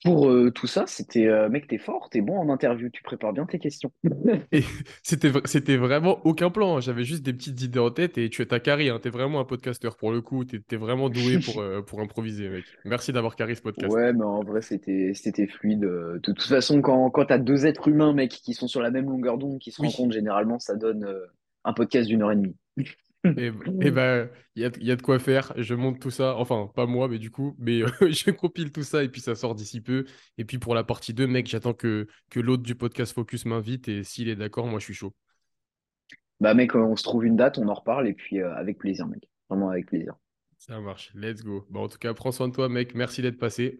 [0.05, 0.85] pour euh, tout ça.
[0.87, 2.89] C'était, euh, mec, t'es fort, t'es bon en interview.
[2.93, 3.91] Tu prépares bien tes questions.
[4.53, 4.63] Et
[5.03, 6.77] c'était vra- c'était vraiment aucun plan.
[6.77, 6.81] hein.
[6.81, 8.89] J'avais juste des petites idées en tête et tu es ta carré.
[8.89, 8.99] Hein.
[9.03, 10.45] T'es vraiment un podcasteur pour le coup.
[10.45, 12.65] T'es, vraiment doué pour, euh, pour improviser, mec.
[12.85, 13.93] Merci d'avoir carré ce podcast.
[13.93, 15.81] Ouais, mais en vrai, c'était, c'était fluide.
[15.81, 19.07] De toute façon, quand, quand t'as deux êtres humains, mec, qui sont sur la même
[19.07, 19.89] longueur d'onde, qui se Oui.
[19.89, 21.09] rencontrent, généralement, ça donne
[21.65, 22.55] un podcast d'une heure et demie.
[23.37, 23.47] Et,
[23.81, 25.53] et ben, il y a, y a de quoi faire.
[25.57, 26.37] Je monte tout ça.
[26.37, 29.35] Enfin, pas moi, mais du coup, mais euh, je compile tout ça et puis ça
[29.35, 30.05] sort d'ici peu.
[30.39, 33.89] Et puis pour la partie 2 mec, j'attends que, que l'autre du podcast Focus m'invite
[33.89, 35.15] et s'il est d'accord, moi je suis chaud.
[36.41, 38.79] Bah, mec, euh, on se trouve une date, on en reparle, et puis euh, avec
[38.79, 39.29] plaisir, mec.
[39.49, 40.15] Vraiment avec plaisir.
[40.59, 41.13] Ça marche.
[41.15, 41.67] Let's go.
[41.71, 42.95] Bon, en tout cas, prends soin de toi, mec.
[42.95, 43.79] Merci d'être passé.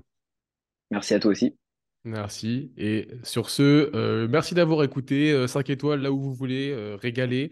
[0.91, 1.57] Merci à toi aussi.
[2.05, 2.73] Merci.
[2.77, 5.33] Et sur ce, euh, merci d'avoir écouté.
[5.33, 7.51] euh, 5 étoiles là où vous voulez, euh, régaler.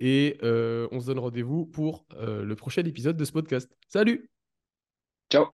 [0.00, 3.70] Et euh, on se donne rendez-vous pour euh, le prochain épisode de ce podcast.
[3.88, 4.33] Salut!